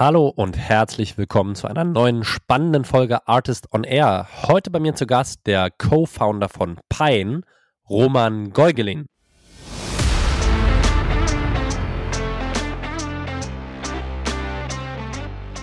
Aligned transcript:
Hallo 0.00 0.32
und 0.34 0.56
herzlich 0.56 1.18
willkommen 1.18 1.54
zu 1.54 1.66
einer 1.66 1.84
neuen 1.84 2.24
spannenden 2.24 2.86
Folge 2.86 3.28
Artist 3.28 3.70
on 3.70 3.84
Air. 3.84 4.28
Heute 4.48 4.70
bei 4.70 4.80
mir 4.80 4.94
zu 4.94 5.06
Gast 5.06 5.40
der 5.44 5.70
Co-Founder 5.70 6.48
von 6.48 6.80
Pine, 6.88 7.42
Roman 7.86 8.50
Geugelin. 8.50 9.04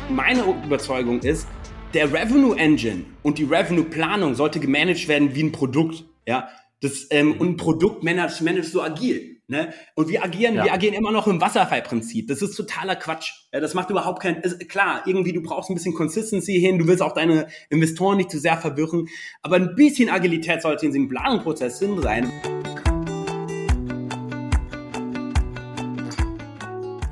Meine 0.07 0.43
Überzeugung 0.63 1.19
ist, 1.21 1.47
der 1.95 2.13
Revenue 2.13 2.55
Engine 2.59 3.05
und 3.23 3.39
die 3.39 3.45
Revenue 3.45 3.85
Planung 3.85 4.35
sollte 4.35 4.59
gemanagt 4.59 5.07
werden 5.07 5.33
wie 5.33 5.45
ein 5.45 5.51
Produkt. 5.51 6.05
Ja, 6.27 6.47
das 6.81 7.07
ähm, 7.09 7.39
und 7.39 7.47
ein 7.47 7.57
Produkt 7.57 8.04
managt 8.04 8.38
so 8.65 8.83
agil. 8.83 9.36
Ne? 9.50 9.73
Und 9.95 10.09
wir 10.09 10.25
agieren, 10.25 10.55
ja. 10.55 10.66
wir 10.66 10.73
agieren 10.73 10.93
immer 10.93 11.11
noch 11.11 11.25
im 11.25 11.39
Wasserfallprinzip. 11.39 12.27
Das 12.27 12.41
ist 12.41 12.55
totaler 12.55 12.97
Quatsch. 12.97 13.32
Ja, 13.54 13.61
das 13.61 13.73
macht 13.73 13.89
überhaupt 13.89 14.21
keinen, 14.21 14.41
ist, 14.41 14.68
klar, 14.68 15.04
irgendwie 15.05 15.32
du 15.32 15.41
brauchst 15.41 15.70
ein 15.70 15.73
bisschen 15.73 15.93
Consistency 15.93 16.60
hin, 16.60 16.78
du 16.78 16.87
willst 16.87 17.01
auch 17.01 17.14
deine 17.14 17.47
Investoren 17.70 18.18
nicht 18.18 18.29
zu 18.29 18.39
sehr 18.39 18.57
verwirren, 18.57 19.07
aber 19.42 19.56
ein 19.56 19.75
bisschen 19.75 20.10
Agilität 20.10 20.61
sollte 20.61 20.86
in 20.86 20.92
diesem 20.92 21.07
Planungsprozess 21.07 21.79
drin 21.79 22.01
sein. 22.01 22.29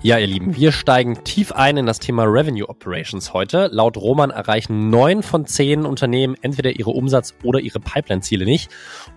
Ja, 0.05 0.19
ihr 0.19 0.27
Lieben, 0.27 0.55
wir 0.55 0.71
steigen 0.71 1.23
tief 1.23 1.51
ein 1.51 1.77
in 1.77 1.87
das 1.87 1.97
Thema 1.97 2.25
Revenue 2.25 2.69
Operations 2.69 3.33
heute. 3.33 3.69
Laut 3.71 3.97
Roman 3.97 4.29
erreichen 4.29 4.91
neun 4.91 5.23
von 5.23 5.47
zehn 5.47 5.83
Unternehmen 5.83 6.35
entweder 6.43 6.69
ihre 6.69 6.91
Umsatz- 6.91 7.33
oder 7.41 7.59
ihre 7.59 7.79
Pipeline-Ziele 7.79 8.45
nicht. 8.45 8.69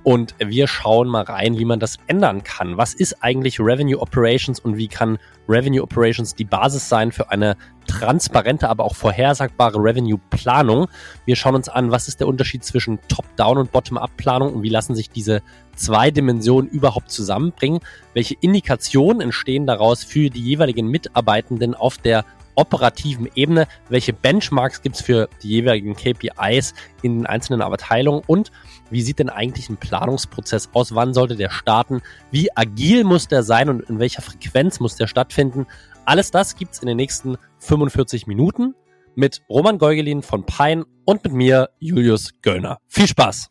Und 0.03 0.35
wir 0.39 0.67
schauen 0.67 1.07
mal 1.07 1.25
rein, 1.25 1.59
wie 1.59 1.67
man 1.67 1.79
das 1.79 1.99
ändern 2.07 2.43
kann. 2.43 2.79
Was 2.79 2.95
ist 2.95 3.23
eigentlich 3.23 3.61
Revenue 3.61 4.01
Operations 4.01 4.61
und 4.61 4.79
wie 4.79 4.89
kann 4.89 5.19
Revenue 5.47 5.83
Operations 5.83 6.35
die 6.35 6.47
Basis 6.47 6.89
sein 6.89 7.13
für 7.13 7.31
eine 7.31 7.59
transparente, 7.89 8.69
aber 8.69 8.85
auch 8.85 8.95
vorhersagbare 8.95 9.79
Revenue-Planung. 9.79 10.87
Wir 11.25 11.35
schauen 11.35 11.57
uns 11.57 11.69
an, 11.69 11.91
was 11.91 12.07
ist 12.07 12.21
der 12.21 12.29
Unterschied 12.29 12.63
zwischen 12.63 13.01
Top-Down 13.09 13.59
und 13.59 13.73
Bottom-Up-Planung 13.73 14.55
und 14.55 14.63
wie 14.63 14.69
lassen 14.69 14.95
sich 14.95 15.11
diese 15.11 15.43
zwei 15.75 16.11
Dimensionen 16.13 16.71
überhaupt 16.71 17.11
zusammenbringen. 17.11 17.81
Welche 18.15 18.37
Indikationen 18.41 19.21
entstehen 19.21 19.67
daraus 19.67 20.05
für 20.05 20.31
die 20.31 20.43
jeweiligen 20.43 20.87
Mitarbeitenden 20.89 21.75
auf 21.75 21.99
der 21.99 22.25
operativen 22.59 23.29
Ebene? 23.35 23.69
Welche 23.89 24.13
Benchmarks 24.13 24.83
gibt 24.83 24.97
es 24.97 25.03
für 25.03 25.29
die 25.43 25.49
jeweiligen 25.49 25.95
KPIs 25.95 26.75
in 27.03 27.19
den 27.19 27.27
einzelnen 27.27 27.63
Abteilungen? 27.63 28.23
Und 28.27 28.51
wie 28.91 29.03
sieht 29.03 29.21
denn 29.21 29.31
eigentlich 29.31 29.69
ein 29.71 29.77
Planungsprozess 29.77 30.71
aus? 30.73 30.95
Wann 30.95 31.15
sollte 31.15 31.37
der 31.37 31.51
starten? 31.51 32.03
Wie 32.31 32.55
agil 32.57 33.05
muss 33.05 33.29
der 33.29 33.45
sein 33.45 33.69
und 33.69 33.83
in 33.89 34.01
welcher 34.01 34.23
Frequenz 34.23 34.81
muss 34.81 34.97
der 34.97 35.07
stattfinden? 35.07 35.67
Alles 36.09 36.31
das 36.31 36.57
gibt 36.57 36.73
es 36.73 36.79
in 36.79 36.87
den 36.87 36.97
nächsten 36.97 37.37
45 37.59 38.27
Minuten 38.27 38.75
mit 39.15 39.43
Roman 39.51 39.77
Geugelin 39.77 40.23
von 40.23 40.43
Pine 40.47 40.87
und 41.05 41.23
mit 41.23 41.35
mir, 41.35 41.69
Julius 41.81 42.31
Göllner. 42.41 42.79
Viel 42.87 43.07
Spaß! 43.07 43.51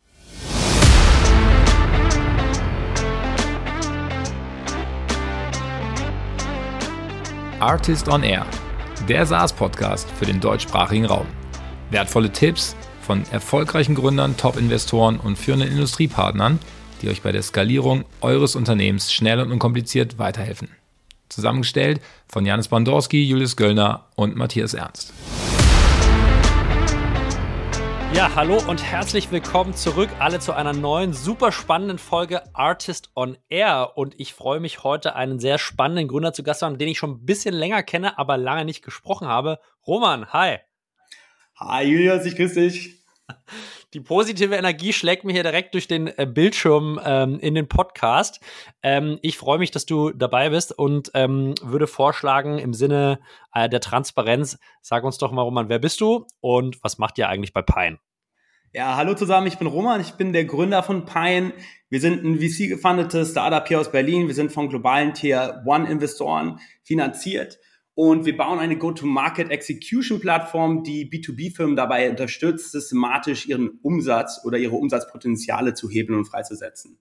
Artist 7.59 8.07
on 8.07 8.23
Air 8.23 8.47
der 9.07 9.27
SaaS-Podcast 9.27 10.09
für 10.09 10.25
den 10.25 10.39
deutschsprachigen 10.39 11.05
Raum. 11.05 11.27
Wertvolle 11.91 12.31
Tipps 12.31 12.75
von 13.01 13.21
erfolgreichen 13.31 13.93
Gründern, 13.93 14.35
Top-Investoren 14.35 15.19
und 15.19 15.37
führenden 15.37 15.69
Industriepartnern, 15.69 16.57
die 17.03 17.09
euch 17.09 17.21
bei 17.21 17.31
der 17.31 17.43
Skalierung 17.43 18.03
eures 18.21 18.55
Unternehmens 18.55 19.13
schnell 19.13 19.41
und 19.41 19.51
unkompliziert 19.51 20.17
weiterhelfen. 20.17 20.69
Zusammengestellt 21.29 22.01
von 22.27 22.45
Janis 22.45 22.67
Bandorski, 22.67 23.23
Julius 23.23 23.55
Göllner 23.55 24.07
und 24.15 24.35
Matthias 24.35 24.73
Ernst. 24.73 25.13
Ja, 28.13 28.33
hallo 28.35 28.57
und 28.67 28.81
herzlich 28.81 29.31
willkommen 29.31 29.75
zurück 29.75 30.09
alle 30.17 30.39
zu 30.39 30.53
einer 30.53 30.73
neuen, 30.73 31.13
super 31.13 31.51
spannenden 31.51 31.97
Folge 31.97 32.55
Artist 32.55 33.11
on 33.15 33.37
Air. 33.49 33.91
Und 33.95 34.15
ich 34.17 34.33
freue 34.33 34.61
mich 34.61 34.83
heute, 34.83 35.15
einen 35.15 35.39
sehr 35.39 35.57
spannenden 35.57 36.07
Gründer 36.07 36.31
zu 36.31 36.41
Gast 36.41 36.61
zu 36.61 36.65
haben, 36.65 36.77
den 36.77 36.87
ich 36.87 36.97
schon 36.97 37.11
ein 37.11 37.25
bisschen 37.25 37.53
länger 37.53 37.83
kenne, 37.83 38.17
aber 38.17 38.37
lange 38.37 38.65
nicht 38.65 38.81
gesprochen 38.81 39.27
habe. 39.27 39.59
Roman, 39.85 40.31
hi. 40.31 40.57
Hi 41.59 41.83
Julius, 41.83 42.25
ich 42.25 42.35
grüße 42.35 42.61
dich. 42.61 43.03
Die 43.93 44.01
positive 44.01 44.53
Energie 44.53 44.91
schlägt 44.91 45.23
mir 45.23 45.31
hier 45.31 45.43
direkt 45.43 45.73
durch 45.73 45.87
den 45.87 46.07
äh, 46.07 46.25
Bildschirm 46.25 46.99
ähm, 47.05 47.39
in 47.39 47.55
den 47.55 47.69
Podcast. 47.69 48.41
Ähm, 48.83 49.17
ich 49.21 49.37
freue 49.37 49.59
mich, 49.59 49.71
dass 49.71 49.85
du 49.85 50.11
dabei 50.11 50.49
bist 50.49 50.77
und 50.77 51.11
ähm, 51.13 51.55
würde 51.63 51.87
vorschlagen, 51.87 52.59
im 52.59 52.73
Sinne 52.73 53.19
äh, 53.53 53.69
der 53.69 53.79
Transparenz, 53.79 54.59
sag 54.81 55.05
uns 55.05 55.17
doch 55.17 55.31
mal, 55.31 55.43
Roman, 55.43 55.69
wer 55.69 55.79
bist 55.79 56.01
du 56.01 56.25
und 56.41 56.83
was 56.83 56.97
macht 56.97 57.17
ihr 57.17 57.29
eigentlich 57.29 57.53
bei 57.53 57.61
Pine? 57.61 57.97
Ja, 58.73 58.97
hallo 58.97 59.13
zusammen, 59.13 59.47
ich 59.47 59.57
bin 59.57 59.67
Roman, 59.67 60.01
ich 60.01 60.11
bin 60.11 60.33
der 60.33 60.43
Gründer 60.43 60.83
von 60.83 61.05
Pine. 61.05 61.53
Wir 61.89 62.01
sind 62.01 62.25
ein 62.25 62.39
VC-gefundetes 62.41 63.31
Startup 63.31 63.65
hier 63.65 63.79
aus 63.79 63.89
Berlin. 63.89 64.27
Wir 64.27 64.35
sind 64.35 64.51
von 64.51 64.67
globalen 64.67 65.13
Tier 65.13 65.63
One-Investoren 65.65 66.59
finanziert 66.83 67.57
und 67.97 68.25
wir 68.27 68.37
bauen 68.37 68.59
eine 68.59 68.77
Go-to-Market-Execution-Plattform, 68.77 70.83
die 70.83 71.09
B2B-Firmen 71.09 71.75
dabei 71.75 72.11
unterstützt, 72.11 72.71
systematisch 72.71 73.47
ihren 73.47 73.79
Umsatz 73.81 74.41
oder 74.45 74.59
ihre 74.59 74.75
Umsatzpotenziale 74.75 75.73
zu 75.73 75.89
hebeln 75.89 76.19
und 76.19 76.25
freizusetzen. 76.25 76.99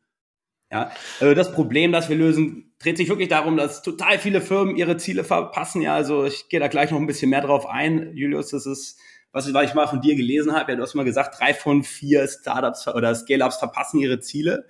Ja, 0.72 0.90
also 1.20 1.34
das 1.34 1.52
Problem, 1.52 1.92
das 1.92 2.08
wir 2.08 2.16
lösen, 2.16 2.72
dreht 2.78 2.96
sich 2.96 3.10
wirklich 3.10 3.28
darum, 3.28 3.58
dass 3.58 3.82
total 3.82 4.18
viele 4.18 4.40
Firmen 4.40 4.74
ihre 4.74 4.96
Ziele 4.96 5.22
verpassen. 5.22 5.82
Ja, 5.82 5.94
also 5.94 6.24
ich 6.24 6.48
gehe 6.48 6.60
da 6.60 6.68
gleich 6.68 6.90
noch 6.90 6.98
ein 6.98 7.06
bisschen 7.06 7.28
mehr 7.28 7.42
drauf 7.42 7.66
ein. 7.66 8.16
Julius, 8.16 8.48
das 8.48 8.64
ist 8.64 8.98
was, 9.32 9.52
was 9.52 9.68
ich 9.68 9.74
mal 9.74 9.88
von 9.88 10.00
dir 10.00 10.16
gelesen 10.16 10.54
habe, 10.54 10.72
ja, 10.72 10.76
du 10.76 10.82
hast 10.82 10.94
mal 10.94 11.04
gesagt, 11.04 11.38
drei 11.38 11.52
von 11.52 11.82
vier 11.82 12.26
Startups 12.26 12.88
oder 12.88 13.14
Scale-Ups 13.14 13.58
verpassen 13.58 14.00
ihre 14.00 14.20
Ziele. 14.20 14.66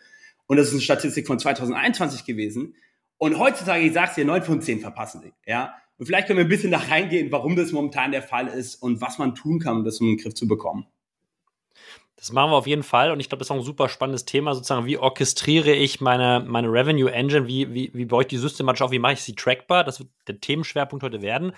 Und 0.48 0.56
das 0.56 0.66
ist 0.66 0.72
eine 0.72 0.82
Statistik 0.82 1.28
von 1.28 1.38
2021 1.38 2.24
gewesen. 2.24 2.74
Und 3.16 3.38
heutzutage, 3.38 3.84
ich 3.84 3.92
sag's 3.92 4.16
dir, 4.16 4.24
neun 4.24 4.42
von 4.42 4.60
zehn 4.60 4.80
verpassen 4.80 5.20
sie. 5.20 5.32
Ja. 5.46 5.76
Und 5.98 6.06
vielleicht 6.06 6.26
können 6.26 6.38
wir 6.38 6.44
ein 6.44 6.50
bisschen 6.50 6.70
da 6.70 6.78
reingehen, 6.78 7.32
warum 7.32 7.56
das 7.56 7.72
momentan 7.72 8.12
der 8.12 8.22
Fall 8.22 8.48
ist 8.48 8.76
und 8.76 9.00
was 9.00 9.18
man 9.18 9.34
tun 9.34 9.60
kann, 9.60 9.78
um 9.78 9.84
das 9.84 10.00
in 10.00 10.08
den 10.08 10.16
Griff 10.18 10.34
zu 10.34 10.46
bekommen. 10.46 10.86
Das 12.16 12.32
machen 12.32 12.50
wir 12.50 12.56
auf 12.56 12.66
jeden 12.66 12.82
Fall 12.82 13.12
und 13.12 13.20
ich 13.20 13.28
glaube, 13.28 13.40
das 13.40 13.48
ist 13.48 13.50
auch 13.50 13.56
ein 13.56 13.62
super 13.62 13.90
spannendes 13.90 14.24
Thema, 14.24 14.54
sozusagen, 14.54 14.86
wie 14.86 14.96
orchestriere 14.96 15.72
ich 15.72 16.00
meine, 16.00 16.42
meine 16.46 16.68
Revenue 16.68 17.12
Engine, 17.12 17.46
wie, 17.46 17.72
wie, 17.74 17.90
wie 17.92 18.06
baue 18.06 18.22
ich 18.22 18.28
die 18.28 18.38
systematisch 18.38 18.80
auf, 18.80 18.90
wie 18.90 18.98
mache 18.98 19.14
ich 19.14 19.22
sie 19.22 19.34
trackbar, 19.34 19.84
das 19.84 20.00
wird 20.00 20.08
der 20.26 20.40
Themenschwerpunkt 20.40 21.04
heute 21.04 21.20
werden. 21.20 21.52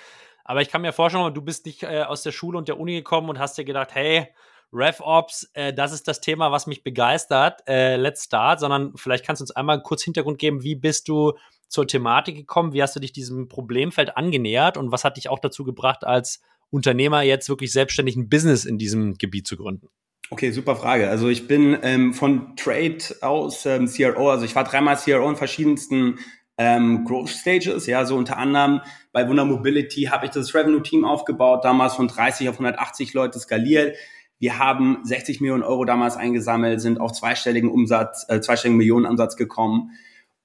Aber 0.45 0.61
ich 0.61 0.69
kann 0.69 0.83
mir 0.83 0.93
vorstellen, 0.93 1.33
du 1.33 1.43
bist 1.43 1.65
nicht 1.67 1.85
äh, 1.85 2.03
aus 2.03 2.23
der 2.23 2.33
Schule 2.33 2.59
und 2.59 2.67
der 2.67 2.81
Uni 2.81 2.95
gekommen 2.95 3.29
und 3.29 3.39
hast 3.39 3.57
dir 3.57 3.65
gedacht, 3.65 3.95
hey, 3.95 4.27
RevOps, 4.73 5.49
äh, 5.55 5.73
das 5.73 5.93
ist 5.93 6.09
das 6.09 6.21
Thema, 6.21 6.51
was 6.51 6.67
mich 6.67 6.83
begeistert, 6.83 7.63
äh, 7.69 7.97
let's 7.97 8.25
start, 8.25 8.59
sondern 8.59 8.97
vielleicht 8.97 9.25
kannst 9.25 9.41
du 9.41 9.45
uns 9.45 9.53
einmal 9.53 9.83
kurz 9.83 10.03
Hintergrund 10.03 10.39
geben, 10.39 10.63
wie 10.63 10.75
bist 10.75 11.09
du 11.09 11.35
zur 11.69 11.87
Thematik 11.87 12.37
gekommen, 12.37 12.73
wie 12.73 12.83
hast 12.83 12.97
du 12.97 13.01
dich 13.01 13.13
diesem 13.13 13.49
Problemfeld 13.49 14.17
angenähert 14.17 14.77
und 14.77 14.91
was 14.91 15.05
hat 15.05 15.17
dich 15.17 15.29
auch 15.29 15.39
dazu 15.39 15.65
gebracht, 15.65 16.05
als 16.05 16.41
Unternehmer 16.71 17.23
jetzt 17.23 17.49
wirklich 17.49 17.73
selbstständig 17.73 18.17
ein 18.17 18.29
Business 18.29 18.65
in 18.65 18.79
diesem 18.79 19.15
Gebiet 19.15 19.47
zu 19.47 19.57
gründen? 19.57 19.89
Okay, 20.31 20.51
super 20.51 20.77
Frage. 20.77 21.09
Also 21.09 21.29
ich 21.29 21.49
bin 21.49 21.79
ähm, 21.83 22.13
von 22.13 22.55
Trade 22.57 22.99
aus 23.23 23.65
ähm, 23.65 23.87
CRO, 23.87 24.31
also 24.31 24.45
ich 24.45 24.55
war 24.55 24.65
dreimal 24.65 24.97
CRO 24.97 25.29
in 25.29 25.37
verschiedensten 25.37 26.19
ähm, 26.59 27.05
Growth 27.05 27.31
Stages, 27.31 27.87
ja, 27.87 28.05
so 28.05 28.17
unter 28.17 28.37
anderem 28.37 28.81
bei 29.13 29.27
Wunder 29.29 29.45
Mobility 29.45 30.05
habe 30.05 30.27
ich 30.27 30.33
das 30.33 30.55
Revenue 30.55 30.83
Team 30.83 31.05
aufgebaut, 31.05 31.65
damals 31.65 31.95
von 31.95 32.09
30 32.09 32.49
auf 32.49 32.57
180 32.57 33.15
Leute 33.15 33.39
skaliert. 33.39 33.97
Wir 34.39 34.59
haben 34.59 34.99
60 35.03 35.41
Millionen 35.41 35.63
Euro 35.63 35.85
damals 35.85 36.17
eingesammelt, 36.17 36.81
sind 36.81 37.01
auf 37.01 37.13
zweistelligen 37.13 37.71
Umsatz, 37.71 38.27
äh, 38.29 38.41
zweistelligen 38.41 38.77
Millionen 38.77 39.07
Umsatz 39.07 39.37
gekommen. 39.37 39.93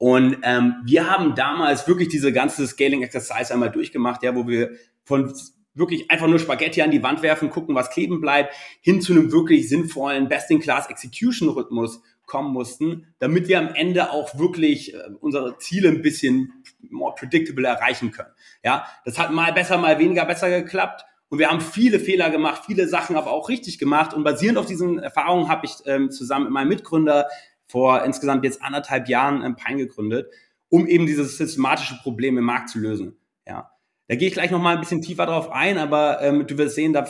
Und 0.04 0.40
ähm, 0.44 0.76
wir 0.84 1.10
haben 1.10 1.34
damals 1.34 1.88
wirklich 1.88 2.10
diese 2.10 2.34
ganze 2.34 2.68
Scaling 2.68 3.04
Exercise 3.04 3.54
einmal 3.54 3.72
durchgemacht, 3.72 4.22
ja, 4.22 4.36
wo 4.36 4.46
wir 4.46 4.72
von 5.06 5.34
wirklich 5.76 6.12
einfach 6.12 6.28
nur 6.28 6.40
Spaghetti 6.40 6.82
an 6.82 6.92
die 6.92 7.02
Wand 7.02 7.22
werfen, 7.22 7.50
gucken, 7.50 7.74
was 7.74 7.90
kleben 7.90 8.20
bleibt, 8.20 8.54
hin 8.82 9.00
zu 9.00 9.14
einem 9.14 9.32
wirklich 9.32 9.70
sinnvollen 9.70 10.28
Best-in-Class 10.28 10.90
Execution 10.90 11.48
Rhythmus 11.48 12.02
kommen 12.26 12.52
mussten, 12.52 13.14
damit 13.20 13.48
wir 13.48 13.60
am 13.60 13.74
Ende 13.76 14.12
auch 14.12 14.38
wirklich 14.38 14.94
äh, 14.94 14.98
unsere 15.22 15.58
Ziele 15.60 15.88
ein 15.88 16.02
bisschen 16.02 16.52
more 16.90 17.16
predictable 17.16 17.66
erreichen 17.66 18.12
können. 18.12 18.34
Ja, 18.62 18.86
das 19.06 19.18
hat 19.18 19.32
mal 19.32 19.54
besser, 19.54 19.78
mal 19.78 20.00
weniger 20.00 20.26
besser 20.26 20.50
geklappt. 20.50 21.06
Und 21.30 21.40
wir 21.40 21.50
haben 21.50 21.62
viele 21.62 22.02
Fehler 22.02 22.30
gemacht, 22.30 22.64
viele 22.66 22.90
Sachen 22.90 23.16
aber 23.16 23.32
auch 23.32 23.48
richtig 23.48 23.80
gemacht. 23.80 24.14
Und 24.14 24.26
basierend 24.26 24.58
auf 24.58 24.66
diesen 24.66 25.00
Erfahrungen 25.00 25.48
habe 25.48 25.66
ich 25.66 25.76
ähm, 25.86 26.12
zusammen 26.12 26.44
mit 26.44 26.54
meinem 26.54 26.68
Mitgründer 26.68 27.28
vor 27.74 28.04
insgesamt 28.04 28.46
jetzt 28.46 28.62
anderthalb 28.62 29.10
Jahren 29.10 29.44
ähm, 29.44 29.56
Pine 29.56 29.80
gegründet, 29.80 30.32
um 30.70 30.86
eben 30.86 31.08
dieses 31.08 31.38
systematische 31.38 31.96
Problem 32.04 32.38
im 32.38 32.44
Markt 32.44 32.70
zu 32.70 32.78
lösen. 32.78 33.18
Ja, 33.48 33.72
da 34.08 34.16
gehe 34.16 34.28
ich 34.28 34.36
gleich 34.36 34.52
noch 34.52 34.62
mal 34.62 34.76
ein 34.76 34.80
bisschen 34.80 35.02
tiefer 35.02 35.26
drauf 35.26 35.52
ein, 35.52 35.80
aber 35.80 36.22
ähm, 36.22 36.46
du 36.46 36.56
wirst 36.60 36.76
sehen, 36.76 36.94
da 36.94 37.08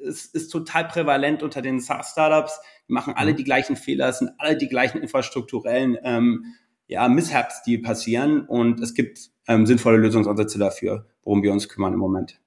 ist, 0.00 0.34
ist 0.34 0.48
total 0.48 0.86
prävalent 0.86 1.42
unter 1.42 1.62
den 1.62 1.80
SaaS-Startups 1.80 2.60
die 2.88 2.92
machen 2.92 3.14
alle 3.16 3.32
mhm. 3.32 3.36
die 3.36 3.44
gleichen 3.44 3.74
Fehler, 3.74 4.10
es 4.10 4.18
sind 4.18 4.32
alle 4.36 4.58
die 4.58 4.68
gleichen 4.68 4.98
infrastrukturellen 4.98 5.96
ähm, 6.04 6.44
ja, 6.88 7.08
Mishaps, 7.08 7.62
die 7.62 7.78
passieren 7.78 8.42
und 8.42 8.80
es 8.80 8.92
gibt 8.92 9.30
ähm, 9.48 9.64
sinnvolle 9.64 9.96
Lösungsansätze 9.96 10.58
dafür, 10.58 11.06
worum 11.22 11.42
wir 11.42 11.52
uns 11.52 11.70
kümmern 11.70 11.94
im 11.94 11.98
Moment. 11.98 12.38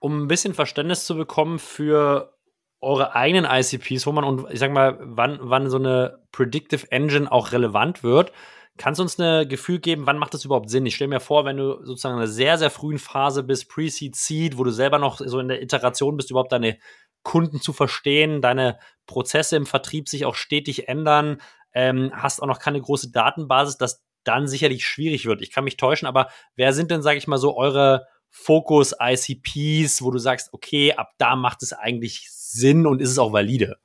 um 0.00 0.24
ein 0.24 0.28
bisschen 0.28 0.54
Verständnis 0.54 1.06
zu 1.06 1.14
bekommen 1.14 1.60
für 1.60 2.34
eure 2.80 3.14
eigenen 3.14 3.44
ICPs, 3.44 4.06
wo 4.06 4.12
man 4.12 4.24
und 4.24 4.50
ich 4.50 4.58
sag 4.58 4.72
mal, 4.72 4.98
wann, 5.00 5.38
wann 5.42 5.68
so 5.68 5.76
eine 5.76 6.18
Predictive 6.32 6.90
Engine 6.90 7.30
auch 7.30 7.52
relevant 7.52 8.02
wird, 8.02 8.32
Kannst 8.80 8.98
du 8.98 9.02
uns 9.02 9.20
ein 9.20 9.46
Gefühl 9.46 9.78
geben, 9.78 10.06
wann 10.06 10.16
macht 10.16 10.32
das 10.32 10.46
überhaupt 10.46 10.70
Sinn? 10.70 10.86
Ich 10.86 10.94
stelle 10.94 11.10
mir 11.10 11.20
vor, 11.20 11.44
wenn 11.44 11.58
du 11.58 11.84
sozusagen 11.84 12.14
in 12.14 12.20
einer 12.20 12.30
sehr, 12.30 12.56
sehr 12.56 12.70
frühen 12.70 12.98
Phase 12.98 13.42
bist, 13.42 13.68
Pre-Seed, 13.68 14.16
Seed, 14.16 14.56
wo 14.56 14.64
du 14.64 14.70
selber 14.70 14.98
noch 14.98 15.20
so 15.22 15.38
in 15.38 15.48
der 15.48 15.60
Iteration 15.60 16.16
bist, 16.16 16.30
überhaupt 16.30 16.52
deine 16.52 16.78
Kunden 17.22 17.60
zu 17.60 17.74
verstehen, 17.74 18.40
deine 18.40 18.78
Prozesse 19.04 19.56
im 19.56 19.66
Vertrieb 19.66 20.08
sich 20.08 20.24
auch 20.24 20.34
stetig 20.34 20.88
ändern, 20.88 21.42
ähm, 21.74 22.10
hast 22.14 22.40
auch 22.40 22.46
noch 22.46 22.58
keine 22.58 22.80
große 22.80 23.10
Datenbasis, 23.10 23.76
das 23.76 24.02
dann 24.24 24.48
sicherlich 24.48 24.86
schwierig 24.86 25.26
wird. 25.26 25.42
Ich 25.42 25.50
kann 25.50 25.64
mich 25.64 25.76
täuschen, 25.76 26.08
aber 26.08 26.28
wer 26.56 26.72
sind 26.72 26.90
denn, 26.90 27.02
sage 27.02 27.18
ich 27.18 27.26
mal 27.26 27.36
so, 27.36 27.58
eure 27.58 28.06
Fokus-ICPs, 28.30 30.02
wo 30.02 30.10
du 30.10 30.18
sagst, 30.18 30.52
okay, 30.52 30.92
ab 30.94 31.12
da 31.18 31.36
macht 31.36 31.62
es 31.62 31.72
eigentlich 31.72 32.28
Sinn 32.30 32.86
und 32.86 33.00
ist 33.00 33.10
es 33.10 33.18
auch 33.18 33.32
valide? 33.32 33.76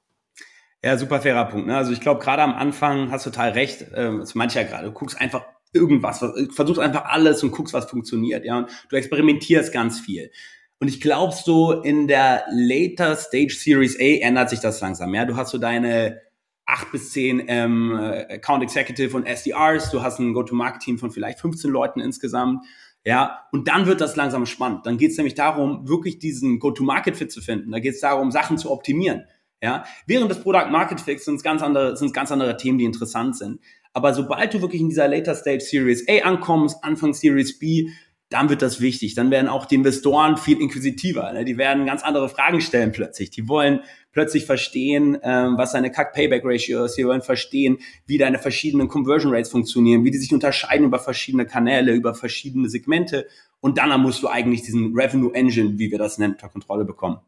Ja, 0.83 0.97
super 0.97 1.19
fairer 1.19 1.45
Punkt. 1.45 1.67
Ne? 1.67 1.75
Also 1.75 1.91
ich 1.91 1.99
glaube, 1.99 2.23
gerade 2.23 2.43
am 2.43 2.53
Anfang 2.53 3.11
hast 3.11 3.25
du 3.25 3.31
total 3.31 3.51
recht. 3.51 3.85
Ähm, 3.95 4.19
das 4.19 4.35
manche 4.35 4.59
ja 4.59 4.67
gerade. 4.67 4.85
Du 4.85 4.91
guckst 4.91 5.19
einfach 5.19 5.43
irgendwas, 5.73 6.23
versuchst 6.53 6.79
einfach 6.79 7.05
alles 7.05 7.43
und 7.43 7.51
guckst, 7.51 7.73
was 7.73 7.85
funktioniert. 7.85 8.45
Ja, 8.45 8.59
und 8.59 8.69
du 8.89 8.95
experimentierst 8.95 9.73
ganz 9.73 9.99
viel. 9.99 10.31
Und 10.79 10.87
ich 10.87 11.01
glaube, 11.01 11.33
so 11.33 11.81
in 11.81 12.07
der 12.07 12.45
later 12.51 13.15
Stage 13.15 13.55
Series 13.57 13.99
A 13.99 14.25
ändert 14.25 14.49
sich 14.49 14.59
das 14.59 14.79
langsam. 14.81 15.13
Ja, 15.13 15.25
du 15.25 15.35
hast 15.35 15.51
so 15.51 15.57
deine 15.57 16.21
acht 16.65 16.91
bis 16.91 17.11
zehn 17.11 17.43
ähm, 17.47 17.95
Account 18.29 18.63
Executive 18.63 19.15
und 19.15 19.25
SDRs. 19.25 19.91
Du 19.91 20.01
hast 20.01 20.19
ein 20.19 20.33
Go-to-Market-Team 20.33 20.97
von 20.97 21.11
vielleicht 21.11 21.39
15 21.39 21.69
Leuten 21.69 21.99
insgesamt. 21.99 22.63
Ja, 23.05 23.47
und 23.51 23.67
dann 23.67 23.85
wird 23.85 24.01
das 24.01 24.15
langsam 24.15 24.47
spannend. 24.47 24.87
Dann 24.87 24.97
geht 24.97 25.11
es 25.11 25.17
nämlich 25.17 25.35
darum, 25.35 25.87
wirklich 25.87 26.17
diesen 26.17 26.57
Go-to-Market-Fit 26.59 27.31
zu 27.31 27.39
finden. 27.39 27.71
Da 27.71 27.79
geht 27.79 27.93
es 27.93 28.01
darum, 28.01 28.31
Sachen 28.31 28.57
zu 28.57 28.71
optimieren. 28.71 29.25
Ja, 29.61 29.85
während 30.05 30.29
des 30.29 30.41
Product 30.41 30.69
Market 30.69 30.99
Fix 30.99 31.25
sind 31.25 31.35
es 31.35 31.43
ganz 31.43 31.61
andere, 31.61 31.95
sind 31.95 32.13
ganz 32.13 32.31
andere 32.31 32.57
Themen, 32.57 32.77
die 32.77 32.85
interessant 32.85 33.37
sind. 33.37 33.59
Aber 33.93 34.13
sobald 34.13 34.53
du 34.53 34.61
wirklich 34.61 34.81
in 34.81 34.89
dieser 34.89 35.07
Later 35.07 35.33
Stage 35.35 35.61
Series 35.61 36.05
A 36.09 36.27
ankommst, 36.27 36.83
Anfang 36.83 37.13
Series 37.13 37.57
B, 37.57 37.89
dann 38.29 38.49
wird 38.49 38.61
das 38.61 38.81
wichtig. 38.81 39.13
Dann 39.13 39.29
werden 39.29 39.47
auch 39.47 39.65
die 39.65 39.75
Investoren 39.75 40.37
viel 40.37 40.59
inquisitiver. 40.59 41.31
Ne? 41.31 41.45
Die 41.45 41.57
werden 41.57 41.85
ganz 41.85 42.03
andere 42.03 42.27
Fragen 42.27 42.59
stellen 42.59 42.91
plötzlich. 42.91 43.29
Die 43.29 43.47
wollen 43.47 43.81
plötzlich 44.11 44.45
verstehen, 44.45 45.17
ähm, 45.21 45.57
was 45.57 45.73
deine 45.73 45.91
CAC-Payback-Ratio 45.91 46.85
ist. 46.85 46.95
Die 46.95 47.05
wollen 47.05 47.21
verstehen, 47.21 47.77
wie 48.07 48.17
deine 48.17 48.39
verschiedenen 48.39 48.87
Conversion 48.87 49.33
Rates 49.33 49.51
funktionieren, 49.51 50.03
wie 50.03 50.11
die 50.11 50.17
sich 50.17 50.33
unterscheiden 50.33 50.87
über 50.87 50.99
verschiedene 50.99 51.45
Kanäle, 51.45 51.93
über 51.93 52.15
verschiedene 52.15 52.69
Segmente. 52.69 53.27
Und 53.59 53.77
dann 53.77 54.01
musst 54.01 54.23
du 54.23 54.27
eigentlich 54.27 54.63
diesen 54.63 54.97
Revenue 54.97 55.33
Engine, 55.33 55.77
wie 55.77 55.91
wir 55.91 55.99
das 55.99 56.17
nennen, 56.17 56.33
unter 56.33 56.49
Kontrolle 56.49 56.85
bekommen. 56.85 57.19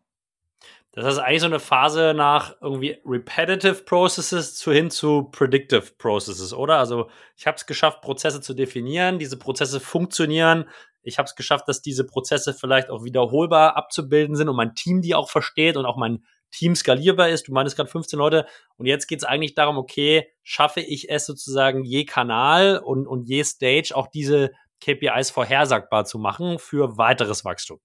Das 0.93 1.05
ist 1.13 1.19
eigentlich 1.19 1.41
so 1.41 1.47
eine 1.47 1.59
Phase 1.59 2.13
nach 2.15 2.55
irgendwie 2.59 2.99
Repetitive 3.05 3.83
Processes 3.83 4.55
zu 4.55 4.71
hin 4.71 4.89
zu 4.89 5.25
Predictive 5.31 5.93
Processes, 5.97 6.53
oder? 6.53 6.79
Also 6.79 7.09
ich 7.35 7.45
habe 7.45 7.55
es 7.55 7.67
geschafft, 7.67 8.01
Prozesse 8.01 8.41
zu 8.41 8.55
definieren, 8.55 9.19
diese 9.19 9.37
Prozesse 9.37 9.79
funktionieren. 9.79 10.65
Ich 11.03 11.19
habe 11.19 11.27
es 11.27 11.35
geschafft, 11.35 11.67
dass 11.67 11.81
diese 11.81 12.05
Prozesse 12.05 12.53
vielleicht 12.53 12.89
auch 12.89 13.03
wiederholbar 13.03 13.77
abzubilden 13.77 14.35
sind 14.35 14.49
und 14.49 14.55
mein 14.55 14.73
Team 14.75 15.01
die 15.01 15.13
auch 15.13 15.29
versteht 15.29 15.77
und 15.77 15.85
auch 15.85 15.97
mein 15.97 16.25
Team 16.51 16.75
skalierbar 16.75 17.29
ist. 17.29 17.47
Du 17.47 17.53
meinst 17.53 17.75
gerade 17.75 17.89
15 17.89 18.17
Leute 18.17 18.47
und 18.77 18.85
jetzt 18.87 19.07
geht 19.07 19.19
es 19.19 19.25
eigentlich 19.25 19.53
darum, 19.53 19.77
okay, 19.77 20.27
schaffe 20.43 20.81
ich 20.81 21.09
es 21.09 21.25
sozusagen 21.25 21.83
je 21.83 22.05
Kanal 22.05 22.79
und, 22.79 23.07
und 23.07 23.27
je 23.27 23.43
Stage 23.43 23.91
auch 23.93 24.07
diese 24.07 24.51
KPIs 24.81 25.29
vorhersagbar 25.29 26.05
zu 26.05 26.19
machen 26.19 26.59
für 26.59 26.97
weiteres 26.97 27.45
Wachstum. 27.45 27.79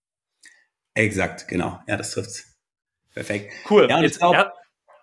Exakt, 0.94 1.48
genau. 1.48 1.80
Ja, 1.86 1.96
das 1.96 2.12
trifft's. 2.12 2.51
Perfekt. 3.14 3.52
Cool. 3.68 3.86
Ja, 3.88 4.00
Jetzt, 4.00 4.18
glaub, 4.18 4.34
ja, 4.34 4.52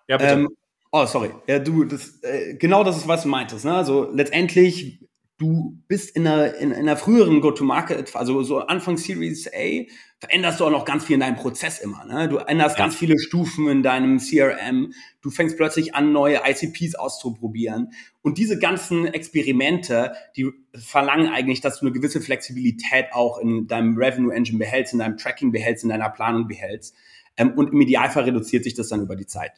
ja, 0.07 0.17
bitte. 0.17 0.31
Ähm, 0.31 0.49
oh, 0.91 1.05
sorry. 1.05 1.31
Ja, 1.47 1.59
du, 1.59 1.85
das, 1.85 2.21
äh, 2.23 2.55
genau 2.55 2.83
das 2.83 2.97
ist, 2.97 3.07
was 3.07 3.23
du 3.23 3.29
meintest. 3.29 3.65
Ne? 3.65 3.73
Also 3.73 4.09
letztendlich, 4.11 4.99
du 5.37 5.77
bist 5.87 6.15
in 6.15 6.27
einer, 6.27 6.55
in, 6.55 6.71
in 6.71 6.77
einer 6.77 6.97
früheren 6.97 7.41
Go-to-Market, 7.41 8.15
also 8.15 8.41
so 8.43 8.59
Anfang 8.59 8.97
Series 8.97 9.47
A, 9.47 9.85
veränderst 10.19 10.59
du 10.59 10.65
auch 10.65 10.71
noch 10.71 10.83
ganz 10.83 11.05
viel 11.05 11.13
in 11.13 11.21
deinem 11.21 11.37
Prozess 11.37 11.79
immer. 11.79 12.03
Ne? 12.05 12.27
Du 12.27 12.37
änderst 12.37 12.77
ja. 12.77 12.83
ganz 12.83 12.95
viele 12.95 13.17
Stufen 13.19 13.69
in 13.69 13.83
deinem 13.83 14.17
CRM. 14.17 14.91
Du 15.21 15.29
fängst 15.29 15.55
plötzlich 15.55 15.95
an, 15.95 16.11
neue 16.11 16.41
ICPs 16.45 16.95
auszuprobieren. 16.95 17.93
Und 18.21 18.37
diese 18.37 18.59
ganzen 18.59 19.05
Experimente, 19.05 20.13
die 20.35 20.51
verlangen 20.75 21.29
eigentlich, 21.29 21.61
dass 21.61 21.79
du 21.79 21.85
eine 21.85 21.93
gewisse 21.93 22.19
Flexibilität 22.19 23.13
auch 23.13 23.37
in 23.37 23.67
deinem 23.67 23.97
Revenue 23.97 24.33
Engine 24.33 24.57
behältst, 24.57 24.93
in 24.93 24.99
deinem 24.99 25.17
Tracking 25.17 25.51
behältst, 25.51 25.83
in 25.83 25.89
deiner 25.89 26.09
Planung 26.09 26.47
behältst. 26.47 26.95
Ähm, 27.39 27.53
und 27.57 27.71
im 27.73 27.81
Idealfall 27.81 28.25
reduziert 28.25 28.63
sich 28.63 28.75
das 28.75 28.89
dann 28.89 29.01
über 29.01 29.15
die 29.15 29.25
Zeit. 29.25 29.53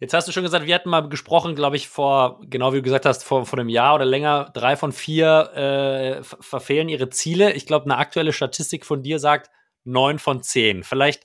Jetzt 0.00 0.14
hast 0.14 0.26
du 0.26 0.32
schon 0.32 0.42
gesagt, 0.42 0.66
wir 0.66 0.74
hatten 0.74 0.90
mal 0.90 1.08
gesprochen, 1.08 1.54
glaube 1.54 1.76
ich, 1.76 1.88
vor, 1.88 2.40
genau 2.42 2.72
wie 2.72 2.78
du 2.78 2.82
gesagt 2.82 3.06
hast, 3.06 3.22
vor, 3.22 3.46
vor 3.46 3.58
einem 3.58 3.68
Jahr 3.68 3.94
oder 3.94 4.04
länger, 4.04 4.50
drei 4.52 4.74
von 4.74 4.90
vier 4.90 5.52
äh, 5.54 6.24
verfehlen 6.24 6.88
ihre 6.88 7.08
Ziele. 7.08 7.52
Ich 7.52 7.66
glaube, 7.66 7.84
eine 7.84 7.98
aktuelle 7.98 8.32
Statistik 8.32 8.84
von 8.84 9.04
dir 9.04 9.20
sagt 9.20 9.50
neun 9.84 10.18
von 10.18 10.42
zehn. 10.42 10.82
Vielleicht 10.82 11.22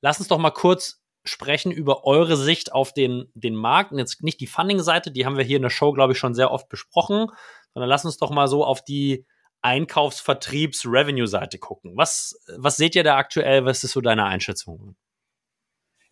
lass 0.00 0.20
uns 0.20 0.28
doch 0.28 0.38
mal 0.38 0.52
kurz 0.52 1.02
sprechen 1.24 1.72
über 1.72 2.04
eure 2.04 2.36
Sicht 2.36 2.72
auf 2.72 2.94
den, 2.94 3.30
den 3.34 3.56
Markt 3.56 3.90
und 3.90 3.98
jetzt 3.98 4.22
nicht 4.22 4.40
die 4.40 4.46
Funding-Seite, 4.46 5.10
die 5.10 5.26
haben 5.26 5.36
wir 5.36 5.44
hier 5.44 5.56
in 5.56 5.62
der 5.62 5.70
Show, 5.70 5.92
glaube 5.92 6.12
ich, 6.12 6.18
schon 6.18 6.34
sehr 6.34 6.52
oft 6.52 6.68
besprochen, 6.68 7.26
sondern 7.74 7.88
lass 7.88 8.04
uns 8.04 8.16
doch 8.16 8.30
mal 8.30 8.46
so 8.46 8.64
auf 8.64 8.82
die 8.84 9.26
Einkaufs-Vertriebs-Revenue-Seite 9.62 11.58
gucken. 11.58 11.92
Was, 11.96 12.38
was 12.56 12.76
seht 12.76 12.94
ihr 12.94 13.04
da 13.04 13.16
aktuell? 13.16 13.64
Was 13.64 13.84
ist 13.84 13.92
so 13.92 14.00
deine 14.00 14.24
Einschätzung? 14.24 14.96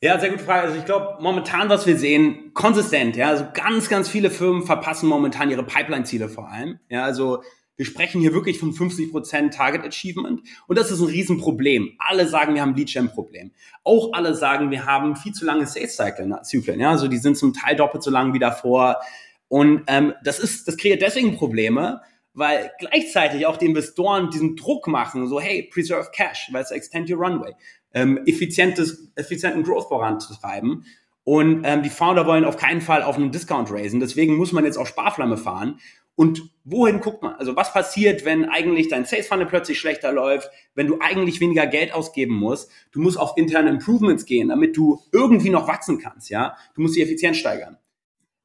Ja, 0.01 0.19
sehr 0.21 0.31
gute 0.31 0.45
Frage. 0.45 0.69
Also 0.69 0.79
ich 0.79 0.85
glaube, 0.85 1.17
momentan, 1.21 1.69
was 1.69 1.87
wir 1.87 1.99
sehen, 1.99 2.53
konsistent, 2.55 3.17
ja, 3.17 3.31
also 3.31 3.47
ganz, 3.53 3.89
ganz 3.89 4.09
viele 4.09 4.31
Firmen 4.31 4.65
verpassen 4.65 5.09
momentan 5.09 5.51
ihre 5.51 5.65
Pipeline-Ziele 5.65 6.29
vor 6.29 6.49
allem. 6.49 6.79
Ja, 6.89 7.03
also 7.03 7.43
wir 7.79 7.85
sprechen 7.85 8.21
hier 8.21 8.33
wirklich 8.33 8.59
von 8.59 8.73
50% 8.73 9.51
Target 9.51 9.85
Achievement 9.85 10.43
und 10.67 10.79
das 10.79 10.91
ist 10.91 11.01
ein 11.01 11.07
Riesenproblem. 11.07 11.97
Alle 11.99 12.29
sagen, 12.29 12.55
wir 12.55 12.63
haben 12.63 12.75
Lead 12.75 12.93
Gen 12.93 13.09
Problem. 13.09 13.53
Auch 13.83 14.13
alle 14.13 14.35
sagen, 14.35 14.71
wir 14.71 14.85
haben 14.85 15.17
viel 15.17 15.33
zu 15.33 15.45
lange 15.45 15.67
Sales 15.67 15.97
Cycle 15.97 16.43
Zyklen. 16.43 16.81
Ja, 16.81 16.91
also 16.91 17.09
die 17.09 17.19
sind 17.19 17.37
zum 17.37 17.53
Teil 17.53 17.77
doppelt 17.77 18.03
so 18.03 18.11
lang 18.11 18.35
wie 18.35 18.41
davor. 18.41 19.01
Und 19.49 19.83
ähm, 19.87 20.13
das 20.23 20.39
ist, 20.39 20.69
das 20.69 20.77
kreiert 20.77 21.03
deswegen 21.03 21.37
Probleme, 21.37 22.03
weil 22.39 22.71
gleichzeitig 22.79 23.47
auch 23.47 23.57
die 23.57 23.67
Investoren 23.67 24.31
diesen 24.31 24.57
Druck 24.57 24.87
machen, 24.87 25.27
so 25.27 25.41
hey, 25.41 25.69
preserve 25.73 26.09
cash, 26.13 26.49
weil 26.53 26.63
es 26.63 26.71
extend 26.71 27.11
your 27.11 27.19
runway, 27.19 27.53
ähm, 27.93 28.21
effizientes, 28.27 29.11
effizienten 29.17 29.63
Growth 29.65 29.89
voranzutreiben. 29.89 30.85
Und 31.25 31.63
ähm, 31.65 31.83
die 31.83 31.91
Founder 31.91 32.27
wollen 32.27 32.45
auf 32.45 32.57
keinen 32.57 32.81
Fall 32.81 33.03
auf 33.03 33.17
einen 33.17 33.33
Discount 33.33 33.71
raisen. 33.71 34.01
Deswegen 34.01 34.37
muss 34.37 34.53
man 34.53 34.65
jetzt 34.65 34.79
auch 34.79 34.87
Sparflamme 34.87 35.37
fahren. 35.37 35.79
Und 36.15 36.51
wohin 36.65 37.01
guckt 37.01 37.23
man? 37.23 37.35
Also 37.35 37.55
was 37.55 37.73
passiert, 37.73 38.25
wenn 38.25 38.47
eigentlich 38.47 38.89
dein 38.89 39.05
Sales 39.05 39.29
Funnel 39.29 39.47
plötzlich 39.47 39.79
schlechter 39.79 40.11
läuft, 40.11 40.51
wenn 40.75 40.87
du 40.87 40.99
eigentlich 41.01 41.41
weniger 41.41 41.67
Geld 41.67 41.93
ausgeben 41.93 42.35
musst? 42.35 42.71
Du 42.93 43.01
musst 43.01 43.19
auf 43.19 43.37
interne 43.37 43.71
Improvements 43.71 44.25
gehen, 44.25 44.49
damit 44.49 44.77
du 44.77 45.01
irgendwie 45.13 45.51
noch 45.51 45.69
wachsen 45.69 45.99
kannst, 45.99 46.31
ja? 46.31 46.57
Du 46.75 46.81
musst 46.81 46.97
die 46.97 47.03
Effizienz 47.03 47.37
steigern. 47.37 47.77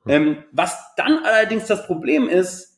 Hm. 0.04 0.12
Ähm, 0.12 0.38
was 0.52 0.78
dann 0.98 1.20
allerdings 1.24 1.66
das 1.68 1.88
Problem 1.88 2.28
ist, 2.28 2.73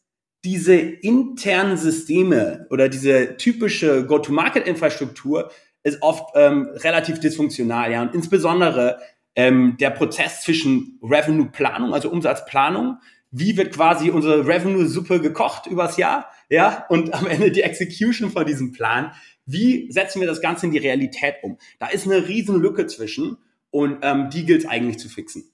diese 0.45 0.75
internen 0.75 1.75
Systeme 1.75 2.67
oder 2.69 2.87
diese 2.87 3.35
typische 3.37 4.05
Go-to-Market-Infrastruktur 4.05 5.51
ist 5.83 6.01
oft 6.01 6.35
ähm, 6.35 6.69
relativ 6.75 7.19
dysfunktional, 7.19 7.91
ja. 7.91 8.03
Und 8.03 8.13
insbesondere 8.13 8.99
ähm, 9.35 9.75
der 9.79 9.89
Prozess 9.89 10.43
zwischen 10.43 10.99
Revenue-Planung, 11.01 11.93
also 11.93 12.09
Umsatzplanung, 12.09 12.99
wie 13.31 13.57
wird 13.57 13.73
quasi 13.73 14.11
unsere 14.11 14.47
Revenue-Suppe 14.47 15.19
gekocht 15.19 15.65
übers 15.65 15.97
Jahr, 15.97 16.29
ja, 16.49 16.85
und 16.89 17.13
am 17.13 17.25
Ende 17.25 17.51
die 17.51 17.63
Execution 17.63 18.29
von 18.29 18.45
diesem 18.45 18.71
Plan. 18.71 19.11
Wie 19.47 19.91
setzen 19.91 20.21
wir 20.21 20.27
das 20.27 20.41
Ganze 20.41 20.67
in 20.67 20.71
die 20.71 20.77
Realität 20.77 21.35
um? 21.41 21.57
Da 21.79 21.87
ist 21.87 22.05
eine 22.05 22.27
riesen 22.27 22.61
Lücke 22.61 22.85
zwischen 22.85 23.37
und 23.71 23.97
ähm, 24.03 24.29
die 24.31 24.45
gilt 24.45 24.61
es 24.61 24.69
eigentlich 24.69 24.99
zu 24.99 25.09
fixen. 25.09 25.51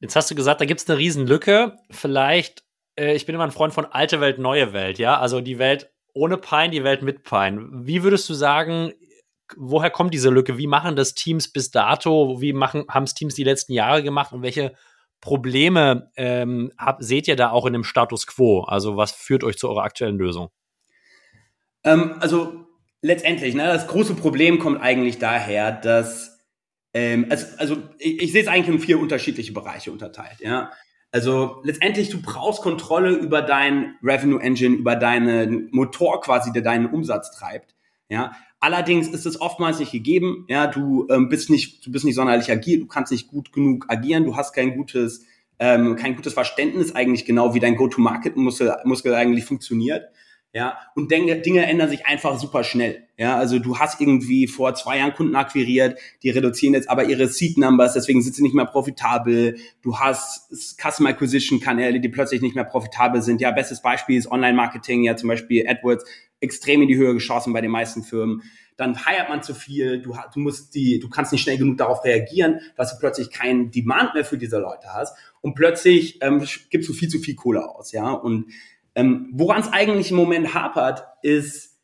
Jetzt 0.00 0.16
hast 0.16 0.30
du 0.30 0.34
gesagt, 0.34 0.60
da 0.60 0.66
gibt 0.66 0.80
es 0.80 0.88
eine 0.88 0.98
riesen 0.98 1.26
Lücke. 1.26 1.78
Vielleicht 1.90 2.64
äh, 3.00 3.14
ich 3.14 3.26
bin 3.26 3.34
immer 3.34 3.44
ein 3.44 3.50
Freund 3.50 3.72
von 3.72 3.86
alte 3.86 4.20
Welt, 4.20 4.38
neue 4.38 4.72
Welt, 4.72 4.98
ja. 4.98 5.18
Also 5.18 5.40
die 5.40 5.58
Welt 5.58 5.90
ohne 6.12 6.36
Pein, 6.36 6.70
die 6.70 6.84
Welt 6.84 7.02
mit 7.02 7.22
Pein. 7.22 7.68
Wie 7.86 8.02
würdest 8.02 8.28
du 8.28 8.34
sagen, 8.34 8.92
woher 9.56 9.90
kommt 9.90 10.12
diese 10.12 10.30
Lücke? 10.30 10.58
Wie 10.58 10.66
machen 10.66 10.96
das 10.96 11.14
Teams 11.14 11.52
bis 11.52 11.70
dato? 11.70 12.40
Wie 12.40 12.52
haben 12.54 13.04
es 13.04 13.14
Teams 13.14 13.34
die 13.34 13.44
letzten 13.44 13.72
Jahre 13.72 14.02
gemacht 14.02 14.32
und 14.32 14.42
welche 14.42 14.74
Probleme 15.20 16.10
ähm, 16.16 16.72
hab, 16.78 17.02
seht 17.02 17.28
ihr 17.28 17.36
da 17.36 17.50
auch 17.50 17.66
in 17.66 17.72
dem 17.72 17.84
Status 17.84 18.26
quo? 18.26 18.62
Also 18.62 18.96
was 18.96 19.12
führt 19.12 19.44
euch 19.44 19.56
zu 19.56 19.68
eurer 19.68 19.84
aktuellen 19.84 20.18
Lösung? 20.18 20.50
Ähm, 21.84 22.16
also 22.20 22.66
letztendlich, 23.02 23.54
ne, 23.54 23.66
das 23.66 23.86
große 23.86 24.14
Problem 24.14 24.58
kommt 24.58 24.80
eigentlich 24.80 25.18
daher, 25.18 25.72
dass 25.72 26.38
ähm, 26.92 27.26
also, 27.30 27.46
also 27.58 27.76
ich, 27.98 28.20
ich 28.22 28.32
sehe 28.32 28.42
es 28.42 28.48
eigentlich 28.48 28.74
in 28.74 28.80
vier 28.80 28.98
unterschiedliche 28.98 29.52
Bereiche 29.52 29.92
unterteilt. 29.92 30.40
Ja, 30.40 30.72
also 31.12 31.60
letztendlich, 31.64 32.08
du 32.10 32.22
brauchst 32.22 32.62
Kontrolle 32.62 33.12
über 33.12 33.42
dein 33.42 33.96
Revenue 34.02 34.40
Engine, 34.40 34.76
über 34.76 34.96
deinen 34.96 35.68
Motor 35.72 36.20
quasi, 36.20 36.52
der 36.52 36.62
deinen 36.62 36.86
Umsatz 36.86 37.30
treibt. 37.36 37.74
Ja, 38.08 38.32
Allerdings 38.62 39.08
ist 39.08 39.24
es 39.24 39.40
oftmals 39.40 39.78
nicht 39.78 39.90
gegeben. 39.90 40.44
Ja, 40.48 40.66
du 40.66 41.08
ähm, 41.10 41.30
bist 41.30 41.48
nicht, 41.48 41.84
du 41.84 41.90
bist 41.90 42.04
nicht 42.04 42.14
sonderlich 42.14 42.50
agil, 42.50 42.80
du 42.80 42.86
kannst 42.86 43.10
nicht 43.10 43.28
gut 43.28 43.54
genug 43.54 43.86
agieren, 43.88 44.24
du 44.24 44.36
hast 44.36 44.52
kein 44.52 44.76
gutes, 44.76 45.24
ähm, 45.58 45.96
kein 45.96 46.14
gutes 46.14 46.34
Verständnis 46.34 46.94
eigentlich 46.94 47.24
genau, 47.24 47.54
wie 47.54 47.60
dein 47.60 47.76
Go-to-Market-Muskel 47.76 48.76
Muskel 48.84 49.14
eigentlich 49.14 49.46
funktioniert. 49.46 50.10
Ja, 50.52 50.78
und 50.96 51.12
Dinge, 51.12 51.36
Dinge 51.36 51.64
ändern 51.66 51.88
sich 51.88 52.06
einfach 52.06 52.36
super 52.36 52.64
schnell. 52.64 53.06
Ja, 53.16 53.36
also 53.36 53.60
du 53.60 53.78
hast 53.78 54.00
irgendwie 54.00 54.48
vor 54.48 54.74
zwei 54.74 54.98
Jahren 54.98 55.14
Kunden 55.14 55.36
akquiriert, 55.36 55.96
die 56.24 56.30
reduzieren 56.30 56.74
jetzt 56.74 56.90
aber 56.90 57.04
ihre 57.04 57.28
Seed 57.28 57.56
Numbers, 57.56 57.92
deswegen 57.92 58.20
sind 58.20 58.34
sie 58.34 58.42
nicht 58.42 58.54
mehr 58.54 58.64
profitabel. 58.64 59.58
Du 59.80 60.00
hast 60.00 60.50
Customer 60.80 61.10
Acquisition 61.10 61.60
Kanäle, 61.60 62.00
die 62.00 62.08
plötzlich 62.08 62.40
nicht 62.40 62.56
mehr 62.56 62.64
profitabel 62.64 63.22
sind. 63.22 63.40
Ja, 63.40 63.52
bestes 63.52 63.80
Beispiel 63.80 64.16
ist 64.16 64.28
Online 64.28 64.54
Marketing, 64.54 65.04
ja 65.04 65.14
zum 65.14 65.28
Beispiel 65.28 65.68
AdWords 65.68 66.04
extrem 66.40 66.82
in 66.82 66.88
die 66.88 66.96
Höhe 66.96 67.14
geschossen 67.14 67.52
bei 67.52 67.60
den 67.60 67.70
meisten 67.70 68.02
Firmen. 68.02 68.42
Dann 68.76 69.04
heiert 69.06 69.28
man 69.28 69.44
zu 69.44 69.54
viel, 69.54 70.02
du, 70.02 70.16
du 70.34 70.40
musst 70.40 70.74
die, 70.74 70.98
du 70.98 71.08
kannst 71.08 71.30
nicht 71.30 71.42
schnell 71.42 71.58
genug 71.58 71.76
darauf 71.76 72.02
reagieren, 72.02 72.60
dass 72.76 72.92
du 72.92 72.98
plötzlich 72.98 73.30
keinen 73.30 73.70
Demand 73.70 74.14
mehr 74.14 74.24
für 74.24 74.38
diese 74.38 74.58
Leute 74.58 74.88
hast 74.92 75.16
und 75.42 75.54
plötzlich 75.54 76.18
ähm, 76.22 76.44
gibst 76.70 76.88
du 76.88 76.92
viel 76.92 77.08
zu 77.08 77.20
viel 77.20 77.36
Kohle 77.36 77.68
aus, 77.68 77.92
ja 77.92 78.10
und 78.10 78.46
ähm, 79.00 79.30
Woran 79.32 79.60
es 79.60 79.72
eigentlich 79.72 80.10
im 80.10 80.16
Moment 80.16 80.54
hapert, 80.54 81.06
ist 81.22 81.78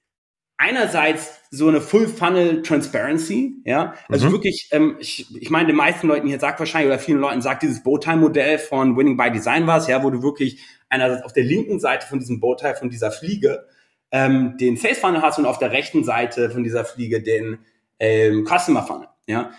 einerseits 0.59 1.41
so 1.51 1.69
eine 1.69 1.81
Full 1.81 2.09
Funnel 2.09 2.63
Transparency, 2.63 3.57
ja, 3.65 3.95
also 4.09 4.29
mhm. 4.29 4.33
wirklich, 4.33 4.69
ähm, 4.73 4.97
ich, 5.01 5.27
ich 5.37 5.51
meine, 5.51 5.69
den 5.69 5.77
meisten 5.77 6.09
Leuten 6.09 6.27
hier 6.27 6.41
sagt 6.41 6.59
wahrscheinlich 6.59 6.89
oder 6.89 6.99
vielen 6.99 7.19
Leuten 7.19 7.43
sagt 7.43 7.63
dieses 7.63 7.83
Bowtie 7.83 8.17
Modell 8.17 8.59
von 8.59 8.97
Winning 8.97 9.17
by 9.17 9.31
Design 9.31 9.67
was, 9.67 9.87
ja, 9.87 10.03
wo 10.03 10.11
du 10.11 10.23
wirklich 10.23 10.65
einerseits 10.89 11.25
auf 11.25 11.33
der 11.33 11.45
linken 11.45 11.79
Seite 11.79 12.07
von 12.07 12.19
diesem 12.19 12.41
Bowtie 12.41 12.75
von 12.79 12.91
dieser 12.91 13.11
Fliege 13.11 13.67
ähm, 14.11 14.57
den 14.59 14.77
Sales 14.77 14.99
Funnel 14.99 15.23
hast 15.23 15.39
und 15.39 15.47
auf 15.47 15.59
der 15.59 15.73
rechten 15.73 16.05
Seite 16.05 16.51
von 16.51 16.63
dieser 16.63 16.85
Fliege 16.85 17.23
den 17.23 17.59
ähm, 17.99 18.47
Customer 18.47 18.83
Funnel, 18.83 19.09
ja. 19.27 19.51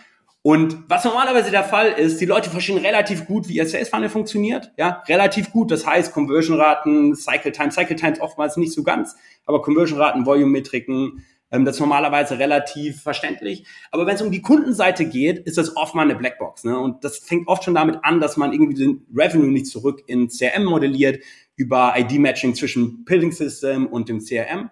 Und 0.47 0.85
was 0.87 1.03
normalerweise 1.03 1.51
der 1.51 1.65
Fall 1.65 1.89
ist, 1.89 2.21
die 2.21 2.25
Leute 2.25 2.49
verstehen 2.49 2.77
relativ 2.77 3.25
gut, 3.25 3.49
wie 3.49 3.57
ihr 3.57 3.67
Sales 3.67 3.89
Funnel 3.89 4.07
funktioniert. 4.07 4.71
Ja, 4.77 5.03
relativ 5.09 5.51
gut. 5.51 5.71
Das 5.71 5.85
heißt, 5.85 6.13
Conversion 6.13 6.57
Raten, 6.57 7.17
Cycle 7.17 7.51
Time, 7.51 7.69
Cycle 7.69 7.97
Times 7.97 8.21
oftmals 8.21 8.55
nicht 8.55 8.71
so 8.71 8.81
ganz, 8.81 9.17
aber 9.45 9.61
Conversion 9.61 9.99
Raten, 9.99 10.25
Volume 10.25 10.49
Metriken, 10.49 11.25
ähm, 11.51 11.65
das 11.65 11.75
ist 11.75 11.79
normalerweise 11.81 12.39
relativ 12.39 13.01
verständlich. 13.01 13.65
Aber 13.91 14.05
wenn 14.07 14.15
es 14.15 14.21
um 14.21 14.31
die 14.31 14.41
Kundenseite 14.41 15.03
geht, 15.03 15.39
ist 15.39 15.57
das 15.57 15.75
oft 15.75 15.95
mal 15.95 16.03
eine 16.03 16.15
Blackbox. 16.15 16.63
Ne? 16.63 16.79
Und 16.79 17.03
das 17.03 17.17
fängt 17.17 17.49
oft 17.49 17.65
schon 17.65 17.75
damit 17.75 17.97
an, 18.03 18.21
dass 18.21 18.37
man 18.37 18.53
irgendwie 18.53 18.75
den 18.75 19.05
Revenue 19.13 19.51
nicht 19.51 19.67
zurück 19.67 20.01
in 20.07 20.29
CRM 20.29 20.63
modelliert 20.63 21.21
über 21.57 21.93
ID-Matching 21.97 22.55
zwischen 22.55 23.03
Billing 23.03 23.33
System 23.33 23.85
und 23.85 24.07
dem 24.07 24.23
CRM. 24.23 24.69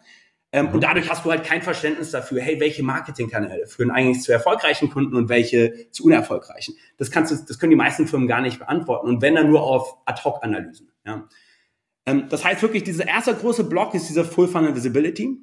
Ähm, 0.55 0.67
und 0.67 0.75
mhm. 0.75 0.79
dadurch 0.79 1.09
hast 1.09 1.25
du 1.25 1.31
halt 1.31 1.43
kein 1.43 1.61
Verständnis 1.61 2.11
dafür, 2.11 2.41
hey, 2.41 2.61
welche 2.61 2.81
Marketingkanäle 2.81 3.67
führen 3.67 3.91
eigentlich 3.91 4.23
zu 4.23 4.31
erfolgreichen 4.31 4.89
Kunden 4.89 5.17
und 5.17 5.27
welche 5.27 5.91
zu 5.91 6.05
unerfolgreichen. 6.05 6.77
Das 6.97 7.11
kannst 7.11 7.33
du, 7.33 7.45
das 7.45 7.59
können 7.59 7.71
die 7.71 7.75
meisten 7.75 8.07
Firmen 8.07 8.25
gar 8.25 8.39
nicht 8.39 8.59
beantworten. 8.59 9.09
Und 9.09 9.21
wenn 9.21 9.35
dann 9.35 9.49
nur 9.49 9.61
auf 9.63 9.97
Ad-Hoc-Analysen. 10.05 10.89
Ja. 11.05 11.27
Ähm, 12.05 12.27
das 12.29 12.45
heißt 12.45 12.61
wirklich, 12.61 12.85
dieser 12.85 13.05
erste 13.05 13.35
große 13.35 13.65
Block 13.65 13.93
ist 13.95 14.07
dieser 14.07 14.23
Full 14.23 14.47
Funnel 14.47 14.73
Visibility. 14.73 15.37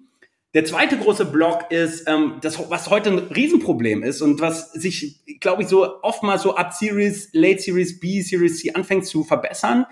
Der 0.54 0.64
zweite 0.64 0.96
große 0.96 1.26
Block 1.26 1.70
ist, 1.70 2.08
ähm, 2.08 2.38
das, 2.40 2.70
was 2.70 2.88
heute 2.88 3.10
ein 3.10 3.18
Riesenproblem 3.18 4.02
ist 4.02 4.22
und 4.22 4.40
was 4.40 4.72
sich, 4.72 5.20
glaube 5.40 5.62
ich, 5.62 5.68
so 5.68 6.00
oftmals 6.00 6.40
so 6.40 6.56
ab 6.56 6.72
Series, 6.72 7.28
Late 7.34 7.60
Series 7.60 8.00
B, 8.00 8.22
Series 8.22 8.60
C 8.60 8.72
anfängt 8.72 9.04
zu 9.04 9.24
verbessern, 9.24 9.84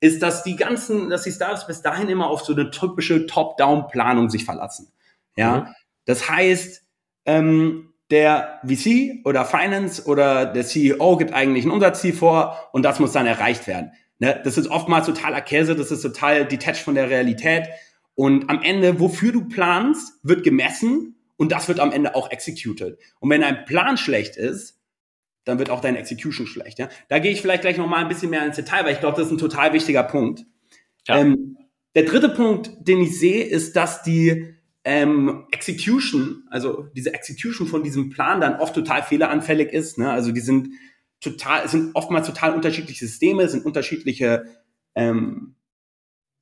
ist, 0.00 0.22
dass 0.22 0.42
die 0.42 0.56
ganzen, 0.56 1.10
dass 1.10 1.22
die 1.22 1.32
Startups 1.32 1.66
bis 1.66 1.82
dahin 1.82 2.08
immer 2.08 2.28
auf 2.28 2.42
so 2.42 2.52
eine 2.52 2.70
typische 2.70 3.26
Top-Down-Planung 3.26 4.30
sich 4.30 4.44
verlassen. 4.44 4.92
Ja, 5.36 5.60
mhm. 5.60 5.66
das 6.04 6.28
heißt, 6.28 6.82
ähm, 7.24 7.92
der 8.10 8.60
VC 8.64 9.24
oder 9.24 9.44
Finance 9.44 10.04
oder 10.06 10.46
der 10.46 10.64
CEO 10.64 11.16
gibt 11.16 11.32
eigentlich 11.32 11.64
ein 11.64 11.70
Umsatzziel 11.70 12.12
vor 12.12 12.68
und 12.72 12.82
das 12.82 13.00
muss 13.00 13.12
dann 13.12 13.26
erreicht 13.26 13.66
werden. 13.66 13.92
Ne? 14.18 14.40
Das 14.44 14.56
ist 14.58 14.68
oftmals 14.68 15.06
totaler 15.06 15.40
Käse, 15.40 15.74
das 15.74 15.90
ist 15.90 16.02
total 16.02 16.46
detached 16.46 16.82
von 16.82 16.94
der 16.94 17.10
Realität. 17.10 17.68
Und 18.14 18.48
am 18.48 18.62
Ende, 18.62 19.00
wofür 19.00 19.32
du 19.32 19.48
planst, 19.48 20.20
wird 20.22 20.44
gemessen 20.44 21.16
und 21.36 21.52
das 21.52 21.68
wird 21.68 21.80
am 21.80 21.92
Ende 21.92 22.14
auch 22.14 22.30
executed. 22.30 22.98
Und 23.20 23.30
wenn 23.30 23.42
ein 23.42 23.64
Plan 23.66 23.96
schlecht 23.96 24.36
ist, 24.36 24.75
dann 25.46 25.58
wird 25.58 25.70
auch 25.70 25.80
deine 25.80 25.98
Execution 25.98 26.46
schlecht. 26.46 26.78
Ja? 26.78 26.90
Da 27.08 27.18
gehe 27.18 27.32
ich 27.32 27.40
vielleicht 27.40 27.62
gleich 27.62 27.78
noch 27.78 27.86
mal 27.86 28.02
ein 28.02 28.08
bisschen 28.08 28.30
mehr 28.30 28.44
ins 28.44 28.56
Detail, 28.56 28.84
weil 28.84 28.92
ich 28.92 29.00
glaube, 29.00 29.16
das 29.16 29.28
ist 29.28 29.32
ein 29.32 29.38
total 29.38 29.72
wichtiger 29.72 30.02
Punkt. 30.02 30.44
Ja. 31.06 31.18
Ähm, 31.18 31.56
der 31.94 32.02
dritte 32.02 32.28
Punkt, 32.28 32.72
den 32.80 33.00
ich 33.00 33.18
sehe, 33.18 33.44
ist, 33.44 33.76
dass 33.76 34.02
die 34.02 34.54
ähm, 34.84 35.46
Execution, 35.52 36.44
also 36.50 36.88
diese 36.94 37.14
Execution 37.14 37.66
von 37.66 37.82
diesem 37.82 38.10
Plan 38.10 38.40
dann 38.40 38.56
oft 38.56 38.74
total 38.74 39.02
fehleranfällig 39.02 39.72
ist. 39.72 39.98
Ne? 39.98 40.10
Also 40.10 40.32
die 40.32 40.40
sind 40.40 40.68
total, 41.20 41.64
es 41.64 41.70
sind 41.70 41.94
oftmals 41.94 42.26
total 42.26 42.52
unterschiedliche 42.54 43.06
Systeme, 43.06 43.48
sind 43.48 43.64
unterschiedliche 43.64 44.44
ähm, 44.94 45.54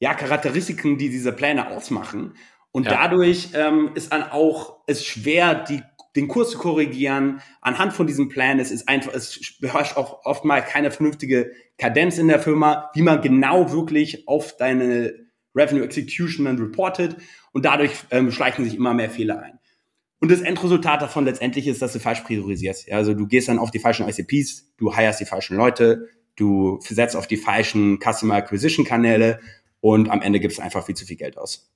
ja, 0.01 0.15
Charakteristiken, 0.15 0.99
die 0.99 1.11
diese 1.11 1.33
Pläne 1.33 1.69
ausmachen. 1.69 2.35
Und 2.73 2.87
ja. 2.87 2.91
dadurch 2.91 3.51
ähm, 3.55 3.91
ist 3.95 4.13
dann 4.13 4.25
auch 4.25 4.79
es 4.87 5.05
schwer, 5.05 5.55
die 5.55 5.83
den 6.17 6.29
Kurs 6.29 6.51
zu 6.51 6.59
korrigieren 6.59 7.41
anhand 7.61 7.93
von 7.93 8.07
diesem 8.07 8.29
Plan. 8.29 8.61
Es 8.61 8.71
ist 8.71 8.89
einfach, 8.89 9.13
es 9.13 9.57
beherrscht 9.61 9.97
auch 9.97 10.25
oft 10.25 10.45
mal 10.45 10.61
keine 10.63 10.91
vernünftige 10.91 11.53
Kadenz 11.79 12.19
in 12.19 12.29
der 12.29 12.41
Firma, 12.41 12.91
wie 12.95 13.03
man 13.03 13.21
genau 13.21 13.73
wirklich 13.73 14.29
auf 14.29 14.57
deine 14.57 15.15
Revenue 15.55 15.85
Execution 15.85 16.47
dann 16.47 16.59
reportet 16.59 17.17
und 17.53 17.65
dadurch 17.65 17.93
ähm, 18.11 18.31
schleichen 18.31 18.65
sich 18.65 18.75
immer 18.75 18.95
mehr 18.95 19.11
Fehler 19.11 19.41
ein. 19.41 19.59
Und 20.21 20.31
das 20.31 20.41
Endresultat 20.41 21.03
davon 21.03 21.25
letztendlich 21.25 21.67
ist, 21.67 21.83
dass 21.83 21.93
du 21.93 22.01
falsch 22.01 22.21
priorisierst. 22.21 22.89
Ja, 22.89 22.97
also 22.97 23.15
du 23.15 23.27
gehst 23.27 23.49
dann 23.49 23.59
auf 23.59 23.71
die 23.71 23.79
falschen 23.79 24.09
ICPs, 24.09 24.75
du 24.77 24.97
hirest 24.97 25.21
die 25.21 25.27
falschen 25.27 25.57
Leute, 25.57 26.09
du 26.37 26.81
setzt 26.81 27.17
auf 27.17 27.27
die 27.27 27.37
falschen 27.37 27.99
Customer 28.01 28.37
Acquisition 28.37 28.85
Kanäle 28.85 29.41
und 29.81 30.11
am 30.11 30.23
Ende 30.23 30.41
gibst 30.41 30.59
du 30.59 30.63
einfach 30.63 30.87
viel 30.87 30.95
zu 30.95 31.05
viel 31.05 31.17
Geld 31.17 31.37
aus. 31.37 31.74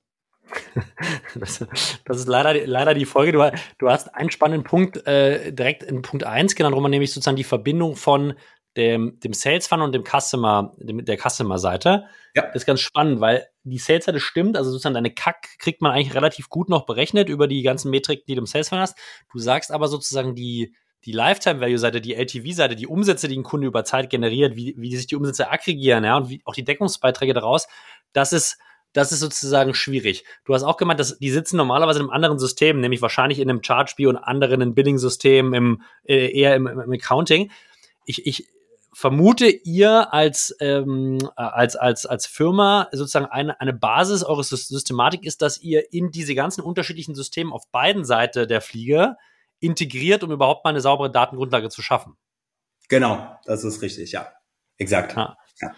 Das, 1.35 1.65
das, 2.05 2.17
ist 2.17 2.27
leider, 2.27 2.65
leider 2.65 2.93
die 2.93 3.05
Folge. 3.05 3.31
Du, 3.31 3.51
du 3.77 3.89
hast 3.89 4.13
einen 4.15 4.31
spannenden 4.31 4.63
Punkt 4.63 5.05
äh, 5.07 5.51
direkt 5.53 5.83
in 5.83 6.01
Punkt 6.01 6.25
1 6.25 6.55
genannt, 6.55 6.75
Roman, 6.75 6.91
nämlich 6.91 7.13
sozusagen 7.13 7.37
die 7.37 7.43
Verbindung 7.43 7.95
von 7.95 8.33
dem, 8.77 9.19
dem 9.19 9.33
Sales 9.33 9.67
Funnel 9.67 9.85
und 9.85 9.93
dem 9.93 10.03
Customer, 10.03 10.73
dem, 10.77 11.03
der 11.03 11.17
Customer-Seite. 11.17 12.05
Ja. 12.35 12.43
Das 12.43 12.55
ist 12.55 12.65
ganz 12.65 12.79
spannend, 12.81 13.19
weil 13.19 13.47
die 13.63 13.77
Sales-Seite 13.77 14.19
stimmt, 14.19 14.57
also 14.57 14.71
sozusagen 14.71 14.93
deine 14.93 15.13
Kack 15.13 15.47
kriegt 15.59 15.81
man 15.81 15.91
eigentlich 15.91 16.15
relativ 16.15 16.49
gut 16.49 16.69
noch 16.69 16.85
berechnet 16.85 17.29
über 17.29 17.47
die 17.47 17.61
ganzen 17.61 17.89
Metriken, 17.89 18.25
die 18.27 18.35
du 18.35 18.41
im 18.41 18.45
Sales 18.45 18.69
Funnel 18.69 18.83
hast. 18.83 18.97
Du 19.31 19.39
sagst 19.39 19.71
aber 19.71 19.87
sozusagen 19.87 20.35
die, 20.35 20.75
die 21.05 21.11
Lifetime-Value-Seite, 21.11 22.01
die 22.01 22.15
LTV-Seite, 22.15 22.75
die 22.75 22.87
Umsätze, 22.87 23.27
die 23.27 23.37
ein 23.37 23.43
Kunde 23.43 23.67
über 23.67 23.83
Zeit 23.83 24.09
generiert, 24.09 24.55
wie, 24.55 24.75
wie 24.77 24.95
sich 24.95 25.07
die 25.07 25.15
Umsätze 25.15 25.49
aggregieren, 25.49 26.03
ja, 26.03 26.17
und 26.17 26.29
wie 26.29 26.41
auch 26.45 26.53
die 26.53 26.65
Deckungsbeiträge 26.65 27.33
daraus, 27.33 27.67
das 28.13 28.33
ist 28.33 28.57
das 28.93 29.11
ist 29.11 29.19
sozusagen 29.19 29.73
schwierig. 29.73 30.23
Du 30.45 30.53
hast 30.53 30.63
auch 30.63 30.77
gemeint, 30.77 30.99
dass 30.99 31.17
die 31.19 31.29
sitzen 31.29 31.57
normalerweise 31.57 31.99
in 31.99 32.05
einem 32.05 32.13
anderen 32.13 32.39
System, 32.39 32.79
nämlich 32.79 33.01
wahrscheinlich 33.01 33.39
in 33.39 33.49
einem 33.49 33.63
Charge-Spiel 33.63 34.07
und 34.07 34.17
anderen 34.17 34.61
in 34.61 34.73
Billing-System, 34.73 35.53
im, 35.53 35.81
äh, 36.03 36.31
eher 36.31 36.55
im, 36.55 36.67
im 36.67 36.91
Accounting. 36.91 37.51
Ich, 38.05 38.25
ich 38.25 38.47
vermute, 38.91 39.47
ihr 39.47 40.13
als, 40.13 40.55
ähm, 40.59 41.19
als, 41.35 41.75
als, 41.75 42.05
als 42.05 42.25
Firma 42.25 42.89
sozusagen 42.91 43.27
eine, 43.27 43.59
eine 43.61 43.73
Basis 43.73 44.23
eurer 44.23 44.43
Systematik 44.43 45.23
ist, 45.23 45.41
dass 45.41 45.59
ihr 45.61 45.93
in 45.93 46.11
diese 46.11 46.33
ganzen 46.33 46.61
unterschiedlichen 46.61 47.15
Systeme 47.15 47.53
auf 47.53 47.69
beiden 47.71 48.03
Seiten 48.03 48.47
der 48.47 48.61
Fliege 48.61 49.15
integriert, 49.59 50.23
um 50.23 50.31
überhaupt 50.31 50.63
mal 50.63 50.71
eine 50.71 50.81
saubere 50.81 51.11
Datengrundlage 51.11 51.69
zu 51.69 51.81
schaffen. 51.81 52.17
Genau, 52.87 53.37
das 53.45 53.63
ist 53.63 53.81
richtig, 53.81 54.11
ja. 54.11 54.33
Exakt. 54.77 55.15
Ja. 55.15 55.37
ja. 55.61 55.75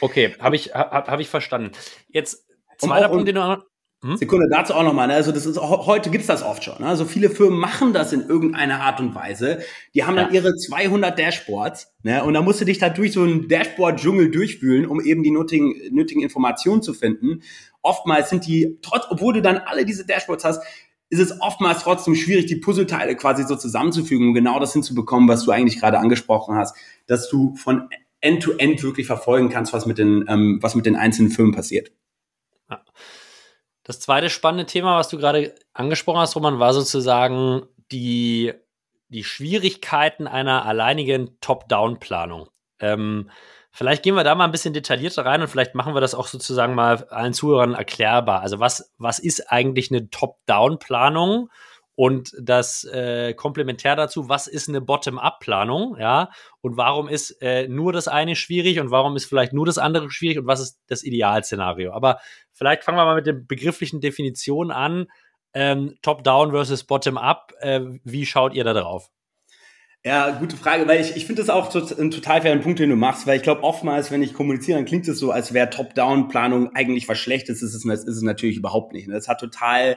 Okay, 0.00 0.34
habe 0.40 0.56
ich, 0.56 0.74
hab, 0.74 1.08
hab 1.08 1.20
ich 1.20 1.28
verstanden. 1.28 1.72
Jetzt 2.08 2.45
Zweiter 2.78 3.08
Punkt, 3.08 3.28
den 3.28 3.36
du 3.36 3.58
hm? 4.04 4.16
Sekunde, 4.18 4.46
dazu 4.50 4.74
auch 4.74 4.82
nochmal. 4.82 5.08
Ne? 5.08 5.14
Also 5.14 5.32
das 5.32 5.46
ist 5.46 5.58
heute 5.58 6.10
gibt's 6.10 6.26
das 6.26 6.42
oft 6.42 6.62
schon. 6.62 6.76
Ne? 6.80 6.86
Also 6.86 7.06
viele 7.06 7.30
Firmen 7.30 7.58
machen 7.58 7.92
das 7.92 8.12
in 8.12 8.28
irgendeiner 8.28 8.80
Art 8.80 9.00
und 9.00 9.14
Weise. 9.14 9.60
Die 9.94 10.04
haben 10.04 10.16
ja. 10.16 10.24
dann 10.24 10.34
ihre 10.34 10.54
200 10.54 11.18
Dashboards, 11.18 11.94
ne? 12.02 12.22
Und 12.22 12.34
da 12.34 12.42
musst 12.42 12.60
du 12.60 12.66
dich 12.66 12.78
da 12.78 12.90
durch 12.90 13.12
so 13.12 13.22
einen 13.22 13.48
Dashboard-Dschungel 13.48 14.30
durchwühlen, 14.30 14.86
um 14.86 15.00
eben 15.00 15.22
die 15.22 15.30
nötigen, 15.30 15.74
nötigen 15.90 16.22
Informationen 16.22 16.82
zu 16.82 16.92
finden. 16.92 17.42
Oftmals 17.80 18.28
sind 18.28 18.46
die, 18.46 18.78
trotz, 18.82 19.04
obwohl 19.08 19.32
du 19.32 19.42
dann 19.42 19.58
alle 19.58 19.86
diese 19.86 20.06
Dashboards 20.06 20.44
hast, 20.44 20.62
ist 21.08 21.20
es 21.20 21.40
oftmals 21.40 21.82
trotzdem 21.82 22.16
schwierig, 22.16 22.46
die 22.46 22.56
Puzzleteile 22.56 23.16
quasi 23.16 23.44
so 23.44 23.56
zusammenzufügen, 23.56 24.28
um 24.28 24.34
genau 24.34 24.58
das 24.60 24.72
hinzubekommen, 24.72 25.28
was 25.28 25.44
du 25.44 25.52
eigentlich 25.52 25.80
gerade 25.80 25.98
angesprochen 25.98 26.56
hast, 26.56 26.76
dass 27.06 27.30
du 27.30 27.54
von 27.54 27.88
End-to-End 28.20 28.80
-End 28.80 28.82
wirklich 28.82 29.06
verfolgen 29.06 29.48
kannst, 29.48 29.72
was 29.72 29.86
mit 29.86 29.98
den, 29.98 30.24
ähm, 30.28 30.58
was 30.60 30.74
mit 30.74 30.84
den 30.84 30.96
einzelnen 30.96 31.30
Firmen 31.30 31.54
passiert. 31.54 31.92
Das 33.86 34.00
zweite 34.00 34.30
spannende 34.30 34.66
Thema, 34.66 34.98
was 34.98 35.08
du 35.10 35.16
gerade 35.16 35.54
angesprochen 35.72 36.18
hast, 36.18 36.34
Roman, 36.34 36.58
war 36.58 36.74
sozusagen 36.74 37.68
die, 37.92 38.52
die 39.10 39.22
Schwierigkeiten 39.22 40.26
einer 40.26 40.64
alleinigen 40.64 41.38
Top-Down-Planung. 41.40 42.48
Ähm, 42.80 43.30
vielleicht 43.70 44.02
gehen 44.02 44.16
wir 44.16 44.24
da 44.24 44.34
mal 44.34 44.44
ein 44.44 44.50
bisschen 44.50 44.74
detaillierter 44.74 45.24
rein 45.24 45.40
und 45.40 45.46
vielleicht 45.46 45.76
machen 45.76 45.94
wir 45.94 46.00
das 46.00 46.16
auch 46.16 46.26
sozusagen 46.26 46.74
mal 46.74 47.04
allen 47.10 47.32
Zuhörern 47.32 47.74
erklärbar. 47.74 48.40
Also 48.40 48.58
was, 48.58 48.92
was 48.98 49.20
ist 49.20 49.52
eigentlich 49.52 49.92
eine 49.92 50.10
Top-Down-Planung 50.10 51.48
Und 51.96 52.32
das 52.38 52.84
äh, 52.84 53.32
komplementär 53.32 53.96
dazu, 53.96 54.28
was 54.28 54.46
ist 54.46 54.68
eine 54.68 54.82
Bottom-up-Planung, 54.82 55.96
ja? 55.98 56.30
Und 56.60 56.76
warum 56.76 57.08
ist 57.08 57.30
äh, 57.40 57.68
nur 57.68 57.92
das 57.92 58.06
eine 58.06 58.36
schwierig 58.36 58.78
und 58.80 58.90
warum 58.90 59.16
ist 59.16 59.24
vielleicht 59.24 59.54
nur 59.54 59.64
das 59.64 59.78
andere 59.78 60.10
schwierig 60.10 60.38
und 60.38 60.46
was 60.46 60.60
ist 60.60 60.78
das 60.88 61.02
Idealszenario? 61.02 61.92
Aber 61.92 62.18
vielleicht 62.52 62.84
fangen 62.84 62.98
wir 62.98 63.06
mal 63.06 63.14
mit 63.14 63.26
den 63.26 63.46
begrifflichen 63.46 64.02
Definitionen 64.02 64.70
an. 64.70 65.06
Ähm, 65.54 65.96
Top-down 66.02 66.50
versus 66.50 66.84
Bottom-up. 66.84 67.54
Äh, 67.60 67.80
wie 68.04 68.26
schaut 68.26 68.52
ihr 68.52 68.64
da 68.64 68.74
drauf? 68.74 69.10
Ja, 70.04 70.32
gute 70.32 70.56
Frage, 70.56 70.86
weil 70.86 71.00
ich, 71.00 71.16
ich 71.16 71.24
finde 71.24 71.42
das 71.42 71.50
auch 71.50 71.70
so 71.70 71.80
ein 71.96 72.10
total 72.10 72.42
fairen 72.42 72.60
Punkt, 72.60 72.78
den 72.78 72.90
du 72.90 72.96
machst, 72.96 73.26
weil 73.26 73.38
ich 73.38 73.42
glaube, 73.42 73.64
oftmals, 73.64 74.10
wenn 74.10 74.22
ich 74.22 74.34
kommuniziere, 74.34 74.78
dann 74.78 74.84
klingt 74.84 75.08
es 75.08 75.18
so, 75.18 75.32
als 75.32 75.54
wäre 75.54 75.70
Top-Down-Planung 75.70 76.76
eigentlich 76.76 77.08
was 77.08 77.18
Schlechtes. 77.18 77.60
Das 77.60 77.74
ist, 77.74 77.84
das 77.84 78.04
ist 78.04 78.16
es 78.16 78.22
natürlich 78.22 78.58
überhaupt 78.58 78.92
nicht. 78.92 79.08
Das 79.10 79.28
hat 79.28 79.40
total 79.40 79.96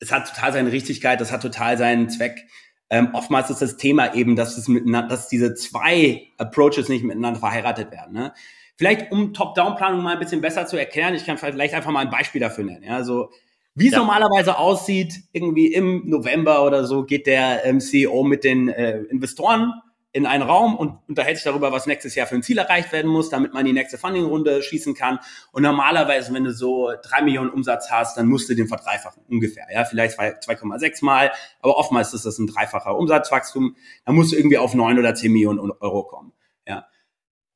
es 0.00 0.10
hat 0.10 0.34
total 0.34 0.52
seine 0.52 0.72
Richtigkeit, 0.72 1.20
das 1.20 1.30
hat 1.30 1.42
total 1.42 1.78
seinen 1.78 2.08
Zweck. 2.08 2.46
Ähm, 2.88 3.10
oftmals 3.12 3.50
ist 3.50 3.62
das 3.62 3.76
Thema 3.76 4.14
eben, 4.14 4.34
dass, 4.34 4.58
es 4.58 4.66
miteinander, 4.66 5.08
dass 5.08 5.28
diese 5.28 5.54
zwei 5.54 6.22
Approaches 6.38 6.88
nicht 6.88 7.04
miteinander 7.04 7.38
verheiratet 7.38 7.92
werden. 7.92 8.12
Ne? 8.12 8.32
Vielleicht, 8.76 9.12
um 9.12 9.32
Top-Down-Planung 9.32 10.02
mal 10.02 10.14
ein 10.14 10.18
bisschen 10.18 10.40
besser 10.40 10.66
zu 10.66 10.76
erklären, 10.76 11.14
ich 11.14 11.24
kann 11.24 11.38
vielleicht 11.38 11.74
einfach 11.74 11.92
mal 11.92 12.00
ein 12.00 12.10
Beispiel 12.10 12.40
dafür 12.40 12.64
nennen. 12.64 12.82
Ja? 12.82 12.96
Also, 12.96 13.30
wie 13.76 13.86
es 13.86 13.92
ja. 13.92 13.98
normalerweise 13.98 14.58
aussieht, 14.58 15.14
irgendwie 15.32 15.72
im 15.72 16.08
November 16.08 16.64
oder 16.66 16.84
so, 16.84 17.04
geht 17.04 17.26
der 17.26 17.64
ähm, 17.64 17.78
CEO 17.78 18.24
mit 18.24 18.42
den 18.42 18.68
äh, 18.68 18.98
Investoren 19.02 19.72
in 20.12 20.26
einen 20.26 20.42
Raum 20.42 20.76
und 20.76 20.98
unterhält 21.08 21.36
sich 21.36 21.44
darüber, 21.44 21.70
was 21.70 21.86
nächstes 21.86 22.16
Jahr 22.16 22.26
für 22.26 22.34
ein 22.34 22.42
Ziel 22.42 22.58
erreicht 22.58 22.90
werden 22.92 23.10
muss, 23.10 23.30
damit 23.30 23.54
man 23.54 23.64
die 23.64 23.72
nächste 23.72 23.96
Funding-Runde 23.96 24.62
schießen 24.62 24.94
kann. 24.94 25.20
Und 25.52 25.62
normalerweise, 25.62 26.34
wenn 26.34 26.42
du 26.42 26.52
so 26.52 26.92
drei 27.02 27.22
Millionen 27.22 27.50
Umsatz 27.50 27.90
hast, 27.90 28.16
dann 28.16 28.26
musst 28.26 28.48
du 28.48 28.54
den 28.54 28.66
verdreifachen, 28.66 29.22
ungefähr. 29.28 29.66
Ja, 29.72 29.84
vielleicht 29.84 30.18
2,6 30.18 31.04
Mal, 31.04 31.30
aber 31.60 31.76
oftmals 31.76 32.12
ist 32.12 32.26
das 32.26 32.38
ein 32.38 32.48
dreifacher 32.48 32.96
Umsatzwachstum. 32.96 33.76
Dann 34.04 34.14
musst 34.16 34.32
du 34.32 34.36
irgendwie 34.36 34.58
auf 34.58 34.74
neun 34.74 34.98
oder 34.98 35.14
zehn 35.14 35.32
Millionen 35.32 35.60
Euro 35.60 36.02
kommen. 36.02 36.32
Ja. 36.66 36.86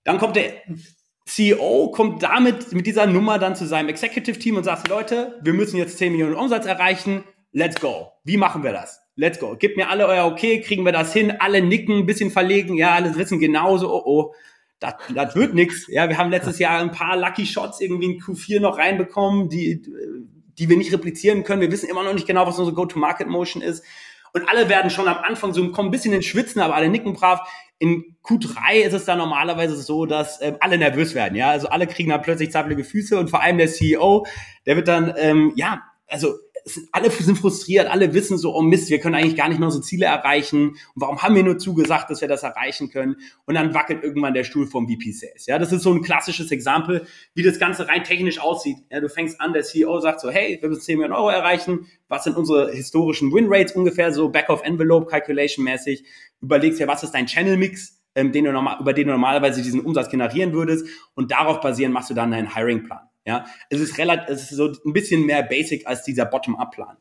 Dann 0.04 0.18
kommt 0.18 0.36
der 0.36 0.52
CEO, 1.26 1.90
kommt 1.90 2.22
damit, 2.22 2.72
mit 2.72 2.86
dieser 2.86 3.06
Nummer 3.06 3.38
dann 3.38 3.56
zu 3.56 3.66
seinem 3.66 3.88
Executive-Team 3.88 4.58
und 4.58 4.64
sagt, 4.64 4.88
Leute, 4.88 5.40
wir 5.42 5.54
müssen 5.54 5.76
jetzt 5.76 5.98
10 5.98 6.12
Millionen 6.12 6.34
Umsatz 6.34 6.66
erreichen. 6.66 7.24
Let's 7.50 7.80
go. 7.80 8.12
Wie 8.22 8.36
machen 8.36 8.62
wir 8.62 8.72
das? 8.72 9.03
Let's 9.16 9.38
go. 9.38 9.56
Gebt 9.56 9.76
mir 9.76 9.88
alle 9.88 10.06
euer 10.06 10.26
Okay, 10.26 10.60
kriegen 10.60 10.84
wir 10.84 10.92
das 10.92 11.12
hin, 11.12 11.34
alle 11.38 11.62
nicken, 11.62 11.98
ein 11.98 12.06
bisschen 12.06 12.30
verlegen, 12.30 12.76
ja, 12.76 12.94
alle 12.94 13.14
wissen 13.16 13.38
genauso, 13.38 13.92
oh 13.92 14.02
oh, 14.04 14.34
das, 14.80 14.94
das 15.14 15.34
wird 15.34 15.54
nix. 15.54 15.86
Ja, 15.88 16.08
wir 16.08 16.18
haben 16.18 16.30
letztes 16.30 16.58
Jahr 16.58 16.80
ein 16.80 16.90
paar 16.90 17.16
Lucky 17.16 17.46
Shots 17.46 17.80
irgendwie 17.80 18.12
in 18.12 18.20
Q4 18.20 18.60
noch 18.60 18.78
reinbekommen, 18.78 19.48
die, 19.48 19.82
die 20.58 20.68
wir 20.68 20.76
nicht 20.76 20.92
replizieren 20.92 21.44
können. 21.44 21.62
Wir 21.62 21.72
wissen 21.72 21.88
immer 21.88 22.04
noch 22.04 22.14
nicht 22.14 22.26
genau, 22.26 22.46
was 22.46 22.58
unsere 22.58 22.74
Go-to-Market-Motion 22.74 23.62
ist. 23.62 23.84
Und 24.32 24.48
alle 24.48 24.68
werden 24.68 24.90
schon 24.90 25.06
am 25.06 25.18
Anfang 25.18 25.54
so 25.54 25.70
kommen 25.70 25.88
ein 25.88 25.92
bisschen 25.92 26.12
ins 26.12 26.26
Schwitzen, 26.26 26.60
aber 26.60 26.74
alle 26.74 26.88
nicken 26.88 27.14
brav. 27.14 27.48
In 27.78 28.16
Q3 28.24 28.82
ist 28.84 28.92
es 28.92 29.04
dann 29.04 29.18
normalerweise 29.18 29.76
so, 29.76 30.06
dass 30.06 30.40
ähm, 30.42 30.56
alle 30.60 30.76
nervös 30.76 31.14
werden. 31.14 31.36
Ja, 31.36 31.50
also 31.50 31.68
alle 31.68 31.86
kriegen 31.86 32.10
dann 32.10 32.22
plötzlich 32.22 32.50
zappelige 32.50 32.84
Füße 32.84 33.18
und 33.18 33.30
vor 33.30 33.42
allem 33.42 33.58
der 33.58 33.68
CEO, 33.68 34.26
der 34.66 34.76
wird 34.76 34.88
dann 34.88 35.14
ähm, 35.16 35.52
ja 35.56 35.82
also 36.06 36.34
alle 36.92 37.10
sind 37.10 37.36
frustriert, 37.36 37.88
alle 37.88 38.14
wissen 38.14 38.38
so, 38.38 38.54
oh 38.54 38.62
Mist, 38.62 38.88
wir 38.88 38.98
können 38.98 39.14
eigentlich 39.14 39.36
gar 39.36 39.48
nicht 39.48 39.58
mehr 39.58 39.66
unsere 39.66 39.82
Ziele 39.82 40.06
erreichen. 40.06 40.70
Und 40.70 40.78
warum 40.94 41.22
haben 41.22 41.34
wir 41.34 41.42
nur 41.42 41.58
zugesagt, 41.58 42.10
dass 42.10 42.20
wir 42.20 42.28
das 42.28 42.42
erreichen 42.42 42.90
können? 42.90 43.16
Und 43.44 43.54
dann 43.54 43.74
wackelt 43.74 44.02
irgendwann 44.02 44.34
der 44.34 44.44
Stuhl 44.44 44.66
vom 44.66 44.88
VP 44.88 45.12
Sales. 45.12 45.46
Ja, 45.46 45.58
das 45.58 45.72
ist 45.72 45.82
so 45.82 45.92
ein 45.92 46.02
klassisches 46.02 46.50
Exempel, 46.50 47.06
wie 47.34 47.42
das 47.42 47.58
Ganze 47.58 47.88
rein 47.88 48.04
technisch 48.04 48.40
aussieht. 48.40 48.78
Ja, 48.90 49.00
du 49.00 49.08
fängst 49.08 49.40
an, 49.40 49.52
der 49.52 49.62
CEO 49.62 50.00
sagt 50.00 50.20
so, 50.20 50.30
hey, 50.30 50.58
wir 50.60 50.68
müssen 50.68 50.82
10 50.82 50.98
Millionen 50.98 51.14
Euro 51.14 51.28
erreichen. 51.28 51.86
Was 52.08 52.24
sind 52.24 52.36
unsere 52.36 52.72
historischen 52.72 53.32
Win 53.32 53.46
Rates 53.48 53.72
ungefähr 53.72 54.12
so 54.12 54.30
Back 54.30 54.48
of 54.48 54.62
Envelope 54.62 55.06
Calculation 55.06 55.64
mäßig? 55.64 56.04
Überlegst 56.40 56.80
ja, 56.80 56.88
was 56.88 57.02
ist 57.02 57.12
dein 57.12 57.26
Channel 57.26 57.56
Mix? 57.56 58.00
Ähm, 58.16 58.30
den 58.30 58.44
du 58.44 58.52
normal, 58.52 58.76
über 58.80 58.92
den 58.92 59.08
du 59.08 59.12
normalerweise 59.12 59.60
diesen 59.60 59.80
Umsatz 59.80 60.08
generieren 60.08 60.52
würdest 60.52 60.86
und 61.16 61.32
darauf 61.32 61.60
basierend 61.60 61.92
machst 61.92 62.10
du 62.10 62.14
dann 62.14 62.30
deinen 62.30 62.54
Hiring-Plan. 62.54 63.00
Ja, 63.26 63.46
es 63.70 63.80
ist 63.80 63.98
relativ, 63.98 64.28
es 64.28 64.50
ist 64.50 64.56
so 64.56 64.66
ein 64.84 64.92
bisschen 64.92 65.24
mehr 65.24 65.42
basic 65.42 65.86
als 65.86 66.02
dieser 66.02 66.26
Bottom-up-Plan. 66.26 66.96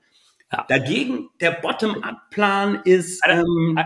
Ja. 0.52 0.66
Dagegen, 0.70 1.30
der 1.42 1.52
Bottom-up-Plan 1.52 2.82
ist, 2.86 3.24
eine, 3.24 3.42
ähm, 3.42 3.80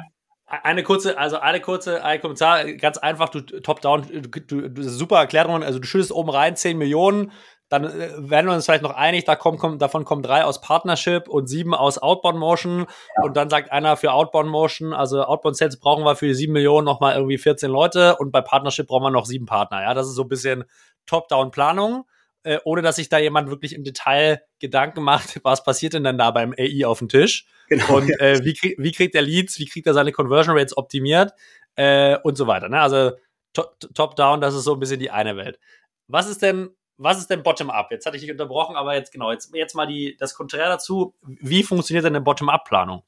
eine 0.46 0.84
kurze, 0.84 1.18
also 1.18 1.40
eine 1.40 1.62
kurze, 1.62 2.04
ein 2.04 2.22
Kommentar, 2.22 2.66
ganz 2.74 2.98
einfach, 2.98 3.30
du 3.30 3.42
top-down, 3.42 4.08
du, 4.30 4.70
du, 4.70 4.84
super 4.84 5.18
Erklärung, 5.18 5.64
also 5.64 5.80
du 5.80 5.88
schüttest 5.88 6.12
oben 6.12 6.30
rein 6.30 6.56
10 6.56 6.78
Millionen, 6.78 7.32
dann 7.70 7.86
äh, 7.86 8.12
werden 8.18 8.48
wir 8.48 8.54
uns 8.54 8.66
vielleicht 8.66 8.84
noch 8.84 8.96
einig, 8.96 9.26
da 9.26 9.36
kommt, 9.36 9.60
kommt, 9.60 9.82
davon 9.82 10.06
kommen 10.06 10.24
drei 10.24 10.44
aus 10.44 10.62
Partnership 10.62 11.28
und 11.28 11.48
sieben 11.48 11.74
aus 11.74 11.98
Outbound 11.98 12.38
Motion. 12.38 12.86
Ja. 13.18 13.24
Und 13.24 13.36
dann 13.36 13.50
sagt 13.50 13.72
einer 13.72 13.98
für 13.98 14.14
Outbound 14.14 14.50
Motion, 14.50 14.94
also 14.94 15.24
Outbound 15.24 15.58
Sales 15.58 15.80
brauchen 15.80 16.04
wir 16.04 16.16
für 16.16 16.28
die 16.28 16.34
sieben 16.34 16.54
Millionen 16.54 16.86
nochmal 16.86 17.16
irgendwie 17.16 17.38
14 17.38 17.70
Leute 17.70 18.16
und 18.18 18.32
bei 18.32 18.42
Partnership 18.42 18.88
brauchen 18.88 19.04
wir 19.04 19.12
noch 19.12 19.26
sieben 19.26 19.48
Partner. 19.48 19.82
Ja, 19.82 19.94
das 19.94 20.08
ist 20.08 20.16
so 20.16 20.24
ein 20.24 20.30
bisschen 20.30 20.64
Top-Down-Planung 21.08 22.06
äh, 22.44 22.60
ohne 22.64 22.82
dass 22.82 22.98
sich 22.98 23.10
da 23.10 23.18
jemand 23.18 23.50
wirklich 23.50 23.74
im 23.74 23.84
Detail 23.84 24.42
Gedanken 24.60 25.04
macht, 25.04 25.40
was 25.44 25.64
passiert 25.64 25.94
denn 25.94 26.04
dann 26.04 26.18
da 26.18 26.32
beim 26.32 26.54
AI 26.58 26.86
auf 26.86 27.00
dem 27.00 27.10
Tisch? 27.10 27.46
Genau, 27.70 27.98
und 27.98 28.10
äh, 28.22 28.44
wie, 28.44 28.54
krieg, 28.54 28.76
wie 28.78 28.92
kriegt 28.92 29.16
er 29.16 29.22
Leads, 29.22 29.60
wie 29.60 29.66
kriegt 29.66 29.88
er 29.88 29.94
seine 29.94 30.12
Conversion 30.12 30.58
Rates 30.58 30.78
optimiert 30.78 31.34
äh, 31.76 32.18
und 32.24 32.38
so 32.38 32.48
weiter. 32.48 32.70
Ne? 32.70 32.80
Also 32.80 33.12
top-down, 33.54 34.42
das 34.42 34.56
ist 34.56 34.64
so 34.64 34.74
ein 34.74 34.80
bisschen 34.80 35.00
die 35.00 35.12
eine 35.12 35.36
Welt. 35.36 35.60
Was 36.08 36.30
ist 36.30 36.42
denn, 36.42 36.70
was 36.98 37.18
ist 37.18 37.30
denn 37.30 37.44
Bottom-up? 37.44 37.92
Jetzt 37.92 38.06
hatte 38.06 38.18
ich 38.18 38.22
dich 38.22 38.32
unterbrochen, 38.32 38.76
aber 38.76 38.96
jetzt 38.96 39.12
genau, 39.12 39.32
jetzt, 39.32 39.54
jetzt 39.54 39.76
mal 39.76 39.88
die, 39.88 40.16
das 40.18 40.36
Konträr 40.36 40.70
dazu. 40.70 41.16
Wie 41.24 41.64
funktioniert 41.64 42.06
denn 42.06 42.16
eine 42.16 42.24
Bottom-up-Planung? 42.24 43.04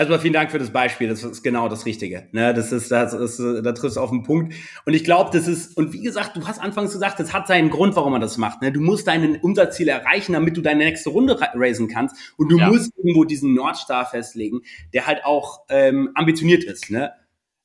Erstmal 0.00 0.18
vielen 0.18 0.32
Dank 0.32 0.50
für 0.50 0.58
das 0.58 0.70
Beispiel. 0.70 1.08
Das 1.08 1.22
ist 1.22 1.42
genau 1.42 1.68
das 1.68 1.84
Richtige. 1.84 2.26
Ne, 2.32 2.54
das 2.54 2.72
ist, 2.72 2.90
das 2.90 3.12
ist, 3.12 3.38
da 3.38 3.72
triffst 3.72 3.98
du 3.98 4.00
auf 4.00 4.08
den 4.08 4.22
Punkt. 4.22 4.54
Und 4.86 4.94
ich 4.94 5.04
glaube, 5.04 5.28
das 5.30 5.46
ist, 5.46 5.76
und 5.76 5.92
wie 5.92 6.00
gesagt, 6.00 6.38
du 6.38 6.48
hast 6.48 6.58
anfangs 6.58 6.94
gesagt, 6.94 7.20
das 7.20 7.34
hat 7.34 7.46
seinen 7.46 7.68
Grund, 7.68 7.96
warum 7.96 8.12
man 8.12 8.22
das 8.22 8.38
macht. 8.38 8.62
Ne? 8.62 8.72
Du 8.72 8.80
musst 8.80 9.08
deine 9.08 9.38
Umsatzziele 9.40 9.92
erreichen, 9.92 10.32
damit 10.32 10.56
du 10.56 10.62
deine 10.62 10.84
nächste 10.84 11.10
Runde 11.10 11.38
raisen 11.38 11.86
kannst. 11.86 12.16
Und 12.38 12.48
du 12.48 12.56
ja. 12.56 12.68
musst 12.68 12.96
irgendwo 12.96 13.24
diesen 13.24 13.52
Nordstar 13.52 14.06
festlegen, 14.06 14.62
der 14.94 15.06
halt 15.06 15.22
auch 15.26 15.66
ähm, 15.68 16.12
ambitioniert 16.14 16.64
ist. 16.64 16.90
Ne? 16.90 17.12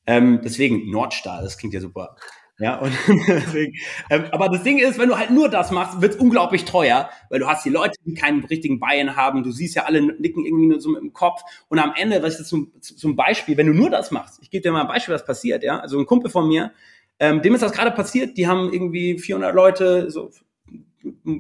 Ähm, 0.05 0.41
deswegen 0.43 0.91
Nordstar, 0.91 1.41
das 1.41 1.57
klingt 1.57 1.73
ja 1.73 1.79
super. 1.79 2.17
Ja, 2.57 2.77
und 2.79 2.93
deswegen, 3.27 3.75
ähm, 4.09 4.25
aber 4.31 4.47
das 4.47 4.63
Ding 4.63 4.79
ist, 4.79 4.97
wenn 4.97 5.09
du 5.09 5.17
halt 5.17 5.29
nur 5.29 5.49
das 5.49 5.71
machst, 5.71 6.01
wird's 6.01 6.15
unglaublich 6.15 6.63
teuer, 6.63 7.09
weil 7.29 7.39
du 7.39 7.47
hast 7.47 7.65
die 7.65 7.69
Leute, 7.69 7.99
die 8.05 8.13
keinen 8.13 8.45
richtigen 8.45 8.79
Buy-in 8.79 9.17
haben, 9.17 9.43
du 9.43 9.51
siehst 9.51 9.75
ja 9.75 9.83
alle 9.83 10.01
nicken 10.01 10.45
irgendwie 10.45 10.67
nur 10.67 10.79
so 10.79 10.97
im 10.97 11.11
Kopf 11.11 11.41
und 11.67 11.79
am 11.79 11.93
Ende, 11.97 12.23
was 12.23 12.39
ist 12.39 12.47
zum, 12.47 12.71
zum 12.79 13.17
Beispiel, 13.17 13.57
wenn 13.57 13.67
du 13.67 13.73
nur 13.73 13.89
das 13.89 14.11
machst, 14.11 14.39
ich 14.41 14.49
gebe 14.49 14.61
dir 14.61 14.71
mal 14.71 14.81
ein 14.81 14.87
Beispiel, 14.87 15.13
was 15.13 15.25
passiert, 15.25 15.63
ja, 15.63 15.79
also 15.79 15.99
ein 15.99 16.05
Kumpel 16.05 16.31
von 16.31 16.47
mir, 16.47 16.71
ähm, 17.19 17.41
dem 17.41 17.53
ist 17.55 17.61
das 17.61 17.73
gerade 17.73 17.91
passiert, 17.91 18.37
die 18.37 18.47
haben 18.47 18.71
irgendwie 18.71 19.19
400 19.19 19.53
Leute, 19.53 20.09
so 20.09 20.31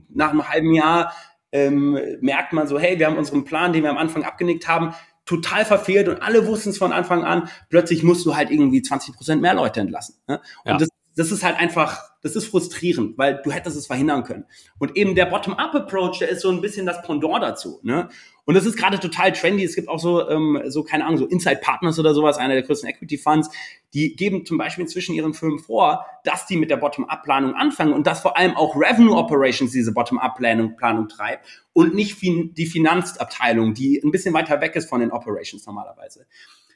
nach 0.09 0.31
einem 0.31 0.49
halben 0.49 0.73
Jahr 0.73 1.13
ähm, 1.53 1.97
merkt 2.19 2.51
man 2.51 2.67
so, 2.67 2.77
hey, 2.77 2.99
wir 2.99 3.07
haben 3.07 3.17
unseren 3.17 3.45
Plan, 3.45 3.71
den 3.71 3.83
wir 3.83 3.89
am 3.89 3.97
Anfang 3.97 4.23
abgenickt 4.23 4.67
haben, 4.67 4.93
total 5.25 5.65
verfehlt 5.65 6.07
und 6.07 6.21
alle 6.21 6.45
wussten 6.45 6.69
es 6.69 6.77
von 6.77 6.91
Anfang 6.91 7.23
an. 7.23 7.49
Plötzlich 7.69 8.03
musst 8.03 8.25
du 8.25 8.35
halt 8.35 8.51
irgendwie 8.51 8.81
20 8.81 9.15
Prozent 9.15 9.41
mehr 9.41 9.53
Leute 9.53 9.79
entlassen. 9.79 10.15
Ne? 10.27 10.39
Und 10.65 10.71
ja. 10.71 10.77
das 10.77 10.89
das 11.15 11.31
ist 11.31 11.43
halt 11.43 11.57
einfach, 11.57 12.01
das 12.21 12.35
ist 12.35 12.47
frustrierend, 12.47 13.17
weil 13.17 13.41
du 13.43 13.51
hättest 13.51 13.77
es 13.77 13.87
verhindern 13.87 14.23
können. 14.23 14.45
Und 14.79 14.97
eben 14.97 15.15
der 15.15 15.25
Bottom-up-Approach, 15.25 16.19
der 16.19 16.29
ist 16.29 16.41
so 16.41 16.49
ein 16.49 16.61
bisschen 16.61 16.85
das 16.85 17.01
Pendant 17.01 17.41
dazu. 17.41 17.79
Ne? 17.83 18.09
Und 18.43 18.53
das 18.55 18.65
ist 18.65 18.77
gerade 18.77 18.99
total 18.99 19.31
trendy. 19.31 19.63
Es 19.63 19.75
gibt 19.75 19.87
auch 19.87 19.99
so, 19.99 20.29
ähm, 20.29 20.61
so 20.67 20.83
keine 20.83 21.05
Ahnung, 21.05 21.17
so 21.17 21.25
Inside 21.25 21.61
Partners 21.61 21.97
oder 21.99 22.13
sowas, 22.13 22.37
einer 22.37 22.53
der 22.53 22.63
größten 22.63 22.89
Equity 22.89 23.17
Funds, 23.17 23.49
die 23.93 24.15
geben 24.15 24.45
zum 24.45 24.57
Beispiel 24.57 24.83
inzwischen 24.83 25.15
ihren 25.15 25.33
Firmen 25.33 25.59
vor, 25.59 26.05
dass 26.23 26.45
die 26.45 26.57
mit 26.57 26.69
der 26.69 26.77
Bottom-up-Planung 26.77 27.55
anfangen 27.55 27.93
und 27.93 28.05
dass 28.05 28.19
vor 28.19 28.37
allem 28.37 28.55
auch 28.55 28.75
Revenue 28.75 29.15
Operations 29.15 29.71
diese 29.71 29.93
Bottom-up-Planung 29.93 30.75
Planung 30.75 31.07
treibt 31.07 31.47
und 31.73 31.95
nicht 31.95 32.15
fin 32.15 32.53
die 32.53 32.65
Finanzabteilung, 32.65 33.73
die 33.73 34.01
ein 34.03 34.11
bisschen 34.11 34.33
weiter 34.33 34.61
weg 34.61 34.75
ist 34.75 34.89
von 34.89 34.99
den 34.99 35.11
Operations 35.11 35.65
normalerweise. 35.65 36.25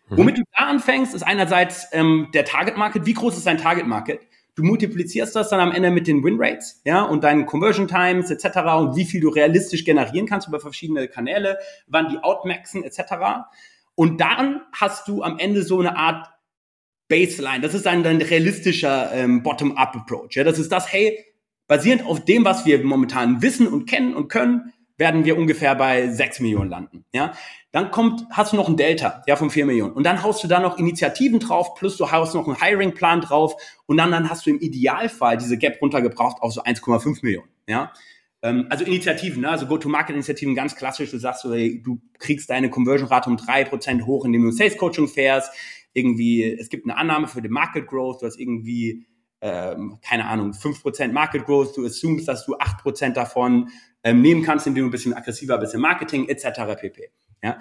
Mhm. 0.09 0.17
Womit 0.17 0.37
du 0.37 0.43
da 0.57 0.65
anfängst, 0.65 1.13
ist 1.13 1.23
einerseits 1.23 1.87
ähm, 1.91 2.29
der 2.33 2.45
Target 2.45 2.77
Market. 2.77 3.05
Wie 3.05 3.13
groß 3.13 3.37
ist 3.37 3.47
dein 3.47 3.57
Target 3.57 3.87
Market? 3.87 4.21
Du 4.55 4.63
multiplizierst 4.63 5.35
das 5.35 5.49
dann 5.49 5.61
am 5.61 5.71
Ende 5.71 5.89
mit 5.89 6.07
den 6.07 6.23
Win 6.23 6.35
Rates, 6.37 6.81
ja, 6.83 7.03
und 7.03 7.23
deinen 7.23 7.45
Conversion 7.45 7.87
Times 7.87 8.29
etc. 8.29 8.57
und 8.77 8.95
wie 8.97 9.05
viel 9.05 9.21
du 9.21 9.29
realistisch 9.29 9.85
generieren 9.85 10.27
kannst 10.27 10.49
über 10.49 10.59
verschiedene 10.59 11.07
Kanäle, 11.07 11.57
wann 11.87 12.09
die 12.09 12.17
outmaxen 12.17 12.83
etc. 12.83 12.99
Und 13.95 14.19
dann 14.19 14.61
hast 14.73 15.07
du 15.07 15.23
am 15.23 15.39
Ende 15.39 15.63
so 15.63 15.79
eine 15.79 15.95
Art 15.95 16.29
Baseline. 17.07 17.61
Das 17.61 17.73
ist 17.73 17.87
ein, 17.87 18.05
ein 18.05 18.21
realistischer 18.21 19.11
ähm, 19.13 19.43
Bottom-up-Approach. 19.43 20.35
Ja, 20.35 20.43
das 20.43 20.59
ist 20.59 20.71
das, 20.71 20.91
hey, 20.91 21.25
basierend 21.67 22.05
auf 22.05 22.23
dem, 22.25 22.45
was 22.45 22.65
wir 22.65 22.83
momentan 22.83 23.41
wissen 23.41 23.67
und 23.67 23.85
kennen 23.85 24.13
und 24.13 24.27
können, 24.27 24.73
werden 24.99 25.23
wir 25.23 25.37
ungefähr 25.37 25.73
bei 25.75 26.09
6 26.09 26.41
Millionen 26.41 26.69
landen. 26.69 27.05
Ja, 27.13 27.31
dann 27.71 27.89
kommt, 27.89 28.25
hast 28.31 28.51
du 28.51 28.57
noch 28.57 28.67
ein 28.67 28.75
Delta, 28.77 29.23
ja, 29.27 29.37
von 29.37 29.49
4 29.49 29.65
Millionen. 29.65 29.93
Und 29.93 30.03
dann 30.03 30.21
haust 30.23 30.43
du 30.43 30.47
da 30.47 30.59
noch 30.59 30.77
Initiativen 30.77 31.39
drauf, 31.39 31.73
plus 31.75 31.97
du 31.97 32.11
haust 32.11 32.35
noch 32.35 32.47
einen 32.47 32.59
Hiring-Plan 32.59 33.21
drauf 33.21 33.55
und 33.85 33.97
dann, 33.97 34.11
dann 34.11 34.29
hast 34.29 34.45
du 34.45 34.49
im 34.49 34.59
Idealfall 34.59 35.37
diese 35.37 35.57
Gap 35.57 35.81
runtergebraucht 35.81 36.41
auf 36.41 36.51
so 36.51 36.61
1,5 36.63 37.19
Millionen, 37.21 37.47
ja. 37.67 37.93
ähm, 38.43 38.67
also 38.69 38.83
Initiativen, 38.83 39.41
ne? 39.41 39.49
also 39.49 39.67
Go-to-Market-Initiativen, 39.67 40.53
ganz 40.53 40.75
klassisch. 40.75 41.11
Du 41.11 41.17
sagst, 41.17 41.45
du, 41.45 42.01
kriegst 42.19 42.49
deine 42.49 42.69
Conversion-Rate 42.69 43.29
um 43.29 43.37
drei 43.37 43.63
Prozent 43.63 44.05
hoch, 44.05 44.25
indem 44.25 44.43
du 44.43 44.51
Sales-Coaching 44.51 45.07
fährst. 45.07 45.51
Irgendwie, 45.93 46.43
es 46.43 46.69
gibt 46.69 46.85
eine 46.85 46.97
Annahme 46.97 47.27
für 47.27 47.41
den 47.41 47.51
Market 47.51 47.87
Growth, 47.87 48.21
du 48.21 48.25
hast 48.25 48.37
irgendwie, 48.37 49.07
ähm, 49.41 49.99
keine 50.01 50.25
Ahnung, 50.25 50.53
fünf 50.53 50.81
Prozent 50.81 51.13
Market 51.13 51.45
Growth, 51.45 51.77
du 51.77 51.85
assumest, 51.85 52.27
dass 52.27 52.45
du 52.45 52.57
acht 52.57 52.79
Prozent 52.79 53.15
davon 53.15 53.69
ähm, 54.03 54.21
nehmen 54.21 54.43
kannst, 54.43 54.67
indem 54.67 54.83
du 54.83 54.89
ein 54.89 54.91
bisschen 54.91 55.13
aggressiver 55.13 55.57
bist 55.57 55.73
im 55.73 55.81
Marketing, 55.81 56.27
etc. 56.27 56.61
pp. 56.79 57.09
Ja? 57.43 57.57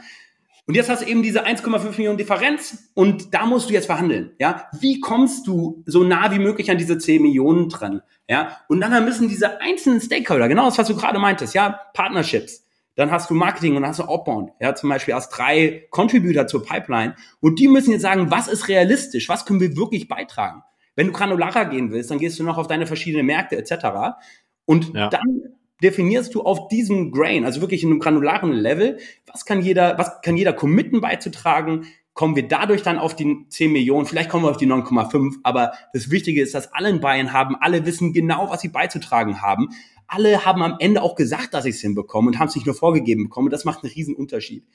Und 0.69 0.75
jetzt 0.75 0.91
hast 0.91 1.01
du 1.01 1.07
eben 1.07 1.23
diese 1.23 1.47
1,5 1.47 1.97
Millionen 1.97 2.19
Differenz 2.19 2.91
und 2.93 3.33
da 3.33 3.47
musst 3.47 3.71
du 3.71 3.73
jetzt 3.73 3.87
verhandeln. 3.87 4.33
Ja, 4.39 4.69
wie 4.79 5.01
kommst 5.01 5.47
du 5.47 5.83
so 5.87 6.05
nah 6.05 6.31
wie 6.31 6.39
möglich 6.39 6.71
an 6.71 6.77
diese 6.77 6.99
10 6.99 7.23
Millionen 7.23 7.71
dran? 7.71 8.03
Ja, 8.29 8.59
und 8.69 8.83
dann 8.83 9.03
müssen 9.07 9.31
diese 9.31 9.63
einzelnen 9.63 10.03
Stakeholder, 10.03 10.47
genau 10.47 10.67
das, 10.67 10.77
was 10.77 10.89
du 10.89 10.95
gerade 10.95 11.19
meintest, 11.19 11.55
ja, 11.55 11.81
Partnerships. 11.95 12.67
Dann 12.97 13.11
hast 13.11 13.31
du 13.31 13.35
Marketing 13.35 13.77
und 13.77 13.83
dann 13.83 13.91
hast 13.91 14.01
du 14.01 14.05
Outbound, 14.05 14.51
ja, 14.61 14.75
zum 14.75 14.91
Beispiel 14.91 15.15
als 15.15 15.31
drei 15.31 15.87
Contributor 15.89 16.47
zur 16.47 16.63
Pipeline. 16.63 17.15
Und 17.41 17.59
die 17.59 17.69
müssen 17.69 17.93
jetzt 17.93 18.03
sagen, 18.03 18.31
was 18.31 18.47
ist 18.47 18.69
realistisch? 18.69 19.31
Was 19.31 19.47
können 19.47 19.61
wir 19.61 19.75
wirklich 19.75 20.07
beitragen? 20.07 20.63
Wenn 20.97 21.07
du 21.07 21.13
granularer 21.15 21.65
gehen 21.65 21.93
willst, 21.93 22.11
dann 22.11 22.19
gehst 22.19 22.39
du 22.39 22.45
noch 22.45 22.59
auf 22.59 22.67
deine 22.67 22.87
verschiedenen 22.87 23.25
Märkte 23.25 23.57
etc. 23.57 24.19
Und 24.67 24.93
ja. 24.95 25.09
dann 25.09 25.58
definierst 25.83 26.35
du 26.35 26.43
auf 26.43 26.69
diesem 26.69 27.13
Grain, 27.13 27.45
also 27.45 27.61
wirklich 27.61 27.83
in 27.83 27.91
einem 27.91 28.01
granularen 28.01 28.53
Level, 28.53 28.99
was 29.33 29.45
kann 29.45 29.63
jeder, 29.63 29.99
was 29.99 30.21
kann 30.23 30.37
jeder 30.37 30.53
committen 30.53 31.01
beizutragen? 31.01 31.87
Kommen 32.15 32.35
wir 32.35 32.49
dadurch 32.49 32.83
dann 32.83 32.99
auf 32.99 33.15
die 33.15 33.47
10 33.49 33.73
Millionen, 33.73 34.07
vielleicht 34.07 34.29
kommen 34.29 34.45
wir 34.45 34.51
auf 34.51 34.57
die 34.57 34.67
9,5, 34.67 35.37
aber 35.45 35.73
das 35.93 36.11
Wichtige 36.11 36.43
ist, 36.43 36.55
dass 36.55 36.73
alle 36.73 36.89
ein 36.89 37.01
Bein 37.01 37.33
haben, 37.33 37.55
alle 37.57 37.87
wissen 37.87 38.13
genau, 38.13 38.51
was 38.51 38.61
sie 38.61 38.69
beizutragen 38.69 39.41
haben. 39.41 39.69
Alle 40.09 40.45
haben 40.45 40.63
am 40.63 40.77
Ende 40.81 41.03
auch 41.03 41.15
gesagt, 41.15 41.55
dass 41.55 41.65
sie 41.65 41.71
es 41.71 41.81
hinbekommen 41.81 42.33
und 42.33 42.39
haben 42.41 42.49
es 42.49 42.55
nicht 42.55 42.67
nur 42.67 42.75
vorgegeben 42.75 43.25
bekommen. 43.25 43.51
Das 43.51 43.67
macht 43.67 43.85
einen 43.85 43.93
riesen 43.93 44.17
Unterschied. 44.17 44.67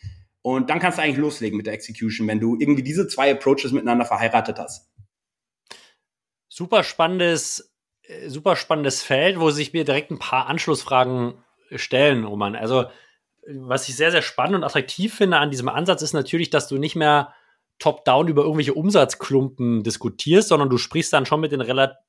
Und 0.44 0.70
dann 0.70 0.80
kannst 0.80 1.00
du 1.00 1.02
eigentlich 1.02 1.18
loslegen 1.18 1.58
mit 1.58 1.66
der 1.66 1.74
Execution, 1.74 2.28
wenn 2.28 2.40
du 2.40 2.56
irgendwie 2.60 2.84
diese 2.84 3.08
zwei 3.08 3.32
Approaches 3.32 3.72
miteinander 3.72 4.06
verheiratet 4.06 4.60
hast. 4.60 4.90
Super 6.50 6.84
spannendes 6.84 7.73
super 8.28 8.56
spannendes 8.56 9.02
Feld, 9.02 9.40
wo 9.40 9.50
sich 9.50 9.74
mir 9.74 9.86
direkt 9.86 10.12
ein 10.12 10.20
paar 10.20 10.48
Anschlussfragen 10.48 11.36
stellen, 11.76 12.24
Roman. 12.24 12.56
Also, 12.56 12.86
was 13.48 13.90
ich 13.90 13.96
sehr, 13.96 14.12
sehr 14.12 14.22
spannend 14.22 14.56
und 14.56 14.64
attraktiv 14.64 15.14
finde 15.14 15.38
an 15.38 15.52
diesem 15.52 15.70
Ansatz 15.70 16.02
ist 16.02 16.14
natürlich, 16.14 16.50
dass 16.50 16.68
du 16.68 16.78
nicht 16.78 16.96
mehr 16.96 17.34
top-down 17.80 18.28
über 18.28 18.44
irgendwelche 18.44 18.74
Umsatzklumpen 18.74 19.84
diskutierst, 19.84 20.48
sondern 20.50 20.70
du 20.70 20.78
sprichst 20.78 21.12
dann 21.12 21.26
schon 21.26 21.42
mit 21.42 21.52
den, 21.52 21.60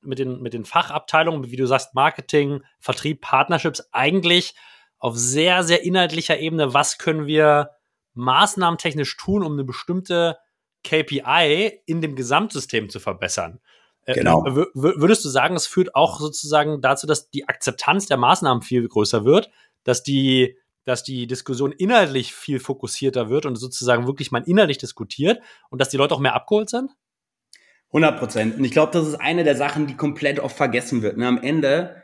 mit 0.01 0.19
den, 0.19 0.41
mit 0.41 0.53
den 0.53 0.63
Fachabteilungen, 0.63 1.49
wie 1.51 1.55
du 1.55 1.65
sagst, 1.65 1.95
Marketing, 1.95 2.61
Vertrieb, 2.79 3.21
Partnerships, 3.21 3.89
eigentlich 3.91 4.53
auf 4.99 5.17
sehr, 5.17 5.63
sehr 5.63 5.83
inhaltlicher 5.83 6.39
Ebene, 6.39 6.73
was 6.73 6.97
können 6.97 7.25
wir 7.25 7.71
maßnahmentechnisch 8.13 9.17
tun, 9.17 9.43
um 9.43 9.53
eine 9.53 9.65
bestimmte 9.65 10.37
KPI 10.83 11.81
in 11.85 11.99
dem 11.99 12.15
Gesamtsystem 12.15 12.89
zu 12.89 12.99
verbessern. 12.99 13.59
Äh, 14.05 14.13
genau. 14.13 14.45
Würdest 14.45 15.25
du 15.25 15.29
sagen, 15.29 15.55
es 15.55 15.67
führt 15.67 15.95
auch 15.95 16.19
sozusagen 16.19 16.81
dazu, 16.81 17.07
dass 17.07 17.29
die 17.29 17.47
Akzeptanz 17.47 18.05
der 18.05 18.17
Maßnahmen 18.17 18.61
viel 18.61 18.87
größer 18.87 19.25
wird, 19.25 19.49
dass 19.83 20.03
die, 20.03 20.57
dass 20.85 21.03
die 21.03 21.27
Diskussion 21.27 21.71
inhaltlich 21.71 22.33
viel 22.33 22.59
fokussierter 22.59 23.29
wird 23.29 23.45
und 23.45 23.55
sozusagen 23.55 24.05
wirklich 24.05 24.31
mal 24.31 24.43
inhaltlich 24.45 24.77
diskutiert 24.77 25.41
und 25.69 25.81
dass 25.81 25.89
die 25.89 25.97
Leute 25.97 26.13
auch 26.13 26.19
mehr 26.19 26.35
abgeholt 26.35 26.69
sind? 26.69 26.91
100 27.87 28.19
Prozent. 28.19 28.57
Und 28.57 28.65
ich 28.65 28.71
glaube, 28.71 28.91
das 28.91 29.07
ist 29.07 29.15
eine 29.15 29.43
der 29.43 29.55
Sachen, 29.55 29.87
die 29.87 29.95
komplett 29.95 30.39
oft 30.39 30.55
vergessen 30.55 31.01
wird. 31.01 31.17
Ne? 31.17 31.27
Am 31.27 31.41
Ende, 31.41 32.03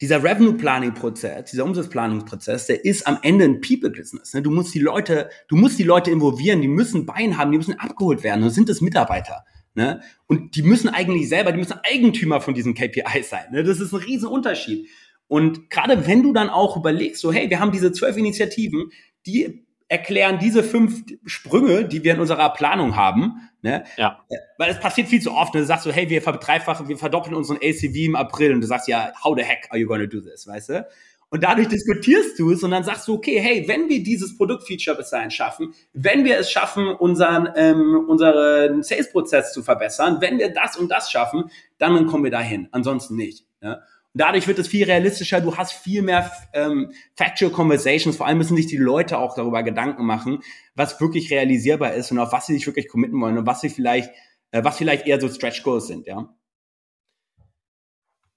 dieser 0.00 0.22
Revenue 0.22 0.54
Planning 0.54 0.94
Prozess, 0.94 1.50
dieser 1.50 1.64
Umsatzplanungsprozess, 1.64 2.66
der 2.66 2.84
ist 2.84 3.06
am 3.06 3.18
Ende 3.22 3.44
ein 3.44 3.60
People 3.60 3.90
Business. 3.90 4.34
Ne? 4.34 4.42
Du 4.42 4.50
musst 4.50 4.74
die 4.74 4.80
Leute, 4.80 5.30
du 5.48 5.56
musst 5.56 5.78
die 5.78 5.84
Leute 5.84 6.10
involvieren, 6.10 6.60
die 6.60 6.68
müssen 6.68 7.06
Bein 7.06 7.38
haben, 7.38 7.52
die 7.52 7.58
müssen 7.58 7.78
abgeholt 7.78 8.22
werden. 8.22 8.44
Und 8.44 8.50
sind 8.50 8.68
es 8.68 8.80
Mitarbeiter. 8.80 9.44
Ne? 9.74 10.00
Und 10.26 10.56
die 10.56 10.62
müssen 10.62 10.88
eigentlich 10.88 11.28
selber, 11.28 11.52
die 11.52 11.58
müssen 11.58 11.78
Eigentümer 11.84 12.40
von 12.40 12.54
diesen 12.54 12.74
KPIs 12.74 13.30
sein. 13.30 13.46
Ne? 13.52 13.64
Das 13.64 13.80
ist 13.80 13.92
ein 13.92 14.00
Riesenunterschied. 14.00 14.88
Und 15.26 15.68
gerade 15.70 16.06
wenn 16.06 16.22
du 16.22 16.32
dann 16.32 16.48
auch 16.48 16.76
überlegst, 16.76 17.20
so 17.20 17.32
hey, 17.32 17.50
wir 17.50 17.60
haben 17.60 17.72
diese 17.72 17.92
zwölf 17.92 18.16
Initiativen, 18.16 18.90
die 19.26 19.64
erklären 19.88 20.38
diese 20.38 20.62
fünf 20.62 21.02
Sprünge, 21.26 21.84
die 21.86 22.04
wir 22.04 22.14
in 22.14 22.20
unserer 22.20 22.50
Planung 22.50 22.96
haben. 22.96 23.50
Ne? 23.62 23.84
Ja. 23.96 24.24
Äh, 24.28 24.36
weil 24.58 24.70
es 24.70 24.80
passiert 24.80 25.08
viel 25.08 25.20
zu 25.20 25.32
oft. 25.32 25.54
Ne? 25.54 25.60
Du 25.60 25.66
sagst 25.66 25.84
so, 25.84 25.92
hey, 25.92 26.08
wir 26.08 26.22
verdreifachen, 26.22 26.88
wir 26.88 26.96
verdoppeln 26.96 27.34
unseren 27.34 27.58
ACV 27.58 27.94
im 27.96 28.16
April 28.16 28.52
und 28.52 28.60
du 28.60 28.66
sagst 28.66 28.88
ja, 28.88 29.12
how 29.22 29.34
the 29.36 29.44
heck 29.44 29.66
are 29.70 29.78
you 29.78 29.86
gonna 29.86 30.06
do 30.06 30.20
this, 30.20 30.46
weißt 30.46 30.68
du? 30.70 30.86
Und 31.30 31.42
dadurch 31.42 31.68
diskutierst 31.68 32.38
du 32.38 32.52
es 32.52 32.62
und 32.62 32.70
dann 32.70 32.84
sagst 32.84 33.08
du, 33.08 33.14
okay, 33.14 33.40
hey, 33.40 33.66
wenn 33.66 33.88
wir 33.88 34.02
dieses 34.02 34.36
Produktfeature 34.36 34.96
bis 34.96 35.10
dahin 35.10 35.30
schaffen, 35.30 35.74
wenn 35.92 36.24
wir 36.24 36.38
es 36.38 36.50
schaffen, 36.50 36.88
unseren, 36.88 37.48
ähm, 37.56 38.04
unseren 38.08 38.82
Sales-Prozess 38.82 39.52
zu 39.52 39.62
verbessern, 39.62 40.18
wenn 40.20 40.38
wir 40.38 40.52
das 40.52 40.76
und 40.76 40.90
das 40.90 41.10
schaffen, 41.10 41.50
dann 41.78 42.06
kommen 42.06 42.24
wir 42.24 42.30
dahin. 42.30 42.68
Ansonsten 42.70 43.16
nicht. 43.16 43.44
Ja? 43.60 43.82
Und 44.14 44.20
dadurch 44.20 44.46
wird 44.46 44.60
es 44.60 44.68
viel 44.68 44.84
realistischer. 44.84 45.40
Du 45.40 45.56
hast 45.56 45.72
viel 45.72 46.02
mehr 46.02 46.30
ähm, 46.52 46.92
factual 47.16 47.50
conversations. 47.50 48.16
Vor 48.16 48.28
allem 48.28 48.38
müssen 48.38 48.56
sich 48.56 48.68
die 48.68 48.76
Leute 48.76 49.18
auch 49.18 49.34
darüber 49.34 49.64
Gedanken 49.64 50.06
machen, 50.06 50.38
was 50.76 51.00
wirklich 51.00 51.32
realisierbar 51.32 51.94
ist 51.94 52.12
und 52.12 52.20
auf 52.20 52.32
was 52.32 52.46
sie 52.46 52.54
sich 52.54 52.66
wirklich 52.66 52.88
committen 52.88 53.20
wollen 53.20 53.38
und 53.38 53.46
was 53.46 53.60
sie 53.60 53.70
vielleicht, 53.70 54.10
äh, 54.52 54.62
was 54.62 54.78
vielleicht 54.78 55.08
eher 55.08 55.20
so 55.20 55.28
Stretch 55.28 55.64
Goals 55.64 55.88
sind. 55.88 56.06
Ja. 56.06 56.32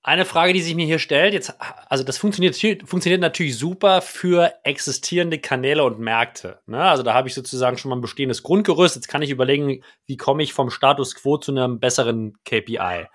Eine 0.03 0.25
Frage, 0.25 0.53
die 0.53 0.61
sich 0.61 0.75
mir 0.75 0.85
hier 0.85 0.99
stellt, 0.99 1.33
jetzt, 1.33 1.53
also 1.89 2.03
das 2.03 2.17
funktioniert, 2.17 2.55
funktioniert 2.87 3.19
natürlich 3.19 3.57
super 3.57 4.01
für 4.01 4.53
existierende 4.63 5.39
Kanäle 5.39 5.83
und 5.83 5.99
Märkte. 5.99 6.59
Ne? 6.65 6.81
Also 6.81 7.03
da 7.03 7.13
habe 7.13 7.27
ich 7.27 7.33
sozusagen 7.33 7.77
schon 7.77 7.89
mal 7.89 7.97
ein 7.97 8.01
bestehendes 8.01 8.41
Grundgerüst. 8.41 8.95
Jetzt 8.95 9.09
kann 9.09 9.21
ich 9.21 9.31
überlegen, 9.31 9.83
wie 10.05 10.15
komme 10.15 10.43
ich 10.43 10.53
vom 10.53 10.69
Status 10.69 11.15
quo 11.15 11.37
zu 11.37 11.51
einem 11.51 11.79
besseren 11.79 12.37
KPI. 12.45 13.07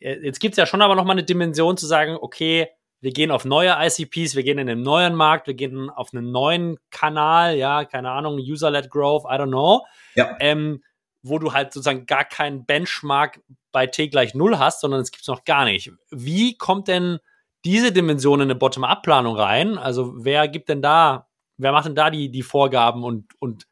Äh, 0.00 0.24
jetzt 0.24 0.40
gibt 0.40 0.54
es 0.54 0.56
ja 0.56 0.66
schon 0.66 0.82
aber 0.82 0.96
noch 0.96 1.04
mal 1.04 1.12
eine 1.12 1.22
Dimension 1.22 1.76
zu 1.76 1.86
sagen, 1.86 2.16
okay, 2.20 2.68
wir 3.00 3.12
gehen 3.12 3.30
auf 3.30 3.44
neue 3.44 3.76
ICPs, 3.78 4.36
wir 4.36 4.44
gehen 4.44 4.58
in 4.58 4.68
einen 4.68 4.82
neuen 4.82 5.14
Markt, 5.14 5.48
wir 5.48 5.54
gehen 5.54 5.90
auf 5.90 6.10
einen 6.12 6.30
neuen 6.30 6.78
Kanal, 6.90 7.56
ja, 7.56 7.84
keine 7.84 8.10
Ahnung, 8.10 8.36
User-led 8.36 8.90
Growth, 8.90 9.24
I 9.24 9.34
don't 9.34 9.48
know. 9.48 9.84
Ja. 10.14 10.36
Ähm, 10.40 10.82
wo 11.22 11.38
du 11.38 11.52
halt 11.52 11.72
sozusagen 11.72 12.06
gar 12.06 12.24
keinen 12.24 12.64
Benchmark 12.64 13.40
bei 13.72 13.86
T 13.86 14.08
gleich 14.08 14.34
Null 14.34 14.58
hast, 14.58 14.80
sondern 14.80 15.00
es 15.00 15.10
gibt 15.10 15.22
es 15.22 15.28
noch 15.28 15.44
gar 15.44 15.64
nicht. 15.64 15.90
Wie 16.10 16.56
kommt 16.56 16.88
denn 16.88 17.18
diese 17.64 17.92
Dimension 17.92 18.40
in 18.40 18.44
eine 18.44 18.54
Bottom-up-Planung 18.54 19.36
rein? 19.36 19.78
Also 19.78 20.12
wer 20.24 20.48
gibt 20.48 20.68
denn 20.68 20.82
da, 20.82 21.28
wer 21.56 21.72
macht 21.72 21.86
denn 21.86 21.94
da 21.94 22.10
die, 22.10 22.30
die 22.30 22.42
Vorgaben 22.42 23.04
und, 23.04 23.32
und 23.38 23.66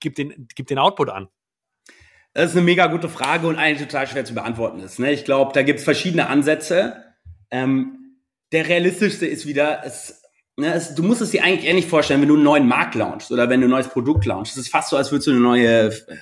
gibt, 0.00 0.18
den, 0.18 0.48
gibt 0.54 0.70
den 0.70 0.78
Output 0.78 1.10
an? 1.10 1.28
Das 2.34 2.50
ist 2.50 2.56
eine 2.56 2.64
mega 2.64 2.88
gute 2.88 3.08
Frage 3.08 3.46
und 3.46 3.56
eigentlich 3.56 3.88
total 3.88 4.06
schwer 4.08 4.24
zu 4.24 4.34
beantworten 4.34 4.80
ist. 4.80 4.98
Ne? 4.98 5.12
Ich 5.12 5.24
glaube, 5.24 5.52
da 5.52 5.62
gibt 5.62 5.78
es 5.78 5.84
verschiedene 5.84 6.28
Ansätze. 6.28 7.04
Ähm, 7.50 8.18
der 8.50 8.68
realistischste 8.68 9.26
ist 9.26 9.46
wieder, 9.46 9.82
es, 9.84 10.22
ne, 10.56 10.74
es, 10.74 10.94
du 10.96 11.04
musst 11.04 11.20
es 11.20 11.30
dir 11.30 11.44
eigentlich 11.44 11.68
ähnlich 11.68 11.86
vorstellen, 11.86 12.20
wenn 12.20 12.28
du 12.28 12.34
einen 12.34 12.42
neuen 12.42 12.66
Markt 12.66 12.96
launchst 12.96 13.30
oder 13.30 13.48
wenn 13.48 13.60
du 13.60 13.68
ein 13.68 13.70
neues 13.70 13.88
Produkt 13.88 14.26
launchst. 14.26 14.56
Es 14.56 14.64
ist 14.64 14.68
fast 14.68 14.90
so, 14.90 14.96
als 14.96 15.12
würdest 15.12 15.28
du 15.28 15.30
eine 15.30 15.40
neue 15.40 15.86
äh, 15.86 16.16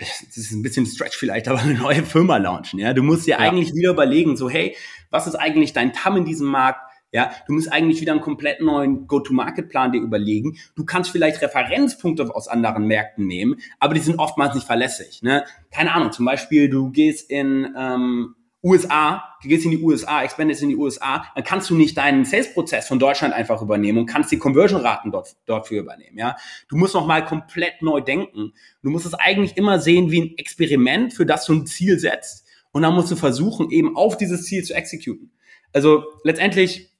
das 0.00 0.36
ist 0.36 0.52
ein 0.52 0.62
bisschen 0.62 0.86
Stretch 0.86 1.16
vielleicht, 1.16 1.48
aber 1.48 1.60
eine 1.60 1.74
neue 1.74 2.02
Firma 2.04 2.36
launchen. 2.36 2.78
Ja, 2.78 2.92
du 2.92 3.02
musst 3.02 3.26
dir 3.26 3.32
ja. 3.32 3.38
eigentlich 3.38 3.74
wieder 3.74 3.90
überlegen, 3.90 4.36
so 4.36 4.48
hey, 4.48 4.76
was 5.10 5.26
ist 5.26 5.34
eigentlich 5.34 5.72
dein 5.72 5.92
TAM 5.92 6.16
in 6.16 6.24
diesem 6.24 6.48
Markt? 6.48 6.80
Ja, 7.12 7.32
du 7.48 7.54
musst 7.54 7.72
eigentlich 7.72 8.00
wieder 8.00 8.12
einen 8.12 8.20
komplett 8.20 8.60
neuen 8.60 9.08
Go-to-Market-Plan 9.08 9.90
dir 9.90 10.00
überlegen. 10.00 10.58
Du 10.76 10.84
kannst 10.84 11.10
vielleicht 11.10 11.42
Referenzpunkte 11.42 12.32
aus 12.32 12.46
anderen 12.46 12.86
Märkten 12.86 13.26
nehmen, 13.26 13.56
aber 13.80 13.94
die 13.94 14.00
sind 14.00 14.20
oftmals 14.20 14.54
nicht 14.54 14.66
verlässlich. 14.66 15.20
Ne? 15.22 15.44
Keine 15.72 15.92
Ahnung, 15.92 16.12
zum 16.12 16.24
Beispiel 16.24 16.68
du 16.68 16.90
gehst 16.92 17.28
in 17.28 17.74
ähm, 17.76 18.36
USA, 18.62 19.36
du 19.42 19.48
gehst 19.48 19.64
in 19.64 19.70
die 19.70 19.78
USA, 19.78 20.22
expandest 20.22 20.62
in 20.62 20.68
die 20.68 20.76
USA, 20.76 21.24
dann 21.34 21.44
kannst 21.44 21.70
du 21.70 21.74
nicht 21.74 21.96
deinen 21.96 22.24
Sales-Prozess 22.24 22.88
von 22.88 22.98
Deutschland 22.98 23.32
einfach 23.32 23.62
übernehmen 23.62 23.98
und 23.98 24.06
kannst 24.06 24.30
die 24.30 24.38
Conversion-Raten 24.38 25.10
dort, 25.10 25.36
dort 25.46 25.66
für 25.66 25.78
übernehmen, 25.78 26.18
ja. 26.18 26.36
Du 26.68 26.76
musst 26.76 26.94
noch 26.94 27.06
mal 27.06 27.24
komplett 27.24 27.80
neu 27.80 28.00
denken. 28.00 28.52
Du 28.82 28.90
musst 28.90 29.06
es 29.06 29.14
eigentlich 29.14 29.56
immer 29.56 29.78
sehen 29.78 30.10
wie 30.10 30.22
ein 30.22 30.38
Experiment, 30.38 31.14
für 31.14 31.24
das 31.24 31.46
du 31.46 31.54
ein 31.54 31.66
Ziel 31.66 31.98
setzt. 31.98 32.46
Und 32.72 32.82
dann 32.82 32.94
musst 32.94 33.10
du 33.10 33.16
versuchen, 33.16 33.70
eben 33.70 33.96
auf 33.96 34.16
dieses 34.16 34.44
Ziel 34.44 34.62
zu 34.62 34.74
exekuten. 34.74 35.32
Also 35.72 36.04
letztendlich 36.22 36.90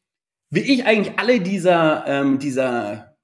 wie 0.51 0.61
ich 0.61 0.85
eigentlich 0.85 1.19
alle 1.19 1.41
dieser, 1.41 2.05
ähm, 2.07 2.39
dieser, 2.41 3.17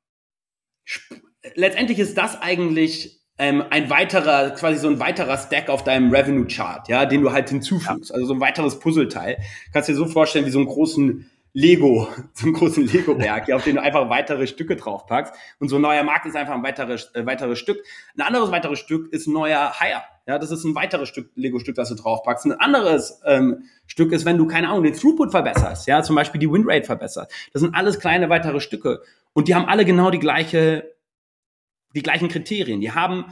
letztendlich 1.54 1.98
ist 1.98 2.16
das 2.16 2.40
eigentlich 2.40 3.20
ähm, 3.38 3.64
ein 3.70 3.90
weiterer, 3.90 4.50
quasi 4.50 4.78
so 4.78 4.88
ein 4.88 4.98
weiterer 4.98 5.36
Stack 5.36 5.68
auf 5.68 5.84
deinem 5.84 6.10
Revenue 6.10 6.46
Chart, 6.46 6.88
ja, 6.88 7.04
den 7.04 7.22
du 7.22 7.32
halt 7.32 7.50
hinzufügst. 7.50 8.10
Ja. 8.10 8.14
Also 8.14 8.26
so 8.26 8.34
ein 8.34 8.40
weiteres 8.40 8.78
Puzzleteil. 8.78 9.38
Kannst 9.72 9.88
dir 9.88 9.94
so 9.94 10.06
vorstellen 10.06 10.46
wie 10.46 10.50
so 10.50 10.58
einen 10.58 10.68
großen 10.68 11.30
Lego, 11.52 12.08
so 12.34 12.46
einen 12.46 12.54
großen 12.54 12.86
Lego-Berg, 12.86 13.48
ja, 13.48 13.56
auf 13.56 13.64
den 13.64 13.76
du 13.76 13.82
einfach 13.82 14.08
weitere 14.10 14.46
Stücke 14.46 14.76
draufpackst. 14.76 15.34
Und 15.58 15.68
so 15.68 15.76
ein 15.76 15.82
neuer 15.82 16.02
Markt 16.02 16.26
ist 16.26 16.36
einfach 16.36 16.54
ein 16.54 16.62
weiteres, 16.62 17.10
äh, 17.14 17.24
weiteres 17.26 17.58
Stück. 17.58 17.82
Ein 18.16 18.22
anderes 18.22 18.50
weiteres 18.50 18.78
Stück 18.78 19.12
ist 19.12 19.26
ein 19.26 19.32
neuer 19.32 19.72
Hire. 19.78 20.02
Ja, 20.26 20.38
das 20.38 20.50
ist 20.50 20.64
ein 20.64 20.74
weiteres 20.74 21.08
Stück 21.08 21.30
Lego-Stück, 21.34 21.76
das 21.76 21.88
du 21.88 21.94
draufpackst. 21.94 22.46
Ein 22.46 22.52
anderes 22.52 23.20
ähm, 23.24 23.64
Stück 23.86 24.12
ist, 24.12 24.24
wenn 24.24 24.38
du, 24.38 24.46
keine 24.46 24.68
Ahnung, 24.68 24.82
den 24.82 24.94
Throughput 24.94 25.30
verbesserst, 25.30 25.86
ja, 25.86 26.02
zum 26.02 26.16
Beispiel 26.16 26.40
die 26.40 26.50
Winrate 26.50 26.84
verbesserst. 26.84 27.30
Das 27.52 27.62
sind 27.62 27.74
alles 27.74 28.00
kleine 28.00 28.28
weitere 28.28 28.60
Stücke. 28.60 29.02
Und 29.32 29.48
die 29.48 29.54
haben 29.54 29.66
alle 29.66 29.84
genau 29.84 30.10
die 30.10 30.18
gleiche, 30.18 30.95
die 31.94 32.02
gleichen 32.02 32.28
Kriterien. 32.28 32.80
Die 32.80 32.92
haben 32.92 33.26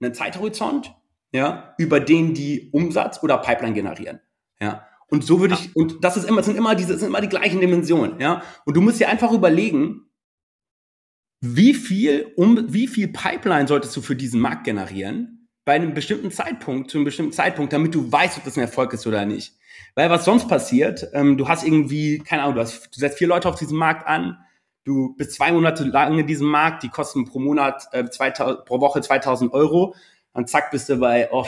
einen 0.00 0.14
Zeithorizont, 0.14 0.94
ja, 1.32 1.74
über 1.78 2.00
den 2.00 2.34
die 2.34 2.70
Umsatz 2.72 3.22
oder 3.22 3.38
Pipeline 3.38 3.74
generieren. 3.74 4.20
Ja. 4.60 4.86
Und 5.10 5.24
so 5.24 5.40
würde 5.40 5.54
ich, 5.54 5.74
und 5.74 6.04
das 6.04 6.16
ist 6.16 6.24
immer, 6.24 6.38
das 6.38 6.46
sind 6.46 6.56
immer 6.56 6.74
diese, 6.74 6.98
sind 6.98 7.08
immer 7.08 7.20
die 7.20 7.28
gleichen 7.28 7.60
Dimensionen, 7.60 8.20
ja. 8.20 8.42
Und 8.64 8.76
du 8.76 8.80
musst 8.80 9.00
dir 9.00 9.08
einfach 9.08 9.32
überlegen, 9.32 10.08
wie 11.40 11.74
viel, 11.74 12.32
um, 12.36 12.72
wie 12.72 12.88
viel 12.88 13.08
Pipeline 13.08 13.68
solltest 13.68 13.96
du 13.96 14.02
für 14.02 14.16
diesen 14.16 14.40
Markt 14.40 14.64
generieren 14.64 15.48
bei 15.64 15.74
einem 15.74 15.94
bestimmten 15.94 16.30
Zeitpunkt, 16.30 16.90
zu 16.90 16.98
einem 16.98 17.04
bestimmten 17.04 17.32
Zeitpunkt, 17.32 17.72
damit 17.72 17.94
du 17.94 18.10
weißt, 18.10 18.38
ob 18.38 18.44
das 18.44 18.56
ein 18.56 18.62
Erfolg 18.62 18.92
ist 18.92 19.06
oder 19.06 19.24
nicht. 19.24 19.54
Weil 19.94 20.10
was 20.10 20.24
sonst 20.24 20.48
passiert, 20.48 21.08
ähm, 21.12 21.36
du 21.36 21.46
hast 21.46 21.64
irgendwie, 21.64 22.18
keine 22.18 22.42
Ahnung, 22.42 22.56
du, 22.56 22.62
hast, 22.62 22.86
du 22.86 22.98
setzt 22.98 23.18
vier 23.18 23.28
Leute 23.28 23.48
auf 23.48 23.58
diesen 23.58 23.76
Markt 23.76 24.06
an, 24.06 24.38
du 24.88 25.14
bist 25.16 25.32
zwei 25.32 25.52
Monate 25.52 25.84
lang 25.84 26.18
in 26.18 26.26
diesem 26.26 26.48
Markt, 26.48 26.82
die 26.82 26.88
kosten 26.88 27.26
pro 27.26 27.38
Monat, 27.38 27.88
äh, 27.92 28.08
2000, 28.08 28.64
pro 28.64 28.80
Woche 28.80 29.00
2000 29.00 29.52
Euro, 29.52 29.94
dann 30.32 30.46
zack 30.46 30.70
bist 30.70 30.88
du 30.88 30.96
bei 30.96 31.28
oh, 31.30 31.46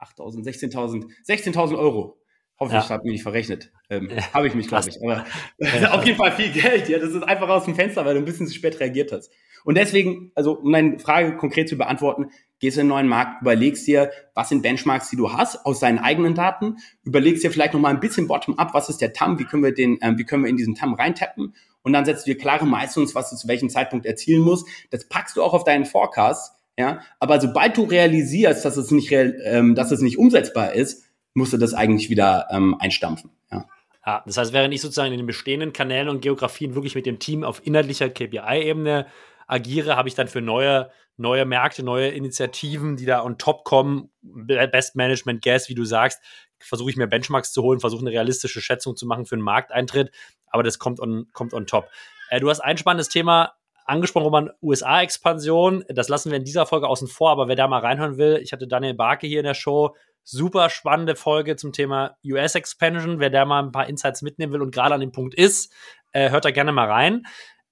8.000, 0.00 0.44
16.000, 0.44 1.06
16.000 1.26 1.76
Euro. 1.76 2.18
Hoffe, 2.58 2.72
ja. 2.72 2.80
ich 2.80 2.88
habe 2.88 3.02
mich 3.02 3.12
nicht 3.12 3.22
verrechnet. 3.22 3.70
Ähm, 3.90 4.08
ja. 4.08 4.32
Habe 4.32 4.46
ich 4.46 4.54
mich, 4.54 4.68
glaube 4.68 4.88
ich. 4.88 4.96
Aber 5.02 5.26
auf 5.94 6.06
jeden 6.06 6.16
Fall 6.16 6.32
viel 6.32 6.50
Geld. 6.52 6.88
Ja, 6.88 6.98
das 6.98 7.10
ist 7.10 7.22
einfach 7.22 7.48
aus 7.48 7.64
dem 7.64 7.74
Fenster, 7.74 8.04
weil 8.04 8.14
du 8.14 8.20
ein 8.20 8.24
bisschen 8.24 8.46
zu 8.46 8.54
spät 8.54 8.80
reagiert 8.80 9.12
hast. 9.12 9.30
Und 9.64 9.76
deswegen, 9.76 10.30
also 10.34 10.52
um 10.52 10.72
deine 10.72 10.98
Frage 10.98 11.36
konkret 11.36 11.68
zu 11.68 11.76
beantworten, 11.76 12.30
gehst 12.60 12.78
in 12.78 12.82
einen 12.82 12.88
neuen 12.90 13.08
Markt, 13.08 13.42
überlegst 13.42 13.86
dir, 13.86 14.10
was 14.32 14.48
sind 14.48 14.62
Benchmarks, 14.62 15.10
die 15.10 15.16
du 15.16 15.32
hast 15.32 15.66
aus 15.66 15.80
deinen 15.80 15.98
eigenen 15.98 16.34
Daten, 16.34 16.76
überlegst 17.02 17.42
dir 17.42 17.50
vielleicht 17.50 17.74
nochmal 17.74 17.92
ein 17.92 18.00
bisschen 18.00 18.28
bottom-up, 18.28 18.72
was 18.72 18.88
ist 18.88 19.00
der 19.00 19.12
TAM, 19.12 19.38
wie 19.38 19.44
können 19.44 19.64
wir 19.64 19.74
den, 19.74 19.98
ähm, 20.00 20.16
wie 20.18 20.24
können 20.24 20.44
wir 20.44 20.50
in 20.50 20.56
diesen 20.56 20.76
TAM 20.76 20.94
reintappen 20.94 21.54
und 21.86 21.92
dann 21.92 22.04
setzt 22.04 22.26
du 22.26 22.32
dir 22.32 22.36
klare 22.36 22.66
Milestones, 22.66 23.14
was 23.14 23.30
du 23.30 23.36
zu 23.36 23.46
welchem 23.46 23.70
Zeitpunkt 23.70 24.06
erzielen 24.06 24.42
musst. 24.42 24.66
Das 24.90 25.08
packst 25.08 25.36
du 25.36 25.42
auch 25.44 25.54
auf 25.54 25.62
deinen 25.62 25.84
Forecast, 25.84 26.52
ja. 26.76 27.00
Aber 27.20 27.40
sobald 27.40 27.76
du 27.76 27.84
realisierst, 27.84 28.64
dass 28.64 28.76
es 28.76 28.90
nicht, 28.90 29.12
ähm, 29.12 29.76
dass 29.76 29.92
es 29.92 30.00
nicht 30.00 30.18
umsetzbar 30.18 30.72
ist, 30.72 31.04
musst 31.32 31.52
du 31.52 31.58
das 31.58 31.74
eigentlich 31.74 32.10
wieder 32.10 32.48
ähm, 32.50 32.74
einstampfen. 32.80 33.30
Ja. 33.52 33.66
Ja, 34.04 34.24
das 34.26 34.36
heißt, 34.36 34.52
während 34.52 34.74
ich 34.74 34.80
sozusagen 34.80 35.12
in 35.12 35.18
den 35.18 35.28
bestehenden 35.28 35.72
Kanälen 35.72 36.08
und 36.08 36.22
Geografien 36.22 36.74
wirklich 36.74 36.96
mit 36.96 37.06
dem 37.06 37.20
Team 37.20 37.44
auf 37.44 37.64
inhaltlicher 37.64 38.10
KPI-Ebene 38.10 39.06
agiere, 39.46 39.94
habe 39.94 40.08
ich 40.08 40.16
dann 40.16 40.26
für 40.26 40.40
neue, 40.40 40.90
neue 41.16 41.44
Märkte, 41.44 41.84
neue 41.84 42.08
Initiativen, 42.08 42.96
die 42.96 43.06
da 43.06 43.22
on 43.22 43.38
top 43.38 43.62
kommen, 43.62 44.10
Best 44.22 44.96
Management 44.96 45.40
Gas, 45.40 45.68
wie 45.68 45.76
du 45.76 45.84
sagst, 45.84 46.20
versuche 46.60 46.90
ich 46.90 46.96
mir 46.96 47.06
Benchmarks 47.06 47.52
zu 47.52 47.62
holen, 47.62 47.80
versuche 47.80 48.02
eine 48.02 48.10
realistische 48.10 48.60
Schätzung 48.60 48.96
zu 48.96 49.06
machen 49.06 49.26
für 49.26 49.34
einen 49.34 49.42
Markteintritt, 49.42 50.10
aber 50.48 50.62
das 50.62 50.78
kommt 50.78 51.00
on, 51.00 51.28
kommt 51.32 51.54
on 51.54 51.66
top. 51.66 51.88
Äh, 52.30 52.40
du 52.40 52.50
hast 52.50 52.60
ein 52.60 52.78
spannendes 52.78 53.08
Thema 53.08 53.54
angesprochen, 53.84 54.24
Roman, 54.24 54.50
USA-Expansion. 54.62 55.84
Das 55.88 56.08
lassen 56.08 56.30
wir 56.30 56.38
in 56.38 56.44
dieser 56.44 56.66
Folge 56.66 56.88
außen 56.88 57.08
vor, 57.08 57.30
aber 57.30 57.48
wer 57.48 57.56
da 57.56 57.68
mal 57.68 57.80
reinhören 57.80 58.18
will, 58.18 58.40
ich 58.42 58.52
hatte 58.52 58.66
Daniel 58.66 58.94
Barke 58.94 59.26
hier 59.26 59.40
in 59.40 59.46
der 59.46 59.54
Show, 59.54 59.94
Super 60.28 60.70
spannende 60.70 61.14
Folge 61.14 61.54
zum 61.54 61.72
Thema 61.72 62.16
US 62.24 62.56
Expansion. 62.56 63.20
Wer 63.20 63.30
da 63.30 63.44
mal 63.44 63.62
ein 63.62 63.70
paar 63.70 63.88
Insights 63.88 64.22
mitnehmen 64.22 64.52
will 64.52 64.60
und 64.60 64.74
gerade 64.74 64.92
an 64.92 65.00
dem 65.00 65.12
Punkt 65.12 65.36
ist, 65.36 65.72
äh, 66.10 66.30
hört 66.30 66.44
da 66.44 66.50
gerne 66.50 66.72
mal 66.72 66.90
rein. 66.90 67.22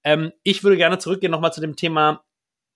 Ähm, 0.05 0.31
ich 0.43 0.63
würde 0.63 0.77
gerne 0.77 0.97
zurückgehen 0.97 1.31
nochmal 1.31 1.51
zu 1.51 1.59
dem 1.59 1.75
Thema 1.75 2.23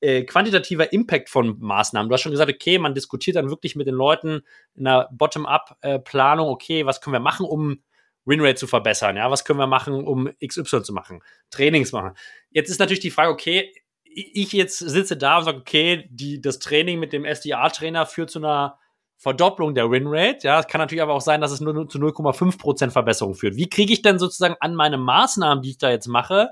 äh, 0.01 0.23
quantitativer 0.23 0.93
Impact 0.93 1.29
von 1.29 1.57
Maßnahmen. 1.59 2.09
Du 2.09 2.13
hast 2.13 2.21
schon 2.21 2.31
gesagt, 2.31 2.51
okay, 2.51 2.79
man 2.79 2.93
diskutiert 2.93 3.35
dann 3.35 3.49
wirklich 3.49 3.75
mit 3.75 3.87
den 3.87 3.95
Leuten 3.95 4.41
in 4.75 4.87
einer 4.87 5.09
Bottom-up-Planung, 5.11 6.47
okay, 6.47 6.85
was 6.85 7.01
können 7.01 7.13
wir 7.13 7.19
machen, 7.19 7.45
um 7.45 7.81
Winrate 8.25 8.55
zu 8.55 8.67
verbessern? 8.67 9.17
Ja, 9.17 9.29
was 9.31 9.43
können 9.43 9.59
wir 9.59 9.67
machen, 9.67 10.05
um 10.05 10.29
XY 10.45 10.83
zu 10.83 10.93
machen? 10.93 11.21
Trainings 11.49 11.91
machen. 11.91 12.13
Jetzt 12.51 12.69
ist 12.69 12.79
natürlich 12.79 12.99
die 12.99 13.11
Frage, 13.11 13.31
okay, 13.31 13.73
ich 14.03 14.53
jetzt 14.53 14.79
sitze 14.79 15.17
da 15.17 15.37
und 15.37 15.45
sage, 15.45 15.59
okay, 15.59 16.07
die, 16.09 16.41
das 16.41 16.59
Training 16.59 16.99
mit 16.99 17.13
dem 17.13 17.25
SDA-Trainer 17.25 18.05
führt 18.05 18.29
zu 18.29 18.39
einer 18.39 18.79
Verdopplung 19.17 19.75
der 19.75 19.91
Winrate. 19.91 20.47
Ja, 20.47 20.59
es 20.59 20.67
kann 20.67 20.79
natürlich 20.79 21.01
aber 21.01 21.13
auch 21.13 21.21
sein, 21.21 21.41
dass 21.41 21.51
es 21.51 21.59
nur 21.59 21.89
zu 21.89 21.97
0,5% 21.97 22.91
Verbesserung 22.91 23.35
führt. 23.35 23.55
Wie 23.55 23.69
kriege 23.69 23.93
ich 23.93 24.01
denn 24.01 24.17
sozusagen 24.17 24.55
an 24.61 24.75
meine 24.75 24.97
Maßnahmen, 24.97 25.61
die 25.61 25.71
ich 25.71 25.77
da 25.77 25.89
jetzt 25.89 26.07
mache, 26.07 26.49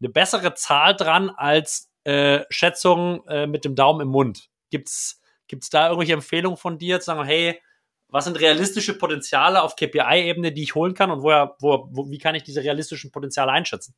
eine 0.00 0.08
bessere 0.10 0.54
Zahl 0.54 0.94
dran 0.94 1.30
als 1.30 1.89
äh, 2.10 2.44
Schätzung 2.50 3.26
äh, 3.26 3.46
mit 3.46 3.64
dem 3.64 3.74
Daumen 3.74 4.00
im 4.00 4.08
Mund? 4.08 4.48
Gibt's 4.70 5.20
gibt's 5.50 5.68
da 5.68 5.88
irgendwelche 5.88 6.12
Empfehlungen 6.12 6.56
von 6.56 6.78
dir, 6.78 7.00
zu 7.00 7.06
sagen, 7.06 7.24
hey, 7.24 7.60
was 8.08 8.24
sind 8.24 8.40
realistische 8.40 8.96
Potenziale 8.96 9.62
auf 9.62 9.76
KPI-Ebene, 9.76 10.52
die 10.52 10.62
ich 10.62 10.74
holen 10.74 10.94
kann 10.94 11.10
und 11.10 11.22
woher, 11.22 11.56
wo, 11.60 11.88
wo, 11.90 12.10
wie 12.10 12.18
kann 12.18 12.34
ich 12.34 12.42
diese 12.42 12.62
realistischen 12.62 13.10
Potenziale 13.10 13.52
einschätzen? 13.52 13.94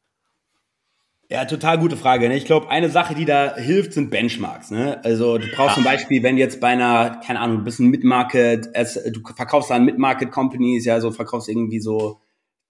Ja, 1.28 1.46
total 1.46 1.78
gute 1.78 1.96
Frage. 1.96 2.28
Ne? 2.28 2.36
Ich 2.36 2.44
glaube, 2.44 2.68
eine 2.68 2.90
Sache, 2.90 3.14
die 3.14 3.24
da 3.24 3.54
hilft, 3.56 3.94
sind 3.94 4.10
Benchmarks. 4.10 4.70
Ne? 4.70 5.02
Also 5.02 5.38
du 5.38 5.46
brauchst 5.54 5.70
ja. 5.70 5.74
zum 5.76 5.84
Beispiel, 5.84 6.22
wenn 6.22 6.36
jetzt 6.36 6.60
bei 6.60 6.68
einer, 6.68 7.20
keine 7.24 7.40
Ahnung, 7.40 7.58
du 7.58 7.64
bist 7.64 7.80
ein 7.80 7.88
Mid-Market, 7.88 8.66
du 8.66 9.20
verkaufst 9.34 9.70
an 9.70 9.84
Mid-Market-Companies, 9.84 10.84
ja, 10.84 11.00
so 11.00 11.10
verkaufst 11.10 11.48
irgendwie 11.48 11.80
so 11.80 12.20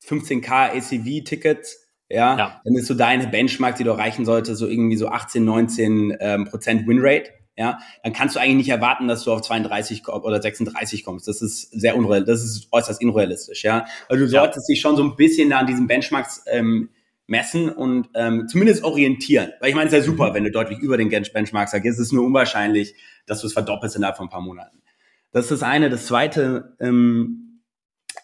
15k 0.06 0.76
ACV-Tickets, 0.76 1.81
ja, 2.12 2.36
ja, 2.36 2.60
dann 2.64 2.74
ist 2.74 2.86
so 2.86 2.94
deine 2.94 3.26
Benchmark, 3.26 3.76
die 3.76 3.84
du 3.84 3.90
erreichen 3.90 4.24
solltest, 4.24 4.58
so 4.58 4.66
irgendwie 4.66 4.96
so 4.96 5.08
18, 5.08 5.44
19 5.44 6.16
ähm, 6.20 6.44
Prozent 6.44 6.86
Winrate. 6.86 7.30
Ja, 7.56 7.78
dann 8.02 8.14
kannst 8.14 8.34
du 8.34 8.40
eigentlich 8.40 8.56
nicht 8.56 8.68
erwarten, 8.70 9.08
dass 9.08 9.24
du 9.24 9.32
auf 9.32 9.42
32 9.42 10.08
oder 10.08 10.40
36 10.40 11.04
kommst. 11.04 11.28
Das 11.28 11.42
ist 11.42 11.70
sehr 11.70 11.96
unrealistisch, 11.96 12.32
das 12.32 12.44
ist 12.44 12.68
äußerst 12.72 13.04
unrealistisch, 13.04 13.62
ja. 13.62 13.84
Also 14.08 14.24
du 14.24 14.30
solltest 14.30 14.68
ja. 14.68 14.72
dich 14.72 14.80
schon 14.80 14.96
so 14.96 15.02
ein 15.02 15.16
bisschen 15.16 15.50
da 15.50 15.58
an 15.58 15.66
diesen 15.66 15.86
Benchmarks 15.86 16.44
ähm, 16.46 16.88
messen 17.26 17.68
und 17.68 18.08
ähm, 18.14 18.48
zumindest 18.48 18.84
orientieren. 18.84 19.52
Weil 19.60 19.70
ich 19.70 19.74
meine, 19.74 19.88
es 19.88 19.92
ist 19.92 19.98
ja 19.98 20.04
super, 20.04 20.30
mhm. 20.30 20.34
wenn 20.34 20.44
du 20.44 20.50
deutlich 20.50 20.78
über 20.78 20.96
den 20.96 21.10
Benchmarks 21.10 21.74
agierst. 21.74 21.98
Es 21.98 22.06
ist 22.06 22.12
nur 22.12 22.24
unwahrscheinlich, 22.24 22.94
dass 23.26 23.40
du 23.40 23.46
es 23.46 23.52
verdoppelst 23.52 23.96
innerhalb 23.96 24.16
von 24.16 24.26
ein 24.26 24.30
paar 24.30 24.40
Monaten. 24.40 24.82
Das 25.30 25.44
ist 25.44 25.50
das 25.50 25.62
eine. 25.62 25.90
Das 25.90 26.06
zweite 26.06 26.76
ähm, 26.80 27.62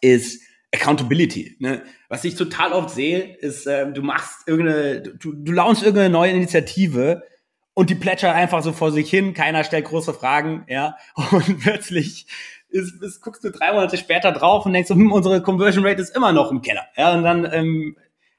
ist 0.00 0.42
Accountability. 0.74 1.56
Ne? 1.60 1.82
Was 2.08 2.24
ich 2.24 2.34
total 2.34 2.72
oft 2.72 2.90
sehe, 2.90 3.36
ist, 3.36 3.66
ähm, 3.66 3.94
du 3.94 4.02
machst 4.02 4.46
irgendeine, 4.46 5.00
du, 5.00 5.32
du 5.32 5.52
launchst 5.52 5.82
irgendeine 5.82 6.10
neue 6.10 6.32
Initiative 6.32 7.22
und 7.74 7.90
die 7.90 7.94
plätschert 7.94 8.34
einfach 8.34 8.62
so 8.62 8.72
vor 8.72 8.92
sich 8.92 9.08
hin, 9.08 9.34
keiner 9.34 9.64
stellt 9.64 9.86
große 9.86 10.12
Fragen, 10.12 10.66
ja, 10.68 10.96
und 11.30 11.60
plötzlich 11.60 12.26
ist, 12.68 13.02
ist, 13.02 13.22
guckst 13.22 13.42
du 13.44 13.50
drei 13.50 13.72
Monate 13.72 13.96
später 13.96 14.30
drauf 14.32 14.66
und 14.66 14.74
denkst, 14.74 14.90
hm, 14.90 15.10
unsere 15.10 15.42
Conversion 15.42 15.86
Rate 15.86 16.02
ist 16.02 16.14
immer 16.14 16.32
noch 16.32 16.50
im 16.50 16.60
Keller, 16.60 16.86
ja, 16.96 17.14
und 17.14 17.22
dann 17.22 17.48
ähm, 17.50 17.96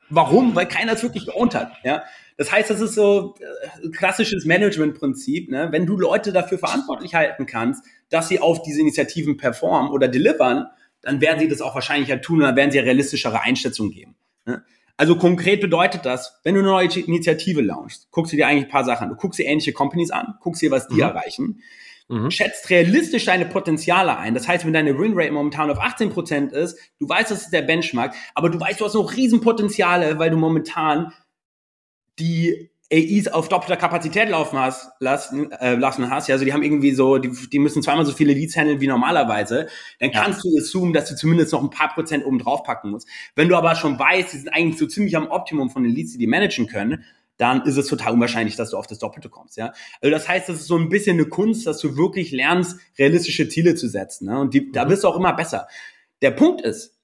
Warum? 0.10 0.56
Weil 0.56 0.68
keiner 0.68 0.94
es 0.94 1.04
wirklich 1.04 1.26
geowned 1.26 1.56
hat. 1.56 1.72
Ja? 1.84 2.04
Das 2.38 2.52
heißt, 2.52 2.70
das 2.70 2.82
ist 2.82 2.96
so 2.96 3.36
äh, 3.40 3.90
klassisches 3.90 4.46
Management-Prinzip. 4.46 5.50
Ne? 5.50 5.68
Wenn 5.72 5.86
du 5.86 5.98
Leute 5.98 6.34
dafür 6.34 6.58
verantwortlich 6.58 7.14
halten 7.14 7.46
kannst, 7.46 7.86
dass 8.10 8.28
sie 8.28 8.40
auf 8.40 8.64
diese 8.64 8.82
Initiativen 8.82 9.38
performen 9.38 9.92
oder 9.92 10.08
delivern, 10.08 10.68
dann 11.02 11.22
werden 11.22 11.40
sie 11.40 11.48
das 11.48 11.62
auch 11.62 11.76
wahrscheinlich 11.76 12.10
tun 12.22 12.40
und 12.40 12.44
dann 12.44 12.56
werden 12.56 12.72
sie 12.72 12.78
ja 12.78 12.84
realistischere 12.84 13.42
Einschätzungen 13.42 13.92
geben. 13.92 14.16
Ne? 14.46 14.64
Also 14.98 15.16
konkret 15.16 15.62
bedeutet 15.62 16.06
das, 16.06 16.40
wenn 16.44 16.56
du 16.56 16.62
eine 16.62 16.70
neue 16.70 16.88
Initiative 16.88 17.62
launchst, 17.62 18.12
guckst 18.12 18.34
du 18.34 18.38
dir 18.38 18.48
eigentlich 18.48 18.66
ein 18.66 18.72
paar 18.72 18.84
Sachen 18.84 19.06
an. 19.06 19.10
Du 19.12 19.16
guckst 19.16 19.40
dir 19.40 19.46
ähnliche 19.46 19.72
Companies 19.72 20.12
an, 20.12 20.36
guckst 20.42 20.62
dir, 20.62 20.72
was 20.72 20.88
die 20.88 20.96
mhm. 20.96 21.02
erreichen 21.02 21.62
mhm. 22.10 22.32
schätzt 22.32 22.70
realistisch 22.70 23.26
deine 23.26 23.46
Potenziale 23.46 24.18
ein. 24.18 24.34
Das 24.34 24.48
heißt, 24.48 24.66
wenn 24.66 24.74
deine 24.74 24.98
Winrate 24.98 25.32
momentan 25.32 25.70
auf 25.70 25.80
18% 25.80 26.52
ist, 26.52 26.78
du 27.00 27.08
weißt, 27.08 27.32
das 27.32 27.44
ist 27.44 27.54
der 27.54 27.62
Benchmark, 27.62 28.14
aber 28.34 28.50
du 28.50 28.60
weißt, 28.60 28.82
du 28.82 28.86
hast 28.86 28.96
noch 28.96 29.16
Riesenpotenziale, 29.16 30.20
weil 30.20 30.32
du 30.32 30.38
momentan 30.38 31.14
die 32.18 32.70
AIs 32.92 33.28
auf 33.28 33.50
doppelter 33.50 33.78
Kapazität 33.78 34.30
laufen 34.30 34.58
hast, 34.58 34.92
lassen, 35.00 35.52
äh, 35.52 35.76
lassen 35.76 36.10
hast, 36.10 36.28
ja, 36.28 36.34
also 36.34 36.46
die 36.46 36.54
haben 36.54 36.64
irgendwie 36.64 36.92
so, 36.92 37.20
die, 37.20 37.32
die 37.50 37.60
müssen 37.60 37.84
zweimal 37.84 38.06
so 38.06 38.14
viele 38.14 38.34
Leads 38.34 38.56
handeln 38.56 38.82
wie 38.82 38.88
normalerweise, 38.88 39.68
dann 40.00 40.12
kannst 40.12 40.44
ja. 40.44 40.52
du 40.52 40.58
assumen, 40.58 40.94
dass 40.94 41.08
du 41.08 41.16
zumindest 41.16 41.54
noch 41.54 41.62
ein 41.62 41.70
paar 41.70 41.94
Prozent 41.94 42.26
oben 42.26 42.40
drauf 42.40 42.64
packen 42.64 42.90
musst. 42.90 43.08
Wenn 43.36 43.48
du 43.48 43.56
aber 43.56 43.76
schon 43.76 44.00
weißt, 44.00 44.34
die 44.34 44.38
sind 44.38 44.50
eigentlich 44.50 44.80
so 44.80 44.88
ziemlich 44.88 45.16
am 45.16 45.28
Optimum 45.28 45.70
von 45.70 45.84
den 45.84 45.94
Leads, 45.94 46.14
die 46.14 46.18
die 46.18 46.28
managen 46.28 46.66
können, 46.66 47.04
dann 47.38 47.62
ist 47.62 47.78
es 47.78 47.88
total 47.88 48.14
unwahrscheinlich, 48.14 48.58
dass 48.58 48.72
du 48.72 48.78
auf 48.78 48.86
das 48.86 49.00
Doppelte 49.00 49.30
kommst. 49.30 49.56
Ja? 49.56 49.72
Also 50.02 50.12
das 50.12 50.28
heißt, 50.28 50.50
das 50.50 50.58
ist 50.58 50.68
so 50.68 50.78
ein 50.78 50.90
bisschen 50.90 51.18
eine 51.18 51.28
Kunst, 51.28 51.66
dass 51.68 51.80
du 51.80 51.96
wirklich 51.96 52.32
lernst, 52.32 52.78
realistische 52.98 53.48
Ziele 53.48 53.76
zu 53.76 53.88
setzen. 53.88 54.26
Ne? 54.26 54.40
Und 54.40 54.54
die, 54.54 54.72
da 54.72 54.84
mhm. 54.84 54.90
wirst 54.90 55.04
du 55.04 55.08
auch 55.08 55.16
immer 55.16 55.34
besser. 55.34 55.68
Der 56.22 56.32
Punkt 56.32 56.62
ist, 56.62 56.98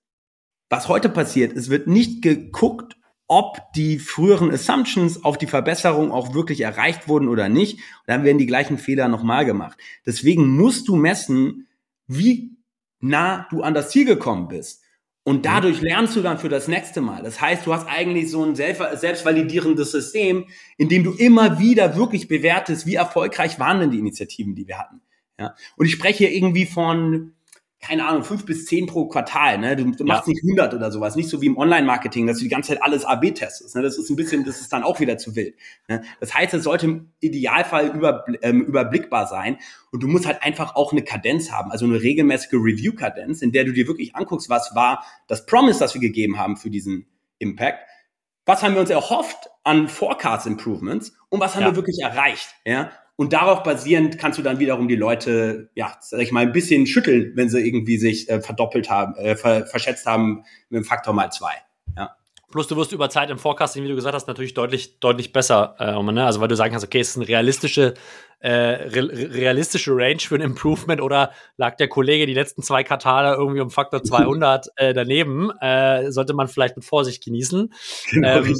was 0.70 0.90
heute 0.90 1.08
passiert, 1.08 1.56
es 1.56 1.70
wird 1.70 1.88
nicht 1.88 2.22
geguckt, 2.22 2.95
ob 3.28 3.74
die 3.74 3.98
früheren 4.00 4.52
Assumptions 4.52 5.24
auf 5.24 5.38
die 5.38 5.48
Verbesserung 5.48 6.12
auch 6.12 6.34
wirklich 6.34 6.62
erreicht 6.62 7.08
wurden 7.08 7.28
oder 7.28 7.50
nicht. 7.50 7.76
Und 7.76 8.08
dann 8.08 8.24
werden 8.24 8.38
die 8.38 8.46
gleichen 8.46 8.78
Fehler 8.78 9.08
nochmal 9.08 9.46
gemacht. 9.46 9.78
Deswegen 10.06 10.48
musst 10.48 10.88
du 10.88 10.96
messen, 10.96 11.68
wie 12.08 12.52
nah 13.00 13.48
du 13.50 13.62
an 13.62 13.74
das 13.74 13.90
Ziel 13.90 14.06
gekommen 14.06 14.48
bist. 14.48 14.84
Und 15.24 15.38
mhm. 15.38 15.42
dadurch 15.42 15.82
lernst 15.82 16.16
du 16.16 16.22
dann 16.22 16.38
für 16.38 16.50
das 16.50 16.68
nächste 16.68 17.02
Mal. 17.02 17.24
Das 17.24 17.42
heißt, 17.42 17.66
du 17.66 17.74
hast 17.74 17.88
eigentlich 17.88 18.30
so 18.30 18.44
ein 18.44 18.56
selbstvalidierendes 18.56 19.92
System, 19.92 20.46
in 20.78 20.88
dem 20.88 21.04
du 21.04 21.14
immer 21.14 21.60
wieder 21.60 21.96
wirklich 21.96 22.28
bewertest, 22.28 22.86
wie 22.86 22.96
erfolgreich 22.96 23.60
waren 23.60 23.80
denn 23.80 23.92
die 23.92 24.00
Initiativen, 24.00 24.56
die 24.56 24.68
wir 24.68 24.78
hatten. 24.78 25.02
Ja? 25.40 25.56
Und 25.76 25.88
ich 25.88 25.94
spreche 25.94 26.26
hier 26.26 26.32
irgendwie 26.32 26.66
von 26.66 27.34
keine 27.82 28.08
Ahnung, 28.08 28.24
fünf 28.24 28.46
bis 28.46 28.66
zehn 28.66 28.88
pro 28.88 29.08
Quartal. 29.08 29.58
Ne? 29.58 29.76
Du, 29.76 29.92
du 29.92 30.06
machst 30.06 30.28
nicht 30.28 30.44
100 30.44 30.74
oder 30.74 30.92
sowas. 30.92 31.16
Nicht 31.16 31.30
so 31.30 31.42
wie 31.42 31.48
im 31.48 31.58
Online-Marketing, 31.58 32.26
dass 32.26 32.38
du 32.38 32.44
die 32.44 32.50
ganze 32.50 32.70
Zeit 32.70 32.82
alles 32.82 33.06
AB 33.06 33.36
testest. 33.36 33.76
Ne? 33.76 33.82
Das 33.82 33.98
ist 33.98 34.10
ein 34.10 34.16
bisschen, 34.16 34.44
das 34.44 34.60
ist 34.62 34.74
dann 34.74 34.84
auch 34.84 35.00
wieder 35.00 35.18
zu 35.18 35.36
wild. 35.36 35.56
Ne? 35.88 36.04
Das 36.20 36.34
heißt, 36.34 36.54
es 36.54 36.64
sollte 36.64 36.88
im 36.88 37.12
Idealfall 37.20 37.90
über, 37.90 38.26
ähm, 38.42 38.62
überblickbar 38.62 39.28
sein. 39.28 39.58
Und 39.92 40.02
du 40.02 40.08
musst 40.08 40.26
halt 40.26 40.42
einfach 40.42 40.76
auch 40.76 40.94
eine 40.94 41.04
Kadenz 41.04 41.52
haben, 41.52 41.72
also 41.72 41.86
eine 41.86 42.02
regelmäßige 42.02 42.54
Review-Kadenz, 42.54 43.42
in 43.42 43.52
der 43.52 43.66
du 43.66 43.72
dir 43.72 43.88
wirklich 43.88 44.16
anguckst, 44.16 44.50
was 44.50 44.74
war 44.74 45.06
das 45.28 45.46
Promise, 45.46 45.80
das 45.80 45.94
wir 45.94 46.02
gegeben 46.02 46.40
haben 46.40 46.58
für 46.58 46.70
diesen 46.70 47.06
Impact. 47.38 47.80
Was 48.46 48.64
haben 48.64 48.74
wir 48.74 48.82
uns 48.82 48.90
erhofft 48.90 49.50
an 49.64 49.88
Forecast 49.88 50.48
Improvements 50.48 51.14
und 51.30 51.40
was 51.40 51.56
haben 51.56 51.64
ja. 51.64 51.72
wir 51.72 51.76
wirklich 51.76 52.00
erreicht? 52.02 52.56
Ja? 52.66 52.92
Und 53.18 53.32
darauf 53.32 53.64
basierend 53.64 54.18
kannst 54.18 54.38
du 54.38 54.44
dann 54.44 54.60
wiederum 54.60 54.88
die 54.88 54.98
Leute, 54.98 55.70
ja, 55.74 55.96
sag 56.02 56.20
ich 56.20 56.32
mal, 56.32 56.42
ein 56.42 56.52
bisschen 56.52 56.86
schütteln, 56.86 57.32
wenn 57.36 57.50
sie 57.50 57.66
irgendwie 57.66 57.98
sich 57.98 58.30
äh, 58.30 58.42
verdoppelt 58.42 58.90
haben, 58.90 59.16
äh, 59.16 59.38
ver 59.38 59.66
verschätzt 59.68 60.06
haben 60.06 60.44
mit 60.70 60.82
dem 60.82 60.84
Faktor 60.84 61.14
mal 61.14 61.32
zwei. 61.32 61.54
Plus 62.56 62.68
du 62.68 62.78
wirst 62.78 62.94
über 62.94 63.10
Zeit 63.10 63.30
im 63.30 63.38
Forecasting, 63.38 63.84
wie 63.84 63.90
du 63.90 63.96
gesagt 63.96 64.16
hast, 64.16 64.30
natürlich 64.30 64.54
deutlich, 64.54 65.02
deutlich 65.02 65.34
besser. 65.34 65.76
Äh, 65.78 66.02
ne? 66.02 66.26
Also 66.26 66.40
weil 66.40 66.48
du 66.48 66.56
sagen 66.56 66.72
kannst, 66.72 66.86
okay, 66.86 67.02
es 67.02 67.10
ist 67.10 67.18
eine 67.18 67.28
realistische, 67.28 67.96
äh, 68.40 68.50
re 68.50 69.10
realistische 69.34 69.92
Range 69.94 70.22
für 70.22 70.36
ein 70.36 70.42
Improvement 70.42 71.02
oder 71.02 71.32
lag 71.58 71.76
der 71.76 71.90
Kollege 71.90 72.26
die 72.26 72.34
letzten 72.34 72.64
zwei 72.64 72.86
Quartale 72.86 73.36
irgendwie 73.36 73.60
um 73.60 73.72
Faktor 73.72 74.04
200 74.04 74.68
äh, 74.78 74.94
daneben, 74.94 75.52
äh, 75.60 76.10
sollte 76.14 76.34
man 76.34 76.48
vielleicht 76.48 76.78
mit 76.78 76.86
Vorsicht 76.86 77.26
genießen. 77.26 77.74
Genau, 78.12 78.38
ähm, 78.38 78.56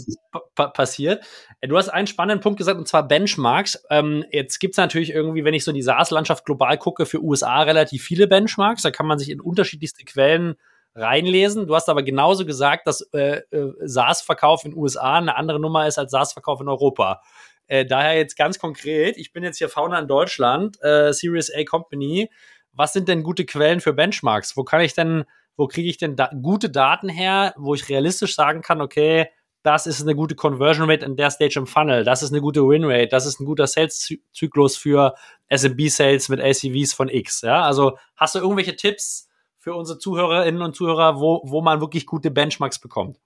passiert. 0.74 1.24
Äh, 1.62 1.70
du 1.70 1.78
hast 1.78 1.88
einen 1.88 2.08
spannenden 2.08 2.42
Punkt 2.42 2.58
gesagt, 2.58 2.78
und 2.78 2.90
zwar 2.90 3.08
Benchmarks. 3.08 3.82
Ähm, 3.90 4.26
jetzt 4.30 4.60
gibt 4.60 4.74
es 4.74 4.78
natürlich 4.78 5.12
irgendwie, 5.12 5.46
wenn 5.46 5.54
ich 5.54 5.64
so 5.64 5.72
in 5.72 5.76
die 5.76 5.82
SaaS-Landschaft 5.82 6.44
global 6.44 6.78
gucke, 6.78 7.06
für 7.06 7.24
USA 7.24 7.62
relativ 7.62 8.04
viele 8.04 8.28
Benchmarks. 8.28 8.82
Da 8.82 8.92
kann 8.92 9.06
man 9.06 9.20
sich 9.20 9.30
in 9.30 9.40
unterschiedlichste 9.40 10.04
Quellen 10.04 10.58
reinlesen. 10.96 11.68
Du 11.68 11.76
hast 11.76 11.90
aber 11.90 12.04
genauso 12.04 12.46
gesagt, 12.46 12.88
dass 12.88 13.02
äh, 13.14 13.42
äh, 13.52 13.74
SaaS-Verkauf 13.82 14.66
in 14.66 14.76
USA 14.76 15.18
eine 15.18 15.36
andere 15.36 15.60
Nummer 15.60 15.88
ist 15.88 16.00
als 16.00 16.12
SaaS-Verkauf 16.12 16.62
in 16.62 16.70
Europa. 16.70 17.22
Äh, 17.68 17.86
daher 17.86 18.16
jetzt 18.16 18.38
ganz 18.38 18.60
konkret, 18.60 19.18
ich 19.18 19.34
bin 19.34 19.44
jetzt 19.44 19.58
hier 19.58 19.70
Founder 19.70 20.00
in 20.00 20.08
Deutschland, 20.08 20.82
äh, 20.82 21.12
Series 21.12 21.52
A 21.54 21.64
Company. 21.64 22.30
Was 22.72 22.94
sind 22.94 23.08
denn 23.08 23.24
gute 23.24 23.46
Quellen 23.46 23.82
für 23.82 23.94
Benchmarks? 23.94 24.56
Wo 24.56 24.64
kann 24.64 24.82
ich 24.82 24.94
denn, 24.94 25.26
wo 25.58 25.68
kriege 25.68 25.90
ich 25.90 25.98
denn 25.98 26.16
da 26.16 26.30
gute 26.42 26.70
Daten 26.70 27.10
her, 27.10 27.54
wo 27.58 27.74
ich 27.74 27.90
realistisch 27.90 28.36
sagen 28.36 28.62
kann, 28.62 28.82
okay, 28.82 29.28
das 29.64 29.88
ist 29.88 30.02
eine 30.02 30.14
gute 30.14 30.36
Conversion 30.36 30.90
Rate 30.90 31.06
in 31.06 31.16
der 31.16 31.32
Stage 31.32 31.58
im 31.58 31.66
Funnel, 31.66 32.04
das 32.04 32.22
ist 32.22 32.32
eine 32.32 32.42
gute 32.42 32.68
Win 32.68 32.84
Rate, 32.86 33.08
das 33.08 33.26
ist 33.26 33.40
ein 33.40 33.46
guter 33.46 33.66
Sales-Zyklus 33.66 34.78
für 34.78 35.16
SMB-Sales 35.50 36.30
mit 36.30 36.40
ACVs 36.40 36.94
von 36.94 37.10
X. 37.10 37.42
Ja? 37.42 37.64
Also 37.64 37.98
hast 38.16 38.36
du 38.36 38.40
irgendwelche 38.40 38.76
Tipps 38.76 39.28
für 39.66 39.74
unsere 39.74 39.98
Zuhörerinnen 39.98 40.62
und 40.62 40.76
Zuhörer, 40.76 41.20
wo, 41.20 41.42
wo 41.44 41.60
man 41.60 41.82
wirklich 41.82 42.06
gute 42.06 42.30
Benchmarks 42.30 42.78
bekommt? 42.78 43.20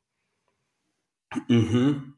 Mhm. 1.50 2.14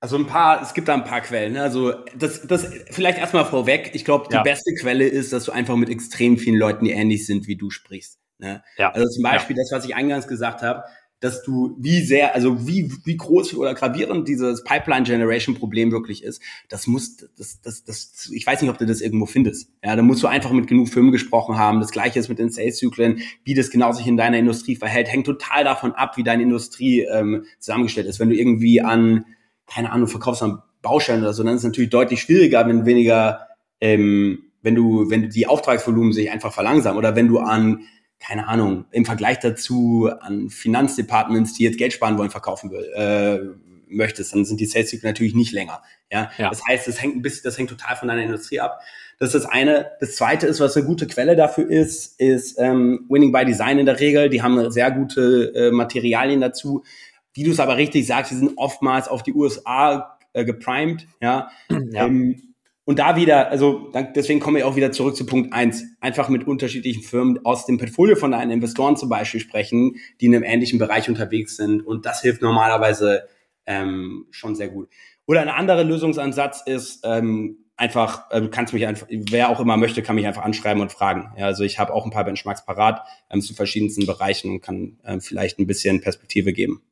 Also 0.00 0.16
ein 0.16 0.26
paar, 0.26 0.62
es 0.62 0.72
gibt 0.72 0.88
da 0.88 0.94
ein 0.94 1.04
paar 1.04 1.20
Quellen. 1.20 1.52
Ne? 1.52 1.62
Also 1.62 1.92
das, 2.16 2.46
das 2.46 2.72
vielleicht 2.90 3.18
erstmal 3.18 3.44
vorweg. 3.44 3.90
Ich 3.92 4.06
glaube, 4.06 4.28
die 4.30 4.34
ja. 4.34 4.42
beste 4.42 4.74
Quelle 4.74 5.06
ist, 5.06 5.34
dass 5.34 5.44
du 5.44 5.52
einfach 5.52 5.76
mit 5.76 5.90
extrem 5.90 6.38
vielen 6.38 6.56
Leuten, 6.56 6.86
die 6.86 6.92
ähnlich 6.92 7.26
sind, 7.26 7.48
wie 7.48 7.56
du 7.56 7.68
sprichst. 7.68 8.18
Ne? 8.38 8.64
Ja. 8.78 8.92
Also 8.92 9.10
zum 9.10 9.22
Beispiel 9.22 9.54
ja. 9.54 9.62
das, 9.62 9.70
was 9.72 9.84
ich 9.84 9.94
eingangs 9.94 10.26
gesagt 10.26 10.62
habe, 10.62 10.84
dass 11.26 11.42
du, 11.42 11.76
wie 11.78 12.02
sehr, 12.02 12.34
also 12.34 12.68
wie, 12.68 12.90
wie 13.04 13.16
groß 13.16 13.54
oder 13.54 13.74
gravierend 13.74 14.28
dieses 14.28 14.62
Pipeline 14.62 15.04
Generation 15.04 15.56
Problem 15.56 15.90
wirklich 15.90 16.22
ist, 16.22 16.40
das 16.68 16.86
muss, 16.86 17.16
das, 17.36 17.60
das, 17.60 17.84
das, 17.84 18.30
ich 18.32 18.46
weiß 18.46 18.62
nicht, 18.62 18.70
ob 18.70 18.78
du 18.78 18.86
das 18.86 19.00
irgendwo 19.00 19.26
findest. 19.26 19.68
Ja, 19.82 19.96
da 19.96 20.02
musst 20.02 20.22
du 20.22 20.28
einfach 20.28 20.52
mit 20.52 20.68
genug 20.68 20.88
Firmen 20.88 21.10
gesprochen 21.10 21.58
haben. 21.58 21.80
Das 21.80 21.90
gleiche 21.90 22.20
ist 22.20 22.28
mit 22.28 22.38
den 22.38 22.50
Sales-Zyklen, 22.50 23.22
wie 23.42 23.54
das 23.54 23.70
genau 23.70 23.90
sich 23.92 24.06
in 24.06 24.16
deiner 24.16 24.38
Industrie 24.38 24.76
verhält, 24.76 25.10
hängt 25.10 25.26
total 25.26 25.64
davon 25.64 25.92
ab, 25.92 26.16
wie 26.16 26.22
deine 26.22 26.44
Industrie 26.44 27.00
ähm, 27.00 27.44
zusammengestellt 27.58 28.06
ist. 28.06 28.20
Wenn 28.20 28.30
du 28.30 28.36
irgendwie 28.36 28.80
an, 28.80 29.24
keine 29.66 29.90
Ahnung, 29.90 30.06
verkaufst 30.06 30.44
an 30.44 30.62
Baustellen 30.80 31.22
oder 31.22 31.32
so, 31.32 31.42
dann 31.42 31.54
ist 31.54 31.62
es 31.62 31.66
natürlich 31.66 31.90
deutlich 31.90 32.20
schwieriger, 32.20 32.68
wenn 32.68 32.86
weniger, 32.86 33.40
ähm, 33.80 34.38
wenn 34.62 34.76
du, 34.76 35.10
wenn 35.10 35.28
die 35.28 35.48
Auftragsvolumen 35.48 36.12
sich 36.12 36.30
einfach 36.30 36.52
verlangsamen 36.52 36.98
oder 36.98 37.16
wenn 37.16 37.26
du 37.26 37.40
an 37.40 37.80
keine 38.18 38.48
Ahnung, 38.48 38.86
im 38.90 39.04
Vergleich 39.04 39.38
dazu 39.38 40.10
an 40.20 40.50
Finanzdepartments, 40.50 41.54
die 41.54 41.64
jetzt 41.64 41.78
Geld 41.78 41.92
sparen 41.92 42.18
wollen, 42.18 42.30
verkaufen 42.30 42.70
will, 42.70 42.90
äh, 42.94 43.56
möchtest, 43.88 44.34
dann 44.34 44.44
sind 44.44 44.60
die 44.60 44.66
Sales 44.66 44.90
Cycle 44.90 45.08
natürlich 45.08 45.34
nicht 45.34 45.52
länger. 45.52 45.82
Ja? 46.10 46.30
ja. 46.38 46.50
Das 46.50 46.62
heißt, 46.66 46.88
das 46.88 47.00
hängt 47.00 47.16
ein 47.16 47.22
bisschen, 47.22 47.42
das 47.44 47.58
hängt 47.58 47.70
total 47.70 47.96
von 47.96 48.08
deiner 48.08 48.22
Industrie 48.22 48.60
ab. 48.60 48.80
Das 49.18 49.34
ist 49.34 49.44
das 49.44 49.50
eine. 49.50 49.92
Das 50.00 50.16
zweite 50.16 50.46
ist, 50.46 50.60
was 50.60 50.76
eine 50.76 50.86
gute 50.86 51.06
Quelle 51.06 51.36
dafür 51.36 51.68
ist, 51.68 52.20
ist 52.20 52.58
ähm, 52.58 53.06
Winning 53.08 53.32
by 53.32 53.44
Design 53.44 53.78
in 53.78 53.86
der 53.86 53.98
Regel. 53.98 54.28
Die 54.28 54.42
haben 54.42 54.70
sehr 54.70 54.90
gute 54.90 55.52
äh, 55.54 55.70
Materialien 55.70 56.40
dazu. 56.40 56.84
Wie 57.32 57.44
du 57.44 57.50
es 57.50 57.60
aber 57.60 57.76
richtig 57.76 58.06
sagst, 58.06 58.32
die 58.32 58.36
sind 58.36 58.52
oftmals 58.56 59.08
auf 59.08 59.22
die 59.22 59.32
USA 59.32 60.18
äh, 60.32 60.44
geprimed. 60.44 61.06
Ja. 61.20 61.50
ja. 61.70 62.06
Ähm, 62.06 62.54
und 62.86 63.00
da 63.00 63.16
wieder, 63.16 63.50
also 63.50 63.92
deswegen 64.14 64.38
komme 64.38 64.60
ich 64.60 64.64
auch 64.64 64.76
wieder 64.76 64.92
zurück 64.92 65.16
zu 65.16 65.26
Punkt 65.26 65.52
eins. 65.52 65.84
Einfach 66.00 66.28
mit 66.28 66.46
unterschiedlichen 66.46 67.02
Firmen 67.02 67.44
aus 67.44 67.66
dem 67.66 67.78
Portfolio 67.78 68.14
von 68.14 68.30
deinen 68.30 68.52
Investoren 68.52 68.96
zum 68.96 69.08
Beispiel 69.08 69.40
sprechen, 69.40 69.96
die 70.20 70.26
in 70.26 70.34
einem 70.36 70.44
ähnlichen 70.44 70.78
Bereich 70.78 71.08
unterwegs 71.08 71.56
sind. 71.56 71.84
Und 71.84 72.06
das 72.06 72.22
hilft 72.22 72.42
normalerweise 72.42 73.26
ähm, 73.66 74.26
schon 74.30 74.54
sehr 74.54 74.68
gut. 74.68 74.88
Oder 75.26 75.40
ein 75.40 75.48
anderer 75.48 75.82
Lösungsansatz 75.82 76.62
ist 76.64 77.00
ähm, 77.04 77.58
einfach, 77.76 78.30
äh, 78.30 78.40
du 78.40 78.50
kannst 78.50 78.72
mich 78.72 78.86
einfach, 78.86 79.08
wer 79.10 79.48
auch 79.48 79.58
immer 79.58 79.76
möchte, 79.76 80.04
kann 80.04 80.14
mich 80.14 80.28
einfach 80.28 80.44
anschreiben 80.44 80.80
und 80.80 80.92
fragen. 80.92 81.32
Ja, 81.36 81.46
also 81.46 81.64
ich 81.64 81.80
habe 81.80 81.92
auch 81.92 82.04
ein 82.04 82.12
paar 82.12 82.24
Benchmarks 82.24 82.64
parat 82.64 83.02
ähm, 83.30 83.40
zu 83.40 83.52
verschiedensten 83.52 84.06
Bereichen 84.06 84.52
und 84.52 84.60
kann 84.60 85.00
ähm, 85.04 85.20
vielleicht 85.20 85.58
ein 85.58 85.66
bisschen 85.66 86.00
Perspektive 86.02 86.52
geben. 86.52 86.82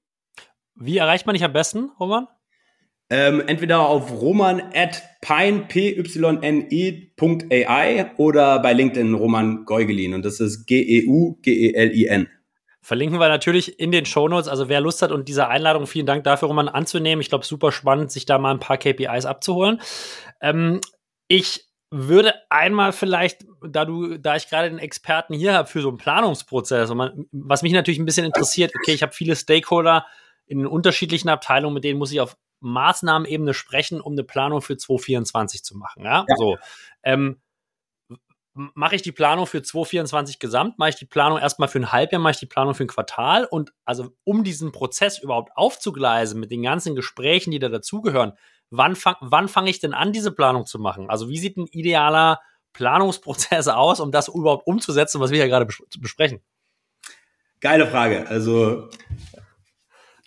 Wie 0.74 0.98
erreicht 0.98 1.24
man 1.26 1.34
dich 1.34 1.44
am 1.44 1.52
besten, 1.52 1.92
Roman? 2.00 2.26
Ähm, 3.10 3.42
entweder 3.46 3.80
auf 3.80 4.10
roman 4.10 4.62
at 4.74 5.02
p-y-n-e.ai 5.20 6.06
oder 8.16 8.58
bei 8.60 8.72
LinkedIn 8.72 9.14
Roman 9.14 9.64
Geugelin 9.66 10.14
und 10.14 10.24
das 10.24 10.40
ist 10.40 10.66
G-E-U-G-E-L-I-N. 10.66 12.28
Verlinken 12.80 13.18
wir 13.18 13.28
natürlich 13.28 13.78
in 13.80 13.92
den 13.92 14.04
Shownotes. 14.04 14.48
Also 14.48 14.68
wer 14.68 14.80
Lust 14.80 15.00
hat 15.00 15.10
und 15.10 15.28
diese 15.28 15.48
Einladung, 15.48 15.86
vielen 15.86 16.04
Dank 16.04 16.24
dafür, 16.24 16.48
Roman, 16.48 16.68
anzunehmen. 16.68 17.22
Ich 17.22 17.30
glaube, 17.30 17.46
super 17.46 17.72
spannend, 17.72 18.12
sich 18.12 18.26
da 18.26 18.38
mal 18.38 18.50
ein 18.50 18.60
paar 18.60 18.76
KPIs 18.76 19.24
abzuholen. 19.24 19.80
Ähm, 20.42 20.80
ich 21.28 21.64
würde 21.90 22.34
einmal 22.50 22.92
vielleicht, 22.92 23.46
da 23.66 23.84
du, 23.84 24.18
da 24.18 24.36
ich 24.36 24.48
gerade 24.48 24.68
den 24.68 24.78
Experten 24.78 25.32
hier 25.32 25.54
habe 25.54 25.68
für 25.68 25.80
so 25.80 25.88
einen 25.88 25.96
Planungsprozess, 25.96 26.92
man, 26.92 27.26
was 27.32 27.62
mich 27.62 27.72
natürlich 27.72 28.00
ein 28.00 28.04
bisschen 28.04 28.26
interessiert, 28.26 28.72
okay, 28.76 28.92
ich 28.92 29.02
habe 29.02 29.12
viele 29.12 29.36
Stakeholder 29.36 30.04
in 30.46 30.66
unterschiedlichen 30.66 31.28
Abteilungen, 31.28 31.74
mit 31.74 31.84
denen 31.84 31.98
muss 31.98 32.12
ich 32.12 32.20
auf 32.20 32.36
Maßnahmenebene 32.64 33.54
sprechen, 33.54 34.00
um 34.00 34.12
eine 34.12 34.24
Planung 34.24 34.62
für 34.62 34.76
2024 34.76 35.62
zu 35.62 35.76
machen. 35.76 36.04
Ja, 36.04 36.24
ja. 36.28 36.36
so. 36.36 36.56
Ähm, 37.02 37.40
mache 38.54 38.94
ich 38.94 39.02
die 39.02 39.12
Planung 39.12 39.46
für 39.46 39.62
2024 39.62 40.38
gesamt, 40.38 40.78
mache 40.78 40.90
ich 40.90 40.96
die 40.96 41.06
Planung 41.06 41.38
erstmal 41.38 41.68
für 41.68 41.80
ein 41.80 41.92
Halbjahr, 41.92 42.20
mache 42.20 42.32
ich 42.32 42.38
die 42.38 42.46
Planung 42.46 42.74
für 42.74 42.84
ein 42.84 42.88
Quartal 42.88 43.44
und 43.44 43.72
also 43.84 44.12
um 44.22 44.44
diesen 44.44 44.70
Prozess 44.70 45.18
überhaupt 45.18 45.56
aufzugleisen 45.56 46.38
mit 46.38 46.50
den 46.50 46.62
ganzen 46.62 46.94
Gesprächen, 46.94 47.50
die 47.50 47.58
da 47.58 47.68
dazugehören, 47.68 48.34
wann 48.70 48.94
fange 48.94 49.16
wann 49.20 49.48
fang 49.48 49.66
ich 49.66 49.80
denn 49.80 49.92
an, 49.92 50.12
diese 50.12 50.30
Planung 50.30 50.66
zu 50.66 50.78
machen? 50.78 51.10
Also 51.10 51.28
wie 51.28 51.38
sieht 51.38 51.56
ein 51.56 51.66
idealer 51.66 52.40
Planungsprozess 52.72 53.68
aus, 53.68 53.98
um 53.98 54.12
das 54.12 54.28
überhaupt 54.28 54.66
umzusetzen, 54.66 55.20
was 55.20 55.30
wir 55.30 55.38
hier 55.38 55.48
gerade 55.48 55.66
besprechen? 55.98 56.40
Geile 57.60 57.86
Frage. 57.86 58.28
Also 58.28 58.88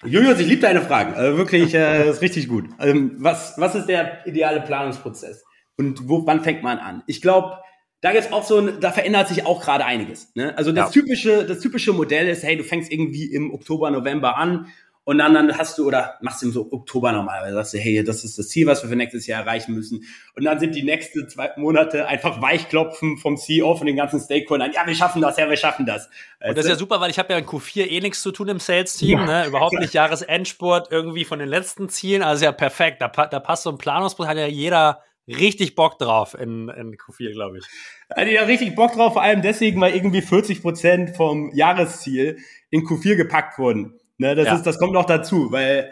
Julius, 0.07 0.39
ich 0.39 0.47
liebe 0.47 0.61
deine 0.61 0.81
Fragen. 0.81 1.13
Also 1.13 1.37
wirklich, 1.37 1.73
äh, 1.73 2.09
ist 2.09 2.21
richtig 2.21 2.47
gut. 2.47 2.65
Ähm, 2.79 3.15
was, 3.17 3.53
was 3.57 3.75
ist 3.75 3.87
der 3.87 4.25
ideale 4.25 4.61
Planungsprozess? 4.61 5.43
Und 5.77 6.09
wo, 6.09 6.25
wann 6.25 6.43
fängt 6.43 6.63
man 6.63 6.79
an? 6.79 7.03
Ich 7.07 7.21
glaube, 7.21 7.57
da 8.01 8.11
gibt's 8.11 8.31
auch 8.31 8.43
so 8.43 8.59
ein, 8.59 8.79
da 8.79 8.91
verändert 8.91 9.27
sich 9.27 9.45
auch 9.45 9.61
gerade 9.61 9.85
einiges. 9.85 10.33
Ne? 10.35 10.57
Also 10.57 10.71
das 10.71 10.93
ja. 10.93 11.01
typische, 11.01 11.45
das 11.45 11.59
typische 11.59 11.93
Modell 11.93 12.27
ist, 12.27 12.43
hey, 12.43 12.55
du 12.57 12.63
fängst 12.63 12.91
irgendwie 12.91 13.25
im 13.25 13.53
Oktober, 13.53 13.89
November 13.89 14.37
an 14.37 14.67
und 15.07 15.19
dann, 15.19 15.33
dann 15.33 15.57
hast 15.57 15.77
du, 15.77 15.87
oder 15.87 16.17
machst 16.19 16.41
du 16.41 16.47
im 16.47 16.51
so 16.51 16.67
Oktober 16.69 17.13
normalerweise, 17.13 17.53
sagst 17.55 17.73
du, 17.75 17.77
hey, 17.77 18.03
das 18.03 18.25
ist 18.25 18.37
das 18.37 18.49
Ziel, 18.49 18.67
was 18.67 18.83
wir 18.83 18.89
für 18.89 18.97
nächstes 18.97 19.25
Jahr 19.25 19.43
erreichen 19.43 19.73
müssen. 19.73 20.03
Und 20.35 20.43
dann 20.43 20.59
sind 20.59 20.75
die 20.75 20.83
nächsten 20.83 21.29
zwei 21.29 21.51
Monate 21.55 22.07
einfach 22.07 22.41
Weichklopfen 22.41 23.17
vom 23.17 23.37
CEO, 23.37 23.73
von 23.77 23.87
den 23.87 23.95
ganzen 23.95 24.19
Stakeholdern. 24.19 24.73
Ja, 24.73 24.85
wir 24.85 24.95
schaffen 24.95 25.21
das, 25.21 25.37
ja, 25.37 25.49
wir 25.49 25.55
schaffen 25.55 25.85
das. 25.85 26.09
Und 26.45 26.57
das 26.57 26.65
ist 26.65 26.71
ja 26.71 26.75
super, 26.75 26.99
weil 26.99 27.09
ich 27.09 27.19
habe 27.19 27.31
ja 27.31 27.39
in 27.39 27.45
Q4 27.45 27.87
eh 27.87 28.01
nichts 28.01 28.21
zu 28.21 28.33
tun 28.33 28.49
im 28.49 28.59
Sales-Team, 28.59 29.19
ja, 29.19 29.25
ne? 29.25 29.47
überhaupt 29.47 29.79
nicht 29.79 29.93
Jahresendsport 29.93 30.91
irgendwie 30.91 31.23
von 31.23 31.39
den 31.39 31.47
letzten 31.47 31.87
Zielen. 31.87 32.21
Also 32.21 32.43
ja 32.43 32.51
perfekt, 32.51 33.01
da, 33.01 33.07
da 33.07 33.39
passt 33.39 33.63
so 33.63 33.69
ein 33.69 33.77
Planungsprozess, 33.77 34.31
hat 34.31 34.37
ja 34.37 34.47
jeder 34.47 35.03
richtig 35.25 35.75
Bock 35.75 35.99
drauf 35.99 36.33
in, 36.33 36.67
in 36.67 36.97
Q4, 36.97 37.31
glaube 37.31 37.59
ich. 37.59 37.65
Hat 38.13 38.27
ja 38.27 38.43
richtig 38.43 38.75
Bock 38.75 38.91
drauf, 38.91 39.13
vor 39.13 39.21
allem 39.21 39.41
deswegen, 39.41 39.79
weil 39.79 39.95
irgendwie 39.95 40.21
40 40.21 40.61
Prozent 40.61 41.15
vom 41.15 41.49
Jahresziel 41.55 42.39
in 42.71 42.81
Q4 42.81 43.15
gepackt 43.15 43.57
wurden. 43.57 43.97
Ne, 44.17 44.35
das, 44.35 44.47
ja. 44.47 44.55
ist, 44.55 44.63
das 44.63 44.79
kommt 44.79 44.93
noch 44.93 45.05
dazu, 45.05 45.51
weil 45.51 45.91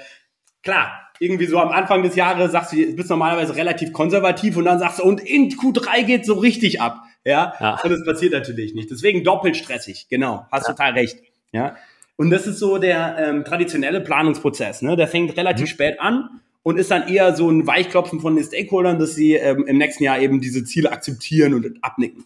klar, 0.64 1.06
irgendwie 1.20 1.46
so 1.46 1.60
am 1.60 1.70
Anfang 1.70 2.04
des 2.04 2.16
Jahres 2.16 2.52
sagst 2.52 2.74
du, 2.74 2.96
bist 2.96 3.10
normalerweise 3.10 3.56
relativ 3.56 3.94
konservativ 3.94 4.58
und 4.58 4.66
dann 4.66 4.80
sagst 4.80 5.00
du, 5.00 5.04
und 5.04 5.22
in 5.22 5.50
Q3 5.50 6.04
geht 6.04 6.26
so 6.26 6.34
richtig 6.34 6.82
ab. 6.82 7.04
ja, 7.24 7.54
ja. 7.60 7.80
und 7.82 7.90
das 7.90 8.04
passiert 8.06 8.34
natürlich 8.34 8.74
nicht. 8.74 8.90
Deswegen 8.92 9.24
doppelt 9.24 9.56
stressig, 9.56 10.08
genau, 10.10 10.46
hast 10.52 10.68
ja. 10.68 10.74
total 10.74 10.94
recht, 10.94 11.20
ja. 11.52 11.76
Und 12.18 12.30
das 12.30 12.48
ist 12.48 12.60
so 12.60 12.78
der 12.78 13.18
ähm, 13.18 13.44
traditionelle 13.44 14.00
Planungsprozess, 14.00 14.82
ne? 14.82 14.96
Der 14.96 15.08
fängt 15.08 15.36
relativ 15.36 15.66
mhm. 15.66 15.70
spät 15.70 16.00
an 16.00 16.42
und 16.64 16.78
ist 16.78 16.90
dann 16.90 17.08
eher 17.08 17.36
so 17.36 17.50
ein 17.50 17.68
Weichklopfen 17.68 18.22
von 18.22 18.36
den 18.36 18.44
Stakeholdern, 18.46 19.00
dass 19.00 19.16
sie 19.16 19.34
ähm, 19.34 19.66
im 19.68 19.78
nächsten 19.78 20.04
Jahr 20.04 20.20
eben 20.20 20.40
diese 20.40 20.64
Ziele 20.64 20.92
akzeptieren 20.92 21.54
und 21.54 21.78
abnicken. 21.84 22.26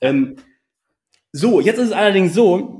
Ähm, 0.00 0.36
so, 1.32 1.60
jetzt 1.60 1.78
ist 1.78 1.86
es 1.86 1.92
allerdings 1.92 2.34
so, 2.34 2.79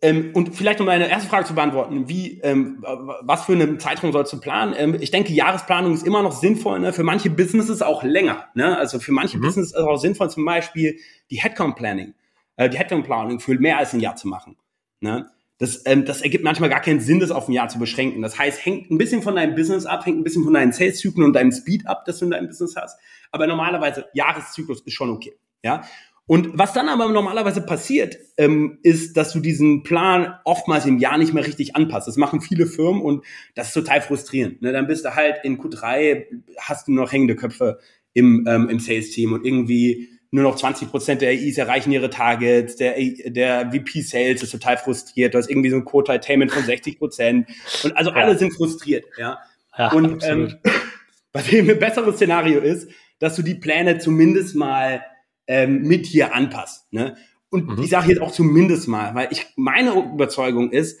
ähm, 0.00 0.30
und 0.34 0.54
vielleicht 0.54 0.80
um 0.80 0.86
meine 0.86 1.10
erste 1.10 1.28
Frage 1.28 1.46
zu 1.46 1.54
beantworten, 1.54 2.08
wie, 2.08 2.40
ähm, 2.42 2.84
was 3.22 3.44
für 3.44 3.52
einen 3.52 3.80
Zeitraum 3.80 4.12
sollst 4.12 4.32
du 4.32 4.40
planen? 4.40 4.74
Ähm, 4.76 4.96
ich 5.00 5.10
denke, 5.10 5.32
Jahresplanung 5.32 5.92
ist 5.92 6.06
immer 6.06 6.22
noch 6.22 6.32
sinnvoll, 6.32 6.78
ne? 6.78 6.92
für 6.92 7.02
manche 7.02 7.30
Businesses 7.30 7.82
auch 7.82 8.04
länger. 8.04 8.46
Ne? 8.54 8.78
Also 8.78 9.00
für 9.00 9.10
manche 9.10 9.38
mhm. 9.38 9.42
Businesses 9.42 9.72
ist 9.72 9.78
es 9.78 9.84
auch 9.84 9.96
sinnvoll, 9.96 10.30
zum 10.30 10.44
Beispiel 10.44 10.98
die 11.30 11.40
Headcount 11.42 11.74
Planning, 11.74 12.14
äh, 12.56 12.68
die 12.68 12.78
Headcount 12.78 13.06
Planning 13.06 13.40
für 13.40 13.58
mehr 13.58 13.78
als 13.78 13.92
ein 13.92 13.98
Jahr 13.98 14.14
zu 14.14 14.28
machen. 14.28 14.56
Ne? 15.00 15.30
Das, 15.58 15.82
ähm, 15.86 16.04
das 16.04 16.22
ergibt 16.22 16.44
manchmal 16.44 16.70
gar 16.70 16.80
keinen 16.80 17.00
Sinn, 17.00 17.18
das 17.18 17.32
auf 17.32 17.48
ein 17.48 17.52
Jahr 17.52 17.68
zu 17.68 17.80
beschränken. 17.80 18.22
Das 18.22 18.38
heißt, 18.38 18.64
hängt 18.64 18.92
ein 18.92 18.98
bisschen 18.98 19.22
von 19.22 19.34
deinem 19.34 19.56
Business 19.56 19.84
ab, 19.84 20.06
hängt 20.06 20.18
ein 20.18 20.24
bisschen 20.24 20.44
von 20.44 20.54
deinen 20.54 20.72
Sales-Zyklen 20.72 21.24
und 21.24 21.32
deinem 21.32 21.50
Speed 21.50 21.88
ab, 21.88 22.04
das 22.04 22.20
du 22.20 22.26
in 22.26 22.30
deinem 22.30 22.46
Business 22.46 22.76
hast. 22.76 23.00
Aber 23.32 23.48
normalerweise 23.48 24.06
Jahreszyklus 24.14 24.80
ist 24.82 24.94
schon 24.94 25.10
okay. 25.10 25.34
Ja, 25.64 25.82
und 26.28 26.50
was 26.58 26.74
dann 26.74 26.90
aber 26.90 27.08
normalerweise 27.08 27.62
passiert, 27.62 28.18
ähm, 28.36 28.78
ist, 28.82 29.16
dass 29.16 29.32
du 29.32 29.40
diesen 29.40 29.82
Plan 29.82 30.34
oftmals 30.44 30.84
im 30.84 30.98
Jahr 30.98 31.16
nicht 31.16 31.32
mehr 31.32 31.44
richtig 31.44 31.74
anpasst. 31.74 32.06
Das 32.06 32.18
machen 32.18 32.42
viele 32.42 32.66
Firmen 32.66 33.00
und 33.00 33.24
das 33.54 33.68
ist 33.68 33.72
total 33.72 34.02
frustrierend. 34.02 34.60
Ne? 34.60 34.72
Dann 34.72 34.86
bist 34.86 35.06
du 35.06 35.14
halt 35.14 35.36
in 35.42 35.58
Q3, 35.58 36.26
hast 36.58 36.86
du 36.86 36.92
noch 36.92 37.10
hängende 37.12 37.34
Köpfe 37.34 37.78
im, 38.12 38.44
ähm, 38.46 38.68
im 38.68 38.78
Sales-Team 38.78 39.32
und 39.32 39.46
irgendwie 39.46 40.10
nur 40.30 40.42
noch 40.42 40.56
20 40.56 40.90
Prozent 40.90 41.22
der 41.22 41.30
AIs 41.30 41.56
erreichen 41.56 41.92
ihre 41.92 42.10
Targets, 42.10 42.76
der, 42.76 42.96
der 43.24 43.70
VP 43.72 44.02
Sales 44.02 44.42
ist 44.42 44.50
total 44.50 44.76
frustriert, 44.76 45.32
du 45.32 45.38
hast 45.38 45.48
irgendwie 45.48 45.70
so 45.70 45.76
ein 45.76 45.86
Quota 45.86 46.12
Attainment 46.12 46.52
von 46.52 46.62
60 46.62 46.98
Prozent 46.98 47.48
und 47.84 47.96
also 47.96 48.10
alle 48.10 48.36
sind 48.36 48.52
frustriert, 48.52 49.06
ja. 49.16 49.38
ja 49.78 49.92
und 49.92 50.22
ähm, 50.24 50.56
was 51.32 51.50
eben 51.50 51.70
ein 51.70 51.78
besseres 51.78 52.16
Szenario 52.16 52.60
ist, 52.60 52.90
dass 53.18 53.36
du 53.36 53.42
die 53.42 53.54
Pläne 53.54 53.96
zumindest 53.96 54.54
mal 54.54 55.02
ähm, 55.48 55.82
mit 55.82 56.06
hier 56.06 56.34
anpasst. 56.34 56.92
Ne? 56.92 57.16
Und 57.50 57.68
mhm. 57.68 57.82
ich 57.82 57.90
sage 57.90 58.10
jetzt 58.10 58.20
auch 58.20 58.30
zumindest 58.30 58.86
mal, 58.86 59.14
weil 59.14 59.28
ich 59.30 59.46
meine 59.56 59.92
Überzeugung 59.92 60.70
ist, 60.70 61.00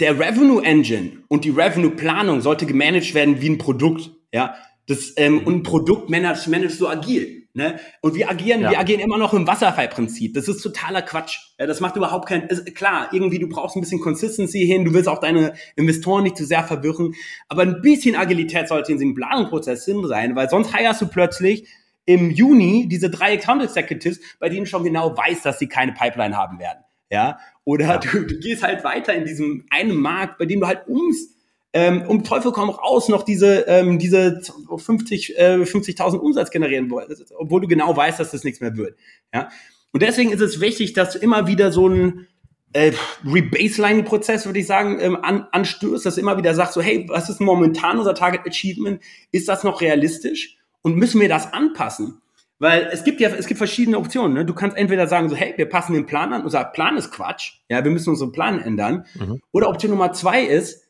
der 0.00 0.18
Revenue 0.18 0.62
Engine 0.62 1.22
und 1.28 1.44
die 1.44 1.50
Revenue 1.50 1.90
Planung 1.90 2.40
sollte 2.40 2.66
gemanagt 2.66 3.14
werden 3.14 3.40
wie 3.40 3.50
ein 3.50 3.58
Produkt. 3.58 4.10
Ja, 4.32 4.56
das 4.86 5.12
ähm, 5.16 5.34
mhm. 5.34 5.46
und 5.46 5.54
ein 5.54 5.62
Produkt 5.62 6.10
managt, 6.10 6.48
managt 6.48 6.76
so 6.76 6.88
agil. 6.88 7.42
Ne? 7.54 7.78
Und 8.00 8.14
wir 8.14 8.30
agieren, 8.30 8.62
ja. 8.62 8.70
wir 8.70 8.80
agieren 8.80 9.00
immer 9.00 9.18
noch 9.18 9.34
im 9.34 9.46
Wasserfallprinzip. 9.46 10.32
Das 10.32 10.48
ist 10.48 10.62
totaler 10.62 11.02
Quatsch. 11.02 11.38
Ja, 11.58 11.66
das 11.66 11.80
macht 11.80 11.96
überhaupt 11.96 12.26
keinen. 12.26 12.48
Ist, 12.48 12.74
klar, 12.74 13.10
irgendwie 13.12 13.38
du 13.38 13.46
brauchst 13.46 13.76
ein 13.76 13.80
bisschen 13.80 14.00
Consistency 14.00 14.66
hin. 14.66 14.86
Du 14.86 14.94
willst 14.94 15.08
auch 15.08 15.20
deine 15.20 15.52
Investoren 15.76 16.22
nicht 16.24 16.38
zu 16.38 16.46
sehr 16.46 16.64
verwirren. 16.64 17.14
Aber 17.48 17.62
ein 17.62 17.82
bisschen 17.82 18.16
Agilität 18.16 18.68
sollte 18.68 18.92
in 18.92 18.98
diesem 18.98 19.14
Planungsprozess 19.14 19.84
hin 19.84 20.02
sein, 20.06 20.34
weil 20.34 20.48
sonst 20.48 20.72
heierst 20.72 21.02
du 21.02 21.08
plötzlich 21.08 21.68
im 22.04 22.30
Juni 22.30 22.88
diese 22.88 23.10
drei 23.10 23.34
Account 23.34 23.62
Executives, 23.62 24.20
bei 24.38 24.48
denen 24.48 24.66
schon 24.66 24.84
genau 24.84 25.16
weiß, 25.16 25.42
dass 25.42 25.58
sie 25.58 25.68
keine 25.68 25.92
Pipeline 25.92 26.36
haben 26.36 26.58
werden. 26.58 26.84
Ja, 27.10 27.38
oder 27.64 27.86
ja. 27.86 27.98
Du, 27.98 28.24
du 28.24 28.38
gehst 28.38 28.62
halt 28.62 28.84
weiter 28.84 29.14
in 29.14 29.24
diesem 29.24 29.66
einen 29.70 29.96
Markt, 29.96 30.38
bei 30.38 30.46
dem 30.46 30.60
du 30.60 30.66
halt 30.66 30.88
ums 30.88 31.36
ähm, 31.74 32.02
um 32.06 32.22
Teufel 32.22 32.52
komm 32.52 32.68
raus 32.70 33.08
noch 33.08 33.22
diese 33.22 33.66
ähm, 33.66 33.98
diese 33.98 34.42
50 34.76 35.38
äh, 35.38 35.54
50.000 35.62 36.18
Umsatz 36.18 36.50
generieren 36.50 36.90
wolltest, 36.90 37.32
obwohl 37.36 37.62
du 37.62 37.68
genau 37.68 37.96
weißt, 37.96 38.20
dass 38.20 38.30
das 38.30 38.44
nichts 38.44 38.60
mehr 38.60 38.76
wird. 38.76 38.96
Ja, 39.32 39.48
und 39.92 40.02
deswegen 40.02 40.32
ist 40.32 40.40
es 40.40 40.60
wichtig, 40.60 40.92
dass 40.92 41.12
du 41.12 41.18
immer 41.18 41.46
wieder 41.46 41.72
so 41.72 41.88
ein 41.88 42.26
äh, 42.72 42.92
Rebaseline-Prozess, 43.24 44.46
würde 44.46 44.58
ich 44.58 44.66
sagen, 44.66 44.98
ähm, 45.00 45.16
an, 45.22 45.46
anstößt, 45.52 46.06
dass 46.06 46.14
du 46.14 46.20
immer 46.20 46.38
wieder 46.38 46.54
sagst, 46.54 46.74
so, 46.74 46.80
hey, 46.80 47.04
was 47.08 47.28
ist 47.28 47.40
momentan 47.40 47.98
unser 47.98 48.14
Target 48.14 48.46
Achievement? 48.46 49.02
Ist 49.30 49.48
das 49.48 49.64
noch 49.64 49.82
realistisch? 49.82 50.56
Und 50.82 50.96
müssen 50.96 51.20
wir 51.20 51.28
das 51.28 51.52
anpassen? 51.52 52.20
Weil 52.58 52.88
es 52.92 53.02
gibt 53.02 53.20
ja, 53.20 53.28
es 53.30 53.46
gibt 53.46 53.58
verschiedene 53.58 53.98
Optionen. 53.98 54.34
Ne? 54.34 54.44
Du 54.44 54.54
kannst 54.54 54.76
entweder 54.76 55.08
sagen 55.08 55.28
so, 55.28 55.34
hey, 55.34 55.54
wir 55.56 55.68
passen 55.68 55.94
den 55.94 56.06
Plan 56.06 56.32
an, 56.32 56.44
unser 56.44 56.64
Plan 56.64 56.96
ist 56.96 57.10
Quatsch, 57.10 57.54
ja, 57.68 57.82
wir 57.82 57.90
müssen 57.90 58.10
unseren 58.10 58.30
Plan 58.30 58.60
ändern. 58.60 59.04
Mhm. 59.14 59.40
Oder 59.50 59.68
Option 59.68 59.90
Nummer 59.90 60.12
zwei 60.12 60.44
ist, 60.44 60.88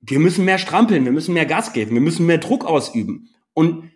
wir 0.00 0.18
müssen 0.18 0.44
mehr 0.44 0.58
strampeln, 0.58 1.04
wir 1.04 1.12
müssen 1.12 1.32
mehr 1.32 1.46
Gas 1.46 1.72
geben, 1.72 1.92
wir 1.92 2.00
müssen 2.00 2.26
mehr 2.26 2.38
Druck 2.38 2.64
ausüben. 2.64 3.30
Und 3.54 3.90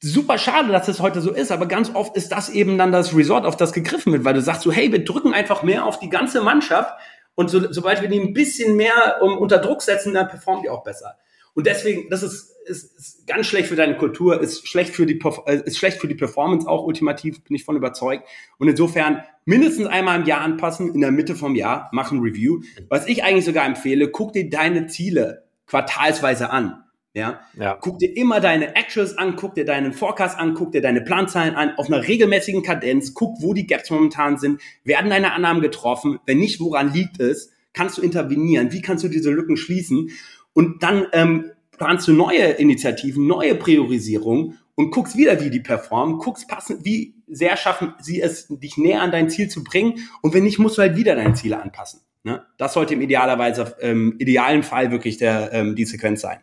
super 0.00 0.38
schade, 0.38 0.72
dass 0.72 0.86
das 0.86 1.00
heute 1.00 1.20
so 1.20 1.30
ist, 1.30 1.52
aber 1.52 1.66
ganz 1.66 1.94
oft 1.94 2.16
ist 2.16 2.32
das 2.32 2.48
eben 2.48 2.76
dann 2.76 2.92
das 2.92 3.16
Resort, 3.16 3.46
auf 3.46 3.56
das 3.56 3.72
gegriffen 3.72 4.12
wird, 4.12 4.24
weil 4.24 4.34
du 4.34 4.42
sagst 4.42 4.62
so, 4.62 4.72
hey, 4.72 4.90
wir 4.92 5.04
drücken 5.04 5.32
einfach 5.32 5.62
mehr 5.62 5.84
auf 5.84 5.98
die 5.98 6.10
ganze 6.10 6.42
Mannschaft 6.42 6.92
und 7.34 7.50
so, 7.50 7.72
sobald 7.72 8.02
wir 8.02 8.08
die 8.08 8.18
ein 8.18 8.34
bisschen 8.34 8.76
mehr 8.76 9.18
um, 9.20 9.38
unter 9.38 9.58
Druck 9.58 9.82
setzen, 9.82 10.12
dann 10.14 10.28
performen 10.28 10.62
die 10.62 10.70
auch 10.70 10.82
besser. 10.82 11.16
Und 11.56 11.66
deswegen, 11.66 12.10
das 12.10 12.22
ist, 12.22 12.54
ist, 12.66 12.96
ist 12.98 13.26
ganz 13.26 13.46
schlecht 13.46 13.68
für 13.68 13.76
deine 13.76 13.96
Kultur, 13.96 14.40
ist 14.40 14.68
schlecht 14.68 14.94
für 14.94 15.06
die 15.06 15.18
äh, 15.46 15.62
ist 15.64 15.78
schlecht 15.78 15.98
für 15.98 16.06
die 16.06 16.14
Performance 16.14 16.68
auch 16.68 16.84
ultimativ, 16.84 17.42
bin 17.42 17.56
ich 17.56 17.64
von 17.64 17.76
überzeugt. 17.76 18.28
Und 18.58 18.68
insofern 18.68 19.22
mindestens 19.46 19.86
einmal 19.86 20.20
im 20.20 20.26
Jahr 20.26 20.42
anpassen, 20.42 20.94
in 20.94 21.00
der 21.00 21.12
Mitte 21.12 21.34
vom 21.34 21.54
Jahr, 21.54 21.88
machen 21.92 22.20
Review. 22.20 22.60
Was 22.90 23.08
ich 23.08 23.24
eigentlich 23.24 23.46
sogar 23.46 23.64
empfehle, 23.64 24.10
guck 24.10 24.34
dir 24.34 24.50
deine 24.50 24.86
Ziele 24.86 25.44
quartalsweise 25.66 26.50
an. 26.50 26.84
Ja? 27.14 27.40
ja. 27.58 27.78
Guck 27.80 28.00
dir 28.00 28.14
immer 28.14 28.40
deine 28.40 28.76
Actuals 28.76 29.16
an, 29.16 29.36
guck 29.36 29.54
dir 29.54 29.64
deinen 29.64 29.94
Forecast 29.94 30.38
an, 30.38 30.52
guck 30.52 30.72
dir 30.72 30.82
deine 30.82 31.00
Planzahlen 31.00 31.54
an, 31.54 31.72
auf 31.78 31.86
einer 31.86 32.06
regelmäßigen 32.06 32.62
Kadenz, 32.62 33.14
guck, 33.14 33.40
wo 33.40 33.54
die 33.54 33.66
Gaps 33.66 33.90
momentan 33.90 34.36
sind, 34.36 34.60
werden 34.84 35.08
deine 35.08 35.32
Annahmen 35.32 35.62
getroffen, 35.62 36.18
wenn 36.26 36.36
nicht, 36.36 36.60
woran 36.60 36.92
liegt 36.92 37.18
es, 37.18 37.50
kannst 37.72 37.98
du 37.98 38.02
intervenieren, 38.02 38.72
wie 38.72 38.82
kannst 38.82 39.04
du 39.04 39.08
diese 39.08 39.30
Lücken 39.30 39.56
schließen 39.56 40.10
und 40.56 40.82
dann 40.82 41.06
ähm, 41.12 41.52
planst 41.76 42.08
du 42.08 42.12
neue 42.12 42.44
Initiativen, 42.52 43.26
neue 43.26 43.54
Priorisierungen 43.54 44.58
und 44.74 44.90
guckst 44.90 45.14
wieder, 45.14 45.38
wie 45.44 45.50
die 45.50 45.60
performen, 45.60 46.18
guckst 46.18 46.48
passend, 46.48 46.82
wie 46.86 47.14
sehr 47.28 47.58
schaffen 47.58 47.92
sie 48.00 48.22
es, 48.22 48.46
dich 48.48 48.78
näher 48.78 49.02
an 49.02 49.10
dein 49.10 49.28
Ziel 49.28 49.48
zu 49.48 49.62
bringen 49.62 50.08
und 50.22 50.32
wenn 50.32 50.44
nicht, 50.44 50.58
musst 50.58 50.78
du 50.78 50.82
halt 50.82 50.96
wieder 50.96 51.14
deine 51.14 51.34
Ziele 51.34 51.60
anpassen. 51.60 52.00
Ne? 52.22 52.42
Das 52.56 52.72
sollte 52.72 52.94
im 52.94 53.02
idealerweise, 53.02 53.76
ähm, 53.80 54.16
idealen 54.18 54.62
Fall 54.62 54.90
wirklich 54.90 55.18
der, 55.18 55.52
ähm, 55.52 55.76
die 55.76 55.84
Sequenz 55.84 56.22
sein. 56.22 56.38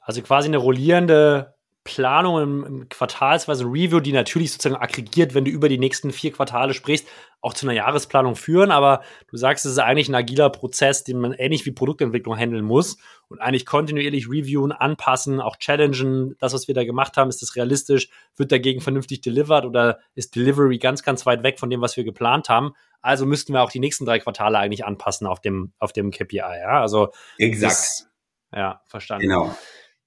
Also 0.00 0.22
quasi 0.22 0.46
eine 0.46 0.58
rollierende 0.58 1.56
Planung 1.84 2.42
im, 2.42 2.64
im 2.64 2.88
quartalsweise 2.90 3.64
Review, 3.64 4.00
die 4.00 4.12
natürlich 4.12 4.52
sozusagen 4.52 4.80
aggregiert, 4.80 5.34
wenn 5.34 5.46
du 5.46 5.50
über 5.50 5.68
die 5.68 5.78
nächsten 5.78 6.12
vier 6.12 6.30
Quartale 6.30 6.74
sprichst, 6.74 7.08
auch 7.40 7.54
zu 7.54 7.66
einer 7.66 7.74
Jahresplanung 7.74 8.36
führen. 8.36 8.70
Aber 8.70 9.02
du 9.28 9.38
sagst, 9.38 9.64
es 9.64 9.72
ist 9.72 9.78
eigentlich 9.78 10.08
ein 10.10 10.14
agiler 10.14 10.50
Prozess, 10.50 11.04
den 11.04 11.18
man 11.18 11.32
ähnlich 11.32 11.64
wie 11.64 11.72
Produktentwicklung 11.72 12.36
handeln 12.36 12.64
muss 12.64 12.98
und 13.28 13.40
eigentlich 13.40 13.64
kontinuierlich 13.64 14.28
reviewen, 14.28 14.72
anpassen, 14.72 15.40
auch 15.40 15.56
challengen. 15.56 16.36
Das, 16.38 16.52
was 16.52 16.68
wir 16.68 16.74
da 16.74 16.84
gemacht 16.84 17.16
haben, 17.16 17.30
ist 17.30 17.40
das 17.40 17.56
realistisch? 17.56 18.10
Wird 18.36 18.52
dagegen 18.52 18.82
vernünftig 18.82 19.22
delivered 19.22 19.64
oder 19.64 20.00
ist 20.14 20.36
Delivery 20.36 20.78
ganz, 20.78 21.02
ganz 21.02 21.24
weit 21.24 21.42
weg 21.42 21.58
von 21.58 21.70
dem, 21.70 21.80
was 21.80 21.96
wir 21.96 22.04
geplant 22.04 22.50
haben? 22.50 22.74
Also 23.00 23.24
müssten 23.24 23.54
wir 23.54 23.62
auch 23.62 23.70
die 23.70 23.80
nächsten 23.80 24.04
drei 24.04 24.18
Quartale 24.18 24.58
eigentlich 24.58 24.84
anpassen 24.84 25.26
auf 25.26 25.40
dem, 25.40 25.72
auf 25.78 25.94
dem 25.94 26.10
KPI. 26.10 26.36
Ja, 26.36 26.82
also. 26.82 27.08
Exakt. 27.38 27.72
Das, 27.72 28.10
ja, 28.52 28.82
verstanden. 28.86 29.28
Genau. 29.28 29.54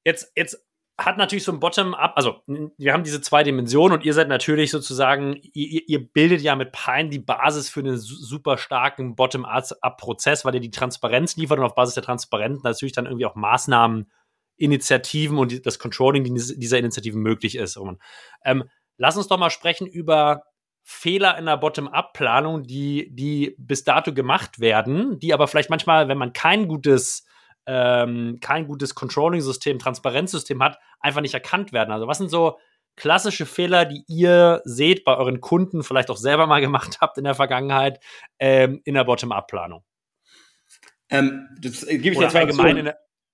Jetzt, 0.03 0.31
jetzt 0.35 0.63
hat 0.97 1.17
natürlich 1.17 1.43
so 1.43 1.51
ein 1.51 1.59
Bottom-up, 1.59 2.13
also 2.15 2.41
wir 2.45 2.93
haben 2.93 3.03
diese 3.03 3.19
zwei 3.21 3.43
Dimensionen 3.43 3.97
und 3.97 4.05
ihr 4.05 4.13
seid 4.13 4.27
natürlich 4.27 4.69
sozusagen, 4.69 5.39
ihr, 5.53 5.81
ihr 5.87 6.07
bildet 6.07 6.41
ja 6.41 6.55
mit 6.55 6.71
Pine 6.71 7.09
die 7.09 7.19
Basis 7.19 7.69
für 7.69 7.79
einen 7.79 7.97
super 7.97 8.57
starken 8.57 9.15
Bottom-up-Prozess, 9.15 10.45
weil 10.45 10.55
ihr 10.55 10.61
die 10.61 10.71
Transparenz 10.71 11.35
liefert 11.35 11.57
und 11.57 11.65
auf 11.65 11.75
Basis 11.75 11.95
der 11.95 12.03
Transparenz 12.03 12.61
natürlich 12.63 12.93
dann 12.93 13.05
irgendwie 13.05 13.25
auch 13.25 13.35
Maßnahmen, 13.35 14.11
Initiativen 14.55 15.39
und 15.39 15.65
das 15.65 15.79
Controlling 15.79 16.23
dieser 16.23 16.77
Initiativen 16.77 17.21
möglich 17.21 17.57
ist. 17.57 17.79
Ähm, 18.45 18.65
lass 18.97 19.17
uns 19.17 19.27
doch 19.27 19.39
mal 19.39 19.49
sprechen 19.49 19.87
über 19.87 20.43
Fehler 20.83 21.37
in 21.39 21.45
der 21.45 21.57
Bottom-up-Planung, 21.57 22.63
die, 22.63 23.09
die 23.15 23.55
bis 23.57 23.83
dato 23.83 24.13
gemacht 24.13 24.59
werden, 24.59 25.17
die 25.19 25.33
aber 25.33 25.47
vielleicht 25.47 25.71
manchmal, 25.71 26.07
wenn 26.07 26.17
man 26.19 26.33
kein 26.33 26.67
gutes 26.67 27.25
ähm, 27.65 28.39
kein 28.41 28.67
gutes 28.67 28.95
Controlling-System, 28.95 29.79
Transparenzsystem 29.79 30.61
hat, 30.61 30.79
einfach 30.99 31.21
nicht 31.21 31.33
erkannt 31.33 31.73
werden. 31.73 31.91
Also 31.91 32.07
was 32.07 32.17
sind 32.17 32.29
so 32.29 32.59
klassische 32.95 33.45
Fehler, 33.45 33.85
die 33.85 34.03
ihr 34.07 34.61
seht 34.65 35.03
bei 35.03 35.15
euren 35.17 35.41
Kunden, 35.41 35.83
vielleicht 35.83 36.09
auch 36.09 36.17
selber 36.17 36.47
mal 36.47 36.61
gemacht 36.61 36.97
habt 37.01 37.17
in 37.17 37.23
der 37.23 37.35
Vergangenheit, 37.35 37.99
ähm, 38.39 38.81
in 38.85 38.93
der 38.93 39.03
Bottom-up-Planung? 39.03 39.83
Ähm, 41.09 41.47
das 41.61 41.85
gebe 41.85 42.09
ich 42.09 42.17
Oder 42.17 42.27
jetzt 42.27 42.35
allgemein, 42.35 42.77
in 42.77 42.91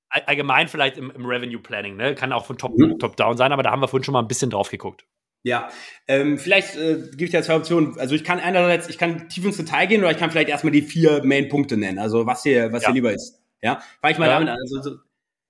allgemein 0.10 0.68
vielleicht 0.68 0.98
im, 0.98 1.12
im 1.12 1.26
Revenue 1.26 1.60
Planning, 1.60 1.96
ne? 1.96 2.16
Kann 2.16 2.34
auch 2.34 2.46
von 2.46 2.58
Top, 2.58 2.78
mhm. 2.78 2.98
Top 2.98 3.16
sein, 3.38 3.52
aber 3.52 3.64
da 3.64 3.72
haben 3.72 3.82
wir 3.82 3.88
vorhin 3.88 4.04
schon 4.04 4.14
mal 4.14 4.22
ein 4.22 4.28
bisschen 4.28 4.50
drauf 4.50 4.70
geguckt. 4.70 5.06
Ja, 5.44 5.70
ähm, 6.08 6.38
vielleicht 6.38 6.76
äh, 6.76 6.96
gebe 7.12 7.26
ich 7.26 7.32
dir 7.32 7.42
zwei 7.44 7.56
Optionen. 7.56 7.98
Also 7.98 8.14
ich 8.14 8.24
kann 8.24 8.40
einerseits, 8.40 8.90
ich 8.90 8.98
kann 8.98 9.30
tief 9.30 9.46
ins 9.46 9.58
Detail 9.58 9.86
gehen 9.86 10.02
oder 10.02 10.12
ich 10.12 10.18
kann 10.18 10.32
vielleicht 10.32 10.50
erstmal 10.50 10.72
die 10.72 10.82
vier 10.82 11.24
Main-Punkte 11.24 11.78
nennen, 11.78 12.00
also 12.00 12.26
was 12.26 12.42
dir, 12.42 12.74
was 12.74 12.84
ja. 12.84 12.90
dir 12.90 12.96
lieber 12.96 13.14
ist. 13.14 13.40
Ja, 13.62 13.82
fange 14.02 14.14
ich 14.14 14.20
mal 14.20 14.28
ja. 14.28 14.34
damit 14.34 14.50
an. 14.50 14.58
Also, 14.60 14.82
so, 14.82 14.98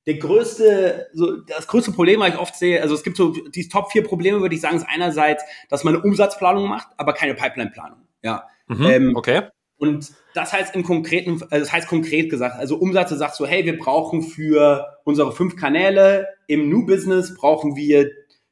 der 0.06 0.16
größte, 0.16 1.08
so 1.14 1.38
das 1.38 1.68
größte 1.68 1.92
Problem, 1.92 2.20
was 2.20 2.30
ich 2.30 2.40
oft 2.40 2.56
sehe, 2.56 2.82
also 2.82 2.96
es 2.96 3.04
gibt 3.04 3.18
so 3.18 3.32
die 3.32 3.70
Top 3.70 3.92
vier 3.92 4.04
Probleme, 4.04 4.42
würde 4.42 4.56
ich 4.56 4.62
sagen, 4.62 4.78
ist 4.78 4.88
einerseits, 4.90 5.44
dass 5.70 5.84
man 5.84 5.96
eine 5.96 6.04
Umsatzplanung 6.04 6.68
macht, 6.68 6.88
aber 6.98 7.14
keine 7.14 7.36
Pipeline-Planung. 7.36 8.00
Ja. 8.24 8.48
Mhm, 8.68 8.86
ähm, 8.86 9.16
okay. 9.16 9.44
Und 9.78 10.12
das 10.34 10.52
heißt 10.52 10.76
im 10.76 10.84
konkreten, 10.84 11.42
also 11.50 11.60
das 11.64 11.72
heißt 11.72 11.88
konkret 11.88 12.30
gesagt, 12.30 12.56
also 12.58 12.76
Umsätze 12.78 13.16
sagt 13.16 13.36
so, 13.36 13.46
hey, 13.46 13.66
wir 13.66 13.78
brauchen 13.78 14.24
für 14.24 14.98
unsere 15.06 15.32
fünf 15.32 15.56
Kanäle 15.56 16.28
im 16.48 16.70
New 16.70 16.86
Business 16.86 17.36
brauchen 17.36 17.76
wir 17.76 18.10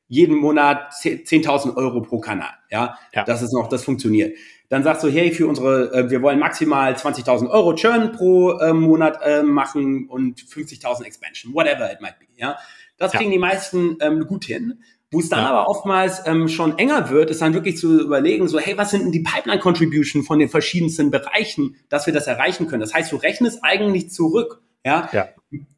jeden 0.08 0.36
Monat 0.36 0.94
10.000 0.94 1.76
Euro 1.76 2.02
pro 2.02 2.20
Kanal. 2.20 2.54
Ja, 2.70 2.98
ja. 3.14 3.24
das 3.24 3.42
ist 3.42 3.54
noch, 3.54 3.68
das 3.68 3.84
funktioniert. 3.84 4.38
Dann 4.70 4.84
sagst 4.84 5.04
du, 5.04 5.10
hey, 5.10 5.32
für 5.32 5.48
unsere, 5.48 5.94
äh, 5.94 6.10
wir 6.10 6.22
wollen 6.22 6.40
maximal 6.40 6.94
20.000 6.94 7.50
Euro 7.50 7.74
Churn 7.76 8.12
pro 8.12 8.52
äh, 8.60 8.74
Monat 8.74 9.20
äh, 9.24 9.44
machen 9.44 10.08
und 10.10 10.42
50.000 10.42 11.06
Expansion, 11.06 11.54
whatever 11.54 11.92
it 11.92 12.02
might 12.02 12.20
be. 12.20 12.26
Ja, 12.36 12.58
das 12.98 13.12
kriegen 13.12 13.32
ja. 13.32 13.36
die 13.36 13.40
meisten 13.40 13.98
ähm, 14.02 14.26
gut 14.28 14.46
hin. 14.46 14.82
Wo 15.10 15.22
es 15.22 15.30
dann 15.30 15.40
ja. 15.40 15.52
aber 15.52 15.70
oftmals 15.70 16.24
ähm, 16.26 16.50
schon 16.50 16.78
enger 16.78 17.10
wird, 17.10 17.30
ist 17.30 17.42
dann 17.42 17.54
wirklich 17.54 17.78
zu 17.78 18.02
überlegen, 18.02 18.50
so, 18.50 18.60
hey, 18.60 18.78
was 18.78 18.92
sind 18.92 19.04
denn 19.04 19.14
die 19.14 19.24
Pipeline-Contribution 19.24 20.24
von 20.24 20.38
den 20.38 20.50
verschiedensten 20.50 21.12
Bereichen, 21.12 21.78
dass 21.88 22.08
wir 22.08 22.14
das 22.14 22.28
erreichen 22.28 22.68
können? 22.68 22.82
Das 22.82 22.94
heißt, 22.94 23.14
du 23.14 23.16
rechnest 23.16 23.60
eigentlich 23.64 24.12
zurück, 24.12 24.62
ja, 24.86 25.08
ja. 25.14 25.30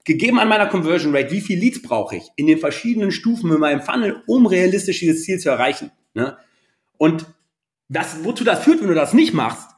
Gegeben 0.04 0.40
an 0.40 0.48
meiner 0.48 0.68
Conversion 0.68 1.16
Rate, 1.16 1.32
wie 1.32 1.42
viel 1.42 1.60
Leads 1.60 1.82
brauche 1.82 2.16
ich 2.16 2.30
in 2.36 2.48
den 2.48 2.58
verschiedenen 2.58 3.12
Stufen 3.12 3.52
in 3.52 3.60
meinem 3.60 3.82
Funnel, 3.82 4.24
um 4.26 4.46
realistisch 4.46 5.00
dieses 5.00 5.24
Ziel 5.24 5.40
zu 5.40 5.50
erreichen. 5.50 5.92
Ne? 6.14 6.38
Und 6.98 7.26
das, 7.88 8.24
wozu 8.24 8.44
das 8.44 8.64
führt, 8.64 8.82
wenn 8.82 8.88
du 8.88 8.96
das 8.96 9.14
nicht 9.14 9.34
machst, 9.34 9.70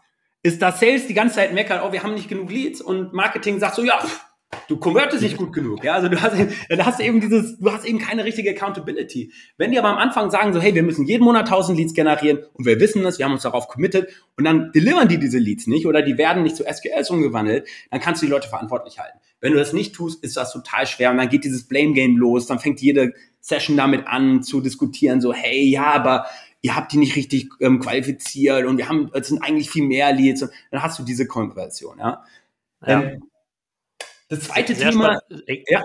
ist, 0.43 0.61
dass 0.61 0.79
Sales 0.79 1.07
die 1.07 1.13
ganze 1.13 1.35
Zeit 1.35 1.53
meckert, 1.53 1.83
oh, 1.83 1.91
wir 1.91 2.03
haben 2.03 2.13
nicht 2.13 2.29
genug 2.29 2.49
Leads 2.49 2.81
und 2.81 3.13
Marketing 3.13 3.59
sagt 3.59 3.75
so, 3.75 3.83
ja, 3.83 3.99
pff, 3.99 4.25
Du 4.67 4.77
konvertest 4.77 5.23
nicht 5.23 5.37
gut 5.37 5.53
genug, 5.53 5.83
ja. 5.83 5.93
Also 5.93 6.07
du 6.07 6.21
hast, 6.21 6.35
du 6.37 6.85
hast 6.85 6.99
eben 6.99 7.19
dieses, 7.21 7.57
du 7.57 7.71
hast 7.71 7.85
eben 7.85 7.99
keine 7.99 8.23
richtige 8.23 8.51
Accountability. 8.51 9.31
Wenn 9.57 9.71
die 9.71 9.79
aber 9.79 9.89
am 9.89 9.97
Anfang 9.97 10.29
sagen 10.29 10.53
so, 10.53 10.61
hey, 10.61 10.73
wir 10.75 10.83
müssen 10.83 11.05
jeden 11.05 11.23
Monat 11.23 11.45
1000 11.45 11.77
Leads 11.77 11.93
generieren 11.93 12.39
und 12.53 12.65
wir 12.65 12.79
wissen 12.79 13.03
das, 13.03 13.17
wir 13.17 13.25
haben 13.25 13.33
uns 13.33 13.43
darauf 13.43 13.67
committed 13.67 14.07
und 14.37 14.45
dann 14.45 14.71
delivern 14.71 15.07
die 15.07 15.19
diese 15.19 15.39
Leads 15.39 15.67
nicht 15.67 15.85
oder 15.85 16.01
die 16.01 16.17
werden 16.17 16.43
nicht 16.43 16.55
zu 16.55 16.63
SQLs 16.63 17.09
umgewandelt, 17.09 17.67
dann 17.89 17.99
kannst 17.99 18.21
du 18.21 18.25
die 18.25 18.31
Leute 18.31 18.47
verantwortlich 18.47 18.99
halten. 18.99 19.19
Wenn 19.39 19.53
du 19.53 19.59
das 19.59 19.73
nicht 19.73 19.95
tust, 19.95 20.23
ist 20.23 20.37
das 20.37 20.53
total 20.53 20.85
schwer 20.85 21.11
und 21.11 21.17
dann 21.17 21.29
geht 21.29 21.43
dieses 21.43 21.67
Blame 21.67 21.93
Game 21.93 22.17
los, 22.17 22.45
dann 22.45 22.59
fängt 22.59 22.79
jede 22.81 23.13
Session 23.39 23.75
damit 23.75 24.07
an 24.07 24.43
zu 24.43 24.61
diskutieren, 24.61 25.19
so, 25.19 25.33
hey, 25.33 25.63
ja, 25.63 25.91
aber 25.91 26.27
ihr 26.61 26.75
habt 26.75 26.93
die 26.93 26.97
nicht 26.97 27.15
richtig 27.15 27.49
ähm, 27.59 27.79
qualifiziert 27.79 28.65
und 28.65 28.77
wir 28.77 28.87
haben, 28.87 29.09
es 29.13 29.27
sind 29.27 29.43
eigentlich 29.43 29.69
viel 29.69 29.85
mehr 29.85 30.13
Leads. 30.13 30.43
Und 30.43 30.51
dann 30.69 30.83
hast 30.83 30.99
du 30.99 31.03
diese 31.03 31.27
Konversation, 31.27 31.97
ja. 31.97 32.23
ja. 32.85 33.01
Ähm, 33.01 33.23
das 34.31 34.47
zweite 34.47 34.73
Sehr 34.73 34.91
Thema. 34.91 35.19
Spannend. 35.29 35.63
Ja. 35.67 35.83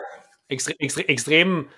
Extre 0.49 0.79
extre 0.79 1.09
extrem, 1.09 1.69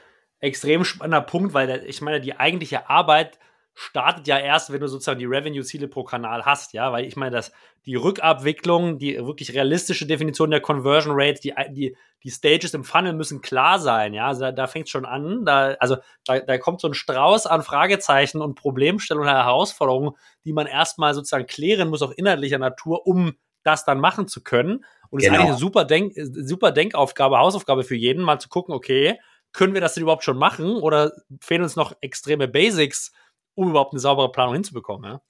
extrem 0.40 0.84
spannender 0.84 1.22
Punkt, 1.22 1.54
weil 1.54 1.84
ich 1.86 2.02
meine, 2.02 2.20
die 2.20 2.36
eigentliche 2.36 2.90
Arbeit 2.90 3.38
startet 3.72 4.26
ja 4.26 4.38
erst, 4.38 4.72
wenn 4.72 4.80
du 4.80 4.88
sozusagen 4.88 5.20
die 5.20 5.24
Revenue-Ziele 5.24 5.86
pro 5.86 6.02
Kanal 6.02 6.44
hast, 6.44 6.72
ja, 6.72 6.90
weil 6.92 7.06
ich 7.06 7.16
meine, 7.16 7.30
dass 7.30 7.52
die 7.86 7.94
Rückabwicklung, 7.94 8.98
die 8.98 9.16
wirklich 9.24 9.54
realistische 9.54 10.04
Definition 10.04 10.50
der 10.50 10.60
Conversion 10.60 11.14
Rate, 11.16 11.40
die, 11.40 11.54
die, 11.70 11.96
die 12.24 12.30
Stages 12.30 12.74
im 12.74 12.82
Funnel 12.82 13.12
müssen 13.12 13.40
klar 13.40 13.78
sein, 13.78 14.14
ja, 14.14 14.26
also 14.26 14.40
da, 14.40 14.52
da 14.52 14.66
fängt 14.66 14.88
schon 14.88 15.06
an, 15.06 15.44
da, 15.44 15.76
also 15.78 15.96
da, 16.24 16.40
da 16.40 16.58
kommt 16.58 16.80
so 16.80 16.88
ein 16.88 16.94
Strauß 16.94 17.46
an 17.46 17.62
Fragezeichen 17.62 18.42
und 18.42 18.56
Problemstellungen 18.56 19.28
und 19.28 19.34
Herausforderungen, 19.34 20.16
die 20.44 20.52
man 20.52 20.66
erstmal 20.66 21.14
sozusagen 21.14 21.46
klären 21.46 21.88
muss, 21.88 22.02
auch 22.02 22.10
inhaltlicher 22.10 22.58
Natur, 22.58 23.06
um 23.06 23.36
das 23.68 23.84
dann 23.84 24.00
machen 24.00 24.26
zu 24.26 24.42
können. 24.42 24.84
Und 25.10 25.20
es 25.20 25.24
genau. 25.24 25.36
ist 25.36 25.40
eigentlich 25.40 25.48
eine 25.50 25.58
super, 25.58 25.84
Denk, 25.84 26.12
super 26.16 26.72
Denkaufgabe, 26.72 27.38
Hausaufgabe 27.38 27.84
für 27.84 27.94
jeden, 27.94 28.22
mal 28.22 28.38
zu 28.38 28.48
gucken, 28.48 28.74
okay, 28.74 29.18
können 29.52 29.74
wir 29.74 29.80
das 29.80 29.94
denn 29.94 30.02
überhaupt 30.02 30.24
schon 30.24 30.38
machen 30.38 30.76
oder 30.76 31.12
fehlen 31.40 31.62
uns 31.62 31.76
noch 31.76 31.94
extreme 32.00 32.48
Basics, 32.48 33.12
um 33.54 33.70
überhaupt 33.70 33.92
eine 33.92 34.00
saubere 34.00 34.30
Planung 34.32 34.54
hinzubekommen? 34.54 35.10
Ja? 35.10 35.20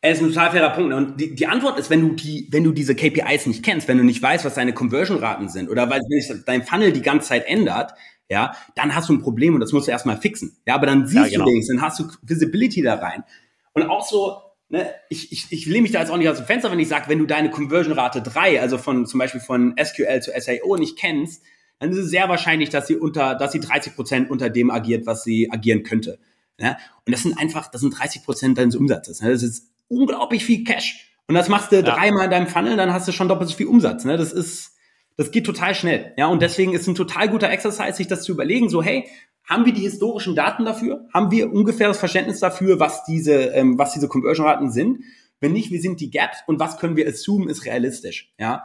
Es 0.00 0.18
ist 0.18 0.24
ein 0.24 0.28
total 0.30 0.50
fairer 0.50 0.70
Punkt. 0.70 0.92
Und 0.92 1.20
die, 1.20 1.34
die 1.34 1.46
Antwort 1.46 1.78
ist, 1.78 1.88
wenn 1.88 2.00
du 2.00 2.14
die, 2.14 2.48
wenn 2.50 2.64
du 2.64 2.72
diese 2.72 2.96
KPIs 2.96 3.46
nicht 3.46 3.64
kennst, 3.64 3.86
wenn 3.86 3.98
du 3.98 4.04
nicht 4.04 4.20
weißt, 4.20 4.44
was 4.44 4.54
deine 4.54 4.74
Conversion-Raten 4.74 5.48
sind 5.48 5.70
oder 5.70 5.88
weil 5.90 6.00
sich 6.02 6.32
dein 6.44 6.64
Funnel 6.64 6.92
die 6.92 7.02
ganze 7.02 7.28
Zeit 7.28 7.46
ändert, 7.46 7.92
ja, 8.28 8.56
dann 8.74 8.94
hast 8.94 9.08
du 9.08 9.12
ein 9.12 9.22
Problem 9.22 9.54
und 9.54 9.60
das 9.60 9.72
musst 9.72 9.86
du 9.86 9.92
erstmal 9.92 10.16
fixen. 10.16 10.56
Ja, 10.66 10.74
aber 10.74 10.86
dann 10.86 11.06
siehst 11.06 11.26
ja, 11.26 11.38
genau. 11.38 11.44
du 11.44 11.50
Dings, 11.50 11.68
dann 11.68 11.82
hast 11.82 12.00
du 12.00 12.08
Visibility 12.22 12.82
da 12.82 12.94
rein. 12.94 13.22
Und 13.74 13.88
auch 13.88 14.04
so, 14.04 14.40
ne, 14.72 14.90
ich, 15.10 15.30
ich, 15.30 15.46
ich 15.50 15.66
lehne 15.66 15.82
mich 15.82 15.92
da 15.92 16.00
jetzt 16.00 16.10
auch 16.10 16.16
nicht 16.16 16.28
aus 16.28 16.38
dem 16.38 16.46
Fenster, 16.46 16.72
wenn 16.72 16.80
ich 16.80 16.88
sage, 16.88 17.08
wenn 17.08 17.18
du 17.18 17.26
deine 17.26 17.50
Conversion-Rate 17.50 18.22
3, 18.22 18.60
also 18.60 18.78
von 18.78 19.06
zum 19.06 19.18
Beispiel 19.18 19.40
von 19.40 19.76
SQL 19.78 20.20
zu 20.20 20.32
SAO 20.36 20.76
nicht 20.76 20.98
kennst, 20.98 21.42
dann 21.78 21.90
ist 21.90 21.98
es 21.98 22.10
sehr 22.10 22.28
wahrscheinlich, 22.28 22.70
dass 22.70 22.86
sie 22.86 22.96
unter, 22.96 23.34
dass 23.34 23.52
sie 23.52 23.60
30 23.60 23.94
Prozent 23.94 24.30
unter 24.30 24.50
dem 24.50 24.70
agiert, 24.70 25.06
was 25.06 25.24
sie 25.24 25.50
agieren 25.50 25.82
könnte. 25.82 26.18
Ne? 26.58 26.76
Und 27.04 27.12
das 27.12 27.22
sind 27.22 27.38
einfach, 27.38 27.70
das 27.70 27.82
sind 27.82 27.98
30 27.98 28.24
Prozent 28.24 28.58
deines 28.58 28.74
Umsatzes. 28.74 29.20
Ne? 29.20 29.30
Das 29.30 29.42
ist 29.42 29.70
unglaublich 29.88 30.44
viel 30.44 30.64
Cash. 30.64 31.12
Und 31.28 31.34
das 31.34 31.48
machst 31.48 31.70
du 31.70 31.76
ja. 31.76 31.82
dreimal 31.82 32.24
in 32.24 32.30
deinem 32.30 32.46
Funnel, 32.46 32.76
dann 32.76 32.92
hast 32.92 33.06
du 33.06 33.12
schon 33.12 33.28
doppelt 33.28 33.50
so 33.50 33.56
viel 33.56 33.66
Umsatz. 33.66 34.04
Ne? 34.04 34.16
Das 34.16 34.32
ist, 34.32 34.71
das 35.16 35.30
geht 35.30 35.46
total 35.46 35.74
schnell. 35.74 36.12
Ja, 36.16 36.26
und 36.26 36.42
deswegen 36.42 36.74
ist 36.74 36.86
ein 36.86 36.94
total 36.94 37.28
guter 37.28 37.50
Exercise, 37.50 37.94
sich 37.94 38.08
das 38.08 38.22
zu 38.22 38.32
überlegen, 38.32 38.68
so, 38.68 38.82
hey, 38.82 39.08
haben 39.44 39.66
wir 39.66 39.72
die 39.72 39.82
historischen 39.82 40.34
Daten 40.34 40.64
dafür? 40.64 41.06
Haben 41.12 41.30
wir 41.30 41.52
ungefähr 41.52 41.88
das 41.88 41.98
Verständnis 41.98 42.40
dafür, 42.40 42.80
was 42.80 43.04
diese, 43.04 43.34
ähm, 43.54 43.78
was 43.78 43.92
diese 43.92 44.08
Conversion-Raten 44.08 44.70
sind? 44.70 45.04
Wenn 45.40 45.52
nicht, 45.52 45.70
wie 45.70 45.78
sind 45.78 46.00
die 46.00 46.10
Gaps 46.10 46.38
und 46.46 46.60
was 46.60 46.78
können 46.78 46.96
wir 46.96 47.08
assumen 47.08 47.48
ist 47.48 47.64
realistisch? 47.64 48.32
Ja. 48.38 48.64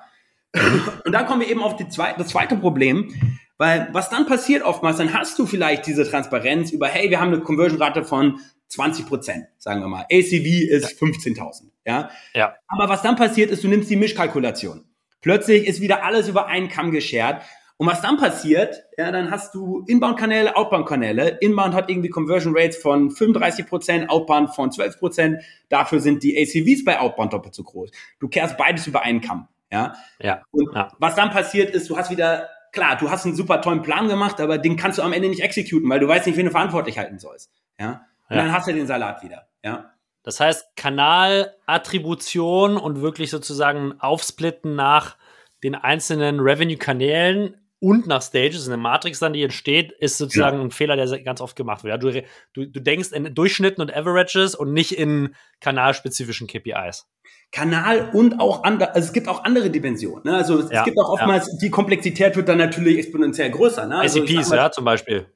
Und 1.06 1.12
dann 1.12 1.26
kommen 1.26 1.42
wir 1.42 1.50
eben 1.50 1.62
auf 1.62 1.76
die 1.76 1.88
zwei, 1.90 2.14
das 2.14 2.30
zweite 2.30 2.56
Problem, 2.56 3.14
weil 3.58 3.90
was 3.92 4.10
dann 4.10 4.28
passiert 4.28 4.64
oftmals, 4.64 4.98
dann 4.98 5.14
hast 5.14 5.38
du 5.40 5.46
vielleicht 5.46 5.88
diese 5.88 6.10
Transparenz 6.10 6.72
über, 6.72 6.88
hey, 6.88 7.10
wir 7.10 7.20
haben 7.20 7.34
eine 7.34 7.42
Conversion-Rate 7.42 8.04
von 8.04 8.40
20 8.70 9.08
Prozent, 9.08 9.46
sagen 9.58 9.82
wir 9.82 9.88
mal. 9.88 10.04
ACV 10.04 10.70
ist 10.70 11.00
15.000, 11.02 11.72
ja? 11.86 12.10
ja. 12.34 12.56
Aber 12.68 12.90
was 12.90 13.02
dann 13.02 13.16
passiert 13.16 13.50
ist, 13.52 13.64
du 13.64 13.68
nimmst 13.68 13.90
die 13.90 13.96
Mischkalkulation. 13.96 14.84
Plötzlich 15.28 15.68
ist 15.68 15.82
wieder 15.82 16.06
alles 16.06 16.30
über 16.30 16.48
einen 16.48 16.70
Kamm 16.70 16.92
geschert 16.92 17.42
und 17.76 17.86
was 17.86 18.00
dann 18.00 18.16
passiert, 18.16 18.86
ja, 18.98 19.12
dann 19.12 19.30
hast 19.30 19.54
du 19.54 19.84
Inbound-Kanäle, 19.86 20.56
Outbound-Kanäle. 20.56 21.40
Inbound 21.42 21.74
hat 21.76 21.90
irgendwie 21.90 22.08
Conversion 22.08 22.54
Rates 22.56 22.78
von 22.78 23.10
35%, 23.10 23.68
Prozent, 23.68 24.10
Outbound 24.10 24.56
von 24.56 24.70
12%. 24.70 25.00
Prozent. 25.00 25.44
Dafür 25.68 26.00
sind 26.00 26.24
die 26.24 26.38
ACVs 26.38 26.86
bei 26.86 26.98
Outbound 26.98 27.34
doppelt 27.34 27.54
so 27.54 27.64
groß. 27.64 27.92
Du 28.22 28.30
kehrst 28.30 28.56
beides 28.56 28.88
über 28.88 29.02
einen 29.02 29.20
Kamm. 29.20 29.50
Ja. 29.70 29.96
ja. 30.22 30.44
Und 30.52 30.74
ja. 30.74 30.94
was 30.98 31.16
dann 31.16 31.30
passiert 31.30 31.72
ist, 31.72 31.90
du 31.90 31.98
hast 31.98 32.10
wieder, 32.10 32.48
klar, 32.72 32.96
du 32.96 33.12
hast 33.12 33.26
einen 33.26 33.36
super 33.36 33.60
tollen 33.60 33.82
Plan 33.82 34.08
gemacht, 34.08 34.40
aber 34.40 34.58
den 34.58 34.78
kannst 34.78 34.98
du 34.98 35.02
am 35.02 35.12
Ende 35.12 35.28
nicht 35.28 35.44
exekuten, 35.44 35.90
weil 35.90 36.00
du 36.00 36.08
weißt 36.08 36.26
nicht, 36.26 36.38
wen 36.38 36.46
du 36.46 36.52
verantwortlich 36.52 36.98
halten 36.98 37.20
sollst. 37.20 37.52
Ja. 37.78 38.06
Und 38.30 38.38
ja. 38.38 38.44
dann 38.44 38.54
hast 38.54 38.70
du 38.70 38.74
den 38.74 38.88
Salat 38.88 39.22
wieder. 39.24 39.50
Ja. 39.62 39.92
Das 40.24 40.40
heißt, 40.40 40.76
Kanalattribution 40.76 42.78
und 42.78 43.02
wirklich 43.02 43.30
sozusagen 43.30 44.00
Aufsplitten 44.00 44.76
nach 44.76 45.18
den 45.64 45.76
einzelnen 45.76 46.40
Revenue-Kanälen 46.40 47.56
und 47.80 48.08
nach 48.08 48.22
Stages, 48.22 48.68
eine 48.68 48.78
Matrix 48.78 49.20
dann, 49.20 49.34
die 49.34 49.44
entsteht, 49.44 49.92
ist 49.92 50.18
sozusagen 50.18 50.58
ja. 50.58 50.64
ein 50.64 50.72
Fehler, 50.72 50.96
der 50.96 51.22
ganz 51.22 51.42
oft 51.42 51.56
gemacht 51.56 51.84
wird. 51.84 52.02
Du, 52.02 52.12
du, 52.54 52.66
du 52.66 52.82
denkst 52.82 53.12
in 53.12 53.36
Durchschnitten 53.36 53.82
und 53.82 53.96
Averages 53.96 54.56
und 54.56 54.74
nicht 54.74 54.98
in 54.98 55.36
kanalspezifischen 55.62 56.48
KPIs. 56.48 57.08
Kanal 57.52 58.10
und 58.14 58.40
auch 58.40 58.64
andere, 58.64 58.96
also 58.96 59.08
es 59.08 59.14
gibt 59.14 59.28
auch 59.28 59.44
andere 59.44 59.70
Dimensionen. 59.70 60.24
Ne? 60.26 60.36
Also 60.36 60.60
es, 60.60 60.72
ja, 60.72 60.84
gibt 60.84 60.98
auch 61.00 61.10
oftmals, 61.10 61.48
ja. 61.48 61.58
die 61.62 61.70
Komplexität 61.70 62.36
wird 62.36 62.50
dann 62.50 62.58
natürlich 62.58 62.98
exponentiell 62.98 63.52
größer. 63.52 63.86
Ne? 63.86 64.00
Also 64.00 64.24
ICPs, 64.24 64.52
ja, 64.52 64.72
zum 64.72 64.84
Beispiel. 64.84 65.28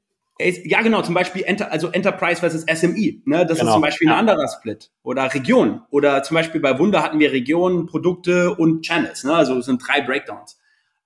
Ja, 0.65 0.81
genau, 0.81 1.01
zum 1.01 1.13
Beispiel 1.13 1.43
Enter, 1.43 1.71
also 1.71 1.89
Enterprise 1.89 2.39
versus 2.39 2.61
SME. 2.61 3.21
Ne? 3.25 3.45
Das 3.45 3.59
genau. 3.59 3.69
ist 3.69 3.73
zum 3.73 3.81
Beispiel 3.81 4.09
ein 4.09 4.17
anderer 4.17 4.47
Split. 4.47 4.91
Oder 5.03 5.33
Region. 5.33 5.81
Oder 5.89 6.23
zum 6.23 6.35
Beispiel 6.35 6.61
bei 6.61 6.77
Wunder 6.79 7.03
hatten 7.03 7.19
wir 7.19 7.31
Regionen, 7.31 7.85
Produkte 7.85 8.55
und 8.55 8.83
Channels. 8.83 9.23
Ne? 9.23 9.33
Also 9.33 9.57
es 9.57 9.65
sind 9.65 9.81
drei 9.85 10.01
Breakdowns. 10.01 10.59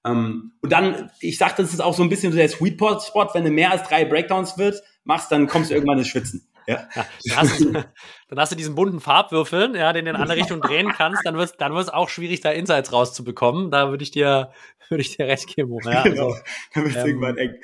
Ähm, 0.05 0.53
und 0.61 0.71
dann, 0.71 1.09
ich 1.19 1.37
sag, 1.37 1.55
das 1.55 1.73
ist 1.73 1.81
auch 1.81 1.95
so 1.95 2.03
ein 2.03 2.09
bisschen 2.09 2.31
so 2.31 2.37
der 2.37 2.49
Sweet 2.49 2.75
Spot, 2.75 3.29
wenn 3.33 3.43
du 3.43 3.51
mehr 3.51 3.71
als 3.71 3.83
drei 3.83 4.05
Breakdowns 4.05 4.57
wird, 4.57 4.81
machst, 5.03 5.31
dann 5.31 5.47
kommst 5.47 5.71
du 5.71 5.73
irgendwann 5.73 5.97
ins 5.97 6.07
Schwitzen. 6.07 6.47
Ja. 6.67 6.87
ja 6.93 7.05
dann, 7.25 7.37
hast 7.37 7.59
du, 7.59 7.71
dann, 8.29 8.39
hast 8.39 8.51
du, 8.51 8.55
diesen 8.55 8.75
bunten 8.75 8.99
Farbwürfel, 8.99 9.75
ja, 9.75 9.93
den 9.93 10.05
du 10.05 10.11
in 10.11 10.15
eine 10.15 10.23
andere 10.23 10.37
Richtung 10.39 10.61
drehen 10.61 10.89
kannst, 10.89 11.25
dann 11.25 11.35
wird 11.35 11.51
es 11.51 11.57
dann 11.57 11.73
wird's 11.73 11.89
auch 11.89 12.09
schwierig, 12.09 12.41
da 12.41 12.51
Insights 12.51 12.91
rauszubekommen. 12.91 13.71
Da 13.71 13.89
würde 13.89 14.03
ich 14.03 14.11
dir, 14.11 14.51
würde 14.89 15.01
ich 15.01 15.15
dir 15.15 15.27
recht 15.27 15.47
geben. 15.55 15.77
Ja, 15.83 16.03
genau. 16.03 16.27
also, 16.27 16.39
dann 16.73 16.85
wird 16.85 16.95
ähm, 16.95 17.07
irgendwann 17.07 17.37
eng. 17.37 17.55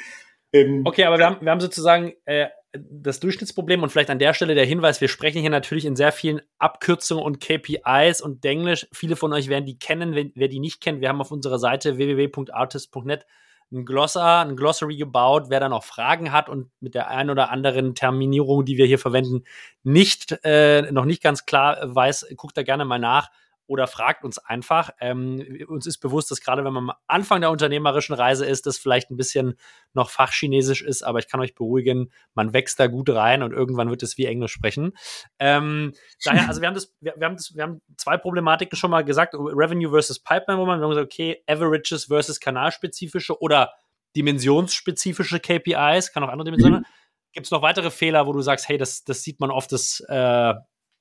Ähm, 0.54 0.82
okay, 0.86 1.06
aber 1.06 1.18
wir 1.18 1.26
haben, 1.26 1.38
wir 1.41 1.52
haben 1.52 1.62
sozusagen 1.62 2.14
äh, 2.26 2.47
das 2.74 3.20
Durchschnittsproblem 3.20 3.84
und 3.84 3.89
vielleicht 3.89 4.10
an 4.10 4.20
der 4.20 4.34
Stelle 4.34 4.56
der 4.56 4.66
Hinweis, 4.66 5.02
wir 5.02 5.08
sprechen 5.08 5.41
hier 5.41 5.49
natürlich 5.49 5.86
in 5.86 5.95
sehr 5.95 6.12
vielen 6.12 6.41
Abkürzungen 6.58 7.24
und 7.24 7.39
KPIs 7.39 8.22
und 8.22 8.43
Denglisch. 8.43 8.88
Viele 8.93 9.16
von 9.16 9.34
euch 9.34 9.49
werden 9.49 9.66
die 9.66 9.78
kennen, 9.78 10.16
wenn, 10.16 10.32
wer 10.36 10.47
die 10.47 10.60
nicht 10.60 10.82
kennt. 10.82 11.02
Wir 11.02 11.10
haben 11.10 11.22
auf 11.22 11.32
unserer 11.32 11.60
Seite 11.60 11.97
www.artist.net 11.97 13.26
ein 13.74 13.86
Glossar, 13.86 14.45
ein 14.45 14.56
Glossary 14.56 14.97
gebaut. 14.97 15.45
Wer 15.49 15.60
da 15.60 15.70
noch 15.70 15.84
Fragen 15.84 16.32
hat 16.32 16.49
und 16.49 16.70
mit 16.82 16.93
der 16.93 17.10
einen 17.10 17.30
oder 17.30 17.52
anderen 17.52 17.95
Terminierung, 17.95 18.66
die 18.66 18.78
wir 18.78 18.86
hier 18.86 18.99
verwenden, 18.99 19.43
nicht, 19.84 20.38
äh, 20.43 20.91
noch 20.91 21.06
nicht 21.06 21.24
ganz 21.24 21.45
klar 21.45 21.78
weiß, 21.84 22.34
guckt 22.36 22.58
da 22.58 22.64
gerne 22.64 22.86
mal 22.86 22.99
nach. 22.99 23.32
Oder 23.72 23.88
fragt 23.88 24.26
uns 24.26 24.38
einfach. 24.38 24.90
Ähm, 25.00 25.66
uns 25.70 25.86
ist 25.86 26.00
bewusst, 26.00 26.30
dass 26.30 26.42
gerade 26.42 26.66
wenn 26.66 26.74
man 26.74 26.90
am 26.90 26.96
Anfang 27.08 27.40
der 27.40 27.52
unternehmerischen 27.52 28.14
Reise 28.14 28.46
ist, 28.46 28.66
das 28.66 28.78
vielleicht 28.78 29.10
ein 29.10 29.16
bisschen 29.16 29.58
noch 29.94 30.10
fachchinesisch 30.10 30.82
ist, 30.82 31.04
aber 31.04 31.20
ich 31.20 31.30
kann 31.30 31.40
euch 31.40 31.56
beruhigen, 31.56 32.12
man 32.34 32.52
wächst 32.52 32.82
da 32.82 32.88
gut 32.88 33.10
rein 33.10 33.44
und 33.44 33.54
irgendwann 33.54 33.90
wird 33.90 34.04
es 34.04 34.18
wie 34.18 34.26
Englisch 34.26 34.52
sprechen. 34.52 34.92
Ähm, 35.40 35.94
daher, 36.26 36.50
also 36.50 36.60
wir 36.60 36.68
haben 36.68 36.76
das, 36.76 36.94
wir, 37.00 37.14
wir, 37.16 37.26
haben 37.26 37.38
das, 37.38 37.56
wir 37.56 37.64
haben 37.64 37.82
zwei 37.96 38.18
Problematiken 38.18 38.76
schon 38.76 38.92
mal 38.92 39.06
gesagt, 39.06 39.36
Revenue 39.36 39.90
versus 39.90 40.20
Pipeline, 40.20 40.60
wo 40.60 40.66
man, 40.66 40.80
wir 40.80 40.84
haben 40.84 40.92
gesagt, 40.92 41.06
okay, 41.06 41.42
Averages 41.48 42.06
versus 42.06 42.42
kanalspezifische 42.42 43.40
oder 43.42 43.72
dimensionsspezifische 44.18 45.40
KPIs, 45.40 46.12
kann 46.12 46.24
auch 46.26 46.30
andere 46.30 46.44
Dimensionen. 46.44 46.82
Mhm. 46.82 46.86
Gibt 47.32 47.48
es 47.48 47.52
noch 47.52 47.62
weitere 47.62 47.90
Fehler, 47.90 48.28
wo 48.28 48.34
du 48.34 48.42
sagst, 48.42 48.68
hey, 48.68 48.78
das, 48.78 49.06
das 49.06 49.24
sieht 49.24 49.40
man 49.40 49.50
oft, 49.50 49.72
das, 49.72 50.04
äh, 50.10 50.54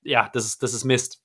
ja, 0.02 0.30
das 0.32 0.44
ist, 0.44 0.62
das 0.62 0.72
ist 0.72 0.84
Mist? 0.84 1.20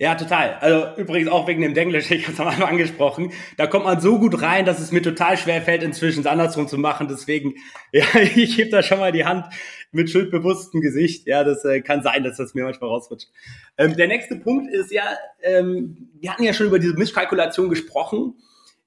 Ja, 0.00 0.14
total. 0.14 0.54
Also 0.60 0.98
übrigens 0.98 1.30
auch 1.30 1.46
wegen 1.46 1.60
dem 1.60 1.74
Denglisch, 1.74 2.10
ich 2.10 2.22
habe 2.22 2.32
es 2.32 2.40
am 2.40 2.48
Anfang 2.48 2.70
angesprochen. 2.70 3.32
Da 3.58 3.66
kommt 3.66 3.84
man 3.84 4.00
so 4.00 4.18
gut 4.18 4.40
rein, 4.40 4.64
dass 4.64 4.80
es 4.80 4.92
mir 4.92 5.02
total 5.02 5.36
schwer 5.36 5.60
fällt, 5.60 5.82
inzwischen 5.82 6.20
es 6.20 6.26
andersrum 6.26 6.68
zu 6.68 6.78
machen. 6.78 7.06
Deswegen, 7.06 7.56
ja, 7.92 8.06
ich 8.34 8.56
heb 8.56 8.70
da 8.70 8.82
schon 8.82 8.98
mal 8.98 9.12
die 9.12 9.26
Hand 9.26 9.44
mit 9.92 10.08
schuldbewusstem 10.08 10.80
Gesicht. 10.80 11.26
Ja, 11.26 11.44
das 11.44 11.66
äh, 11.66 11.82
kann 11.82 12.02
sein, 12.02 12.24
dass 12.24 12.38
das 12.38 12.54
mir 12.54 12.64
manchmal 12.64 12.88
rausrutscht. 12.88 13.28
Ähm, 13.76 13.94
der 13.94 14.08
nächste 14.08 14.36
Punkt 14.36 14.72
ist 14.72 14.90
ja, 14.90 15.04
ähm, 15.42 16.08
wir 16.18 16.32
hatten 16.32 16.44
ja 16.44 16.54
schon 16.54 16.68
über 16.68 16.78
diese 16.78 16.94
Misskalkulation 16.94 17.68
gesprochen. 17.68 18.36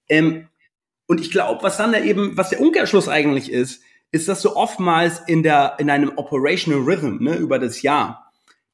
Ähm, 0.10 0.48
und 1.06 1.22
ich 1.22 1.30
glaube, 1.30 1.62
was 1.62 1.78
dann 1.78 1.92
da 1.92 2.00
eben, 2.00 2.38
was 2.38 2.50
der 2.50 2.60
Umkehrschluss 2.60 3.08
eigentlich 3.08 3.52
ist, 3.52 3.84
ist, 4.12 4.28
dass 4.28 4.42
du 4.42 4.56
oftmals 4.56 5.22
in 5.28 5.44
der, 5.44 5.76
in 5.78 5.92
einem 5.92 6.14
Operational 6.16 6.82
Rhythm, 6.82 7.24
ne, 7.24 7.36
über 7.36 7.60
das 7.60 7.84
Jahr, 7.84 8.23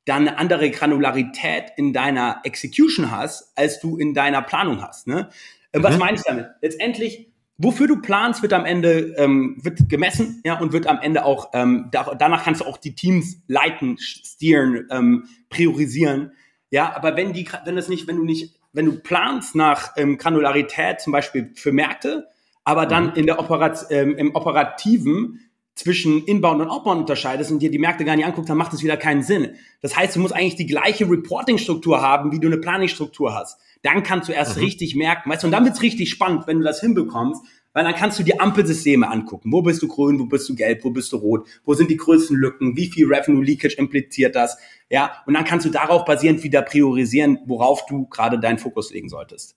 dann 0.05 0.27
eine 0.27 0.37
andere 0.37 0.71
Granularität 0.71 1.71
in 1.77 1.93
deiner 1.93 2.41
Execution 2.43 3.11
hast, 3.11 3.51
als 3.55 3.79
du 3.79 3.97
in 3.97 4.13
deiner 4.13 4.41
Planung 4.41 4.81
hast. 4.81 5.07
Ne? 5.07 5.29
Äh, 5.71 5.83
was 5.83 5.93
mhm. 5.93 5.99
meine 5.99 6.17
ich 6.17 6.23
damit? 6.23 6.47
Letztendlich, 6.61 7.31
wofür 7.57 7.87
du 7.87 8.01
planst, 8.01 8.41
wird 8.41 8.53
am 8.53 8.65
Ende 8.65 9.15
ähm, 9.17 9.57
wird 9.61 9.89
gemessen, 9.89 10.41
ja, 10.45 10.59
und 10.59 10.73
wird 10.73 10.87
am 10.87 10.99
Ende 10.99 11.25
auch 11.25 11.49
ähm, 11.53 11.89
da, 11.91 12.15
danach 12.17 12.43
kannst 12.43 12.61
du 12.61 12.65
auch 12.65 12.77
die 12.77 12.95
Teams 12.95 13.41
leiten, 13.47 13.97
steeren, 13.99 14.87
ähm, 14.91 15.25
priorisieren. 15.49 16.31
Ja, 16.71 16.95
aber 16.95 17.15
wenn 17.15 17.33
die, 17.33 17.47
wenn 17.65 17.75
das 17.75 17.89
nicht, 17.89 18.07
wenn 18.07 18.17
du 18.17 18.23
nicht, 18.23 18.55
wenn 18.73 18.85
du 18.85 18.99
planst 18.99 19.55
nach 19.55 19.93
ähm, 19.97 20.17
Granularität, 20.17 21.01
zum 21.01 21.11
Beispiel 21.13 21.51
für 21.55 21.71
Märkte, 21.71 22.27
aber 22.63 22.85
dann 22.85 23.07
mhm. 23.07 23.15
in 23.15 23.25
der 23.25 23.39
Operat, 23.39 23.87
ähm, 23.89 24.15
im 24.15 24.35
operativen 24.35 25.48
zwischen 25.79 26.25
Inbound 26.25 26.61
und 26.61 26.67
Outbound 26.67 26.99
unterscheidest 26.99 27.51
und 27.51 27.59
dir 27.59 27.71
die 27.71 27.79
Märkte 27.79 28.03
gar 28.03 28.17
nicht 28.17 28.25
anguckst, 28.25 28.49
dann 28.49 28.57
macht 28.57 28.73
es 28.73 28.83
wieder 28.83 28.97
keinen 28.97 29.23
Sinn. 29.23 29.55
Das 29.81 29.95
heißt, 29.95 30.13
du 30.13 30.19
musst 30.19 30.35
eigentlich 30.35 30.57
die 30.57 30.65
gleiche 30.65 31.09
Reporting-Struktur 31.09 32.01
haben, 32.01 32.33
wie 32.33 32.39
du 32.39 32.47
eine 32.47 32.57
Planning-Struktur 32.57 33.33
hast. 33.33 33.57
Dann 33.81 34.03
kannst 34.03 34.27
du 34.27 34.33
erst 34.33 34.57
mhm. 34.57 34.63
richtig 34.63 34.95
merken, 34.95 35.29
weißt 35.29 35.43
du, 35.43 35.47
und 35.47 35.51
dann 35.51 35.63
wird's 35.63 35.81
richtig 35.81 36.09
spannend, 36.09 36.47
wenn 36.47 36.59
du 36.59 36.65
das 36.65 36.81
hinbekommst, 36.81 37.41
weil 37.71 37.85
dann 37.85 37.95
kannst 37.95 38.19
du 38.19 38.23
die 38.23 38.37
Ampelsysteme 38.41 39.09
angucken. 39.09 39.53
Wo 39.53 39.61
bist 39.61 39.81
du 39.81 39.87
grün, 39.87 40.19
wo 40.19 40.25
bist 40.25 40.49
du 40.49 40.55
gelb, 40.55 40.83
wo 40.83 40.89
bist 40.89 41.13
du 41.13 41.17
rot, 41.17 41.47
wo 41.63 41.73
sind 41.73 41.89
die 41.89 41.95
größten 41.97 42.35
Lücken, 42.35 42.75
wie 42.75 42.87
viel 42.87 43.07
Revenue 43.07 43.43
Leakage 43.43 43.77
impliziert 43.77 44.35
das, 44.35 44.57
ja, 44.89 45.13
und 45.27 45.33
dann 45.33 45.45
kannst 45.45 45.65
du 45.65 45.69
darauf 45.69 46.03
basierend 46.03 46.43
wieder 46.43 46.61
priorisieren, 46.61 47.39
worauf 47.45 47.85
du 47.85 48.05
gerade 48.07 48.37
deinen 48.37 48.57
Fokus 48.57 48.91
legen 48.91 49.07
solltest. 49.07 49.55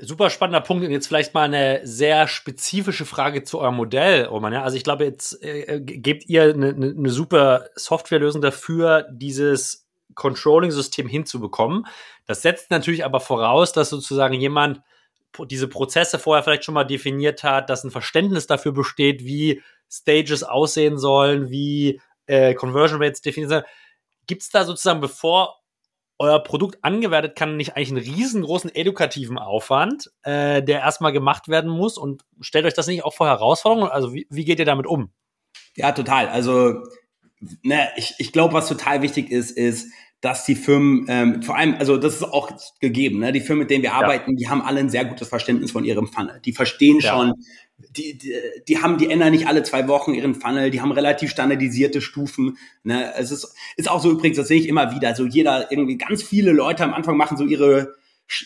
Super 0.00 0.30
spannender 0.30 0.60
Punkt. 0.60 0.84
Und 0.84 0.92
jetzt 0.92 1.08
vielleicht 1.08 1.34
mal 1.34 1.42
eine 1.42 1.80
sehr 1.84 2.28
spezifische 2.28 3.04
Frage 3.04 3.42
zu 3.42 3.58
eurem 3.58 3.76
Modell, 3.76 4.26
Roman. 4.26 4.52
Ja? 4.52 4.62
Also 4.62 4.76
ich 4.76 4.84
glaube, 4.84 5.04
jetzt 5.04 5.42
äh, 5.42 5.62
äh 5.62 5.80
gebt 5.80 6.28
ihr 6.28 6.44
eine, 6.54 6.68
eine, 6.68 7.10
super 7.10 7.68
Softwarelösung 7.74 8.40
dafür, 8.40 9.06
dieses 9.10 9.88
Controlling-System 10.14 11.08
hinzubekommen. 11.08 11.86
Das 12.26 12.42
setzt 12.42 12.70
natürlich 12.70 13.04
aber 13.04 13.20
voraus, 13.20 13.72
dass 13.72 13.90
sozusagen 13.90 14.34
jemand 14.34 14.82
diese 15.50 15.68
Prozesse 15.68 16.18
vorher 16.18 16.42
vielleicht 16.42 16.64
schon 16.64 16.74
mal 16.74 16.84
definiert 16.84 17.42
hat, 17.42 17.68
dass 17.68 17.84
ein 17.84 17.90
Verständnis 17.90 18.46
dafür 18.46 18.72
besteht, 18.72 19.24
wie 19.24 19.62
Stages 19.90 20.42
aussehen 20.42 20.98
sollen, 20.98 21.50
wie 21.50 22.00
äh, 22.26 22.54
Conversion 22.54 23.02
Rates 23.02 23.20
definiert 23.20 23.50
sind. 23.50 23.64
Gibt 24.26 24.42
es 24.42 24.50
da 24.50 24.64
sozusagen, 24.64 25.00
bevor 25.00 25.58
euer 26.18 26.42
Produkt 26.42 26.78
angewertet 26.82 27.36
kann, 27.36 27.56
nicht 27.56 27.76
eigentlich 27.76 27.90
einen 27.90 28.16
riesengroßen 28.16 28.74
edukativen 28.74 29.38
Aufwand, 29.38 30.10
äh, 30.22 30.62
der 30.62 30.80
erstmal 30.80 31.12
gemacht 31.12 31.48
werden 31.48 31.70
muss 31.70 31.96
und 31.96 32.22
stellt 32.40 32.66
euch 32.66 32.74
das 32.74 32.88
nicht 32.88 33.04
auch 33.04 33.14
vor 33.14 33.28
Herausforderungen? 33.28 33.90
Also 33.90 34.12
wie, 34.12 34.26
wie 34.28 34.44
geht 34.44 34.58
ihr 34.58 34.64
damit 34.64 34.86
um? 34.86 35.10
Ja, 35.76 35.92
total. 35.92 36.28
Also 36.28 36.82
ne, 37.62 37.88
ich, 37.96 38.14
ich 38.18 38.32
glaube, 38.32 38.54
was 38.54 38.68
total 38.68 39.02
wichtig 39.02 39.30
ist, 39.30 39.52
ist, 39.52 39.92
dass 40.20 40.44
die 40.44 40.56
Firmen, 40.56 41.06
ähm, 41.08 41.42
vor 41.42 41.56
allem, 41.56 41.76
also 41.78 41.96
das 41.96 42.16
ist 42.16 42.24
auch 42.24 42.50
gegeben, 42.80 43.20
ne? 43.20 43.30
die 43.30 43.40
Firmen, 43.40 43.60
mit 43.60 43.70
denen 43.70 43.84
wir 43.84 43.94
arbeiten, 43.94 44.32
ja. 44.32 44.36
die 44.36 44.48
haben 44.48 44.62
alle 44.62 44.80
ein 44.80 44.90
sehr 44.90 45.04
gutes 45.04 45.28
Verständnis 45.28 45.70
von 45.70 45.84
ihrem 45.84 46.08
Funnel. 46.08 46.40
Die 46.44 46.52
verstehen 46.52 46.98
ja. 47.00 47.12
schon, 47.12 47.34
die, 47.90 48.18
die, 48.18 48.34
die 48.66 48.78
haben, 48.82 48.98
die 48.98 49.10
ändern 49.10 49.30
nicht 49.30 49.46
alle 49.46 49.62
zwei 49.62 49.86
Wochen 49.88 50.14
ihren 50.14 50.34
Funnel, 50.34 50.70
die 50.70 50.80
haben 50.80 50.92
relativ 50.92 51.30
standardisierte 51.30 52.00
Stufen. 52.00 52.58
Ne? 52.82 53.12
Es 53.16 53.30
ist, 53.30 53.54
ist 53.76 53.90
auch 53.90 54.02
so 54.02 54.10
übrigens, 54.10 54.36
das 54.36 54.48
sehe 54.48 54.60
ich 54.60 54.68
immer 54.68 54.94
wieder, 54.94 55.14
so 55.14 55.24
jeder, 55.24 55.70
irgendwie 55.70 55.96
ganz 55.96 56.22
viele 56.22 56.52
Leute 56.52 56.84
am 56.84 56.94
Anfang 56.94 57.16
machen 57.16 57.36
so 57.36 57.44
ihre 57.44 57.94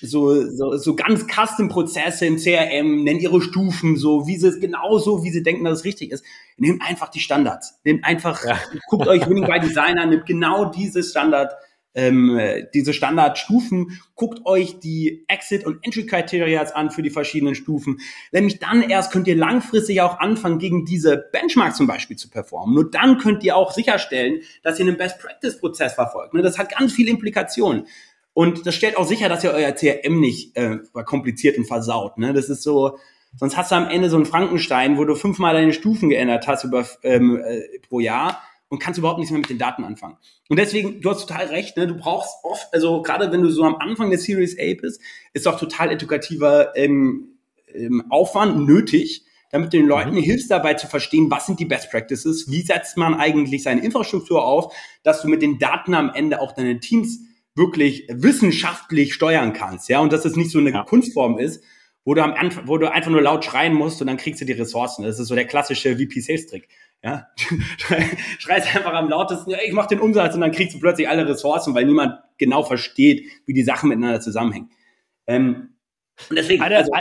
so, 0.00 0.48
so, 0.48 0.76
so 0.76 0.94
ganz 0.94 1.26
Custom-Prozesse 1.26 2.26
im 2.26 2.36
CRM, 2.36 3.02
nennen 3.02 3.18
ihre 3.18 3.42
Stufen 3.42 3.96
so, 3.96 4.28
wie 4.28 4.36
sie 4.36 4.46
es 4.46 4.60
genau 4.60 4.98
so, 4.98 5.24
wie 5.24 5.30
sie 5.30 5.42
denken, 5.42 5.64
dass 5.64 5.80
es 5.80 5.84
richtig 5.84 6.12
ist. 6.12 6.24
Nehmt 6.56 6.82
einfach 6.82 7.08
die 7.08 7.18
Standards. 7.18 7.80
Nehmt 7.84 8.04
einfach, 8.04 8.44
ja. 8.44 8.60
guckt 8.88 9.08
euch 9.08 9.28
Winning 9.28 9.46
by 9.46 9.58
Design 9.58 9.98
an, 9.98 10.10
nehmt 10.10 10.26
genau 10.26 10.66
dieses 10.66 11.10
Standard, 11.10 11.52
ähm, 11.94 12.40
diese 12.74 12.92
Standardstufen, 12.92 14.00
guckt 14.14 14.46
euch 14.46 14.78
die 14.78 15.24
Exit- 15.28 15.66
und 15.66 15.84
Entry-Criteria 15.84 16.62
an 16.74 16.90
für 16.90 17.02
die 17.02 17.10
verschiedenen 17.10 17.54
Stufen. 17.54 17.98
Nämlich 18.30 18.58
dann 18.58 18.82
erst 18.82 19.12
könnt 19.12 19.28
ihr 19.28 19.36
langfristig 19.36 20.00
auch 20.00 20.18
anfangen, 20.18 20.58
gegen 20.58 20.84
diese 20.84 21.16
Benchmarks 21.32 21.76
zum 21.76 21.86
Beispiel 21.86 22.16
zu 22.16 22.30
performen. 22.30 22.74
Nur 22.74 22.90
dann 22.90 23.18
könnt 23.18 23.42
ihr 23.44 23.56
auch 23.56 23.72
sicherstellen, 23.72 24.40
dass 24.62 24.78
ihr 24.78 24.86
einen 24.86 24.96
Best-Practice-Prozess 24.96 25.94
verfolgt. 25.94 26.34
Ne, 26.34 26.42
das 26.42 26.58
hat 26.58 26.76
ganz 26.76 26.92
viele 26.92 27.10
Implikationen. 27.10 27.86
Und 28.34 28.66
das 28.66 28.74
stellt 28.74 28.96
auch 28.96 29.06
sicher, 29.06 29.28
dass 29.28 29.44
ihr 29.44 29.52
euer 29.52 29.72
CRM 29.72 30.18
nicht 30.18 30.56
äh, 30.56 30.78
kompliziert 31.04 31.58
und 31.58 31.66
versaut. 31.66 32.16
Ne? 32.16 32.32
Das 32.32 32.48
ist 32.48 32.62
so, 32.62 32.98
sonst 33.36 33.56
hast 33.56 33.72
du 33.72 33.74
am 33.74 33.88
Ende 33.88 34.08
so 34.08 34.16
einen 34.16 34.24
Frankenstein, 34.24 34.96
wo 34.96 35.04
du 35.04 35.14
fünfmal 35.14 35.52
deine 35.52 35.74
Stufen 35.74 36.08
geändert 36.08 36.46
hast 36.48 36.64
über, 36.64 36.86
ähm, 37.02 37.42
äh, 37.44 37.78
pro 37.86 38.00
Jahr 38.00 38.42
und 38.72 38.78
kannst 38.78 38.96
überhaupt 38.96 39.18
nichts 39.18 39.30
mehr 39.30 39.40
mit 39.40 39.50
den 39.50 39.58
Daten 39.58 39.84
anfangen. 39.84 40.16
Und 40.48 40.58
deswegen, 40.58 41.02
du 41.02 41.10
hast 41.10 41.26
total 41.26 41.44
recht, 41.48 41.76
ne? 41.76 41.86
du 41.86 41.94
brauchst 41.94 42.42
oft, 42.42 42.72
also 42.72 43.02
gerade 43.02 43.30
wenn 43.30 43.42
du 43.42 43.50
so 43.50 43.64
am 43.64 43.74
Anfang 43.74 44.08
der 44.08 44.18
Series 44.18 44.58
A 44.58 44.72
bist, 44.80 44.98
ist 45.34 45.46
auch 45.46 45.60
total 45.60 45.90
edukativer 45.90 46.74
ähm, 46.74 47.36
ähm, 47.74 48.02
Aufwand 48.08 48.66
nötig, 48.66 49.26
damit 49.50 49.74
du 49.74 49.76
den 49.76 49.86
Leuten 49.86 50.12
mhm. 50.12 50.22
hilfst 50.22 50.50
dabei 50.50 50.72
zu 50.72 50.86
verstehen, 50.86 51.30
was 51.30 51.44
sind 51.44 51.60
die 51.60 51.66
Best 51.66 51.90
Practices, 51.90 52.50
wie 52.50 52.62
setzt 52.62 52.96
man 52.96 53.14
eigentlich 53.14 53.62
seine 53.62 53.84
Infrastruktur 53.84 54.42
auf, 54.42 54.74
dass 55.02 55.20
du 55.20 55.28
mit 55.28 55.42
den 55.42 55.58
Daten 55.58 55.92
am 55.92 56.10
Ende 56.14 56.40
auch 56.40 56.52
deine 56.52 56.80
Teams 56.80 57.18
wirklich 57.54 58.06
wissenschaftlich 58.10 59.12
steuern 59.12 59.52
kannst, 59.52 59.90
ja, 59.90 60.00
und 60.00 60.14
dass 60.14 60.24
es 60.24 60.34
nicht 60.34 60.50
so 60.50 60.60
eine 60.60 60.70
ja. 60.70 60.82
Kunstform 60.84 61.38
ist, 61.38 61.62
wo 62.06 62.14
du 62.14 62.24
am 62.24 62.32
Anfang, 62.32 62.66
wo 62.66 62.78
du 62.78 62.90
einfach 62.90 63.10
nur 63.10 63.20
laut 63.20 63.44
schreien 63.44 63.74
musst 63.74 64.00
und 64.00 64.06
dann 64.06 64.16
kriegst 64.16 64.40
du 64.40 64.46
die 64.46 64.52
Ressourcen. 64.52 65.04
Das 65.04 65.18
ist 65.18 65.28
so 65.28 65.34
der 65.34 65.44
klassische 65.44 65.94
VP-Sales-Trick. 65.96 66.68
Ja, 67.04 67.26
schreist 68.38 68.76
einfach 68.76 68.94
am 68.94 69.08
lautesten, 69.08 69.50
ja, 69.50 69.58
ich 69.64 69.72
mach 69.72 69.86
den 69.86 69.98
Umsatz 69.98 70.36
und 70.36 70.40
dann 70.40 70.52
kriegst 70.52 70.76
du 70.76 70.80
plötzlich 70.80 71.08
alle 71.08 71.28
Ressourcen, 71.28 71.74
weil 71.74 71.84
niemand 71.84 72.20
genau 72.38 72.62
versteht, 72.62 73.28
wie 73.44 73.54
die 73.54 73.64
Sachen 73.64 73.88
miteinander 73.88 74.20
zusammenhängen. 74.20 74.70
Ähm, 75.26 75.74
und 76.30 76.36
deswegen, 76.36 76.62
eine, 76.62 76.76
also, 76.76 76.92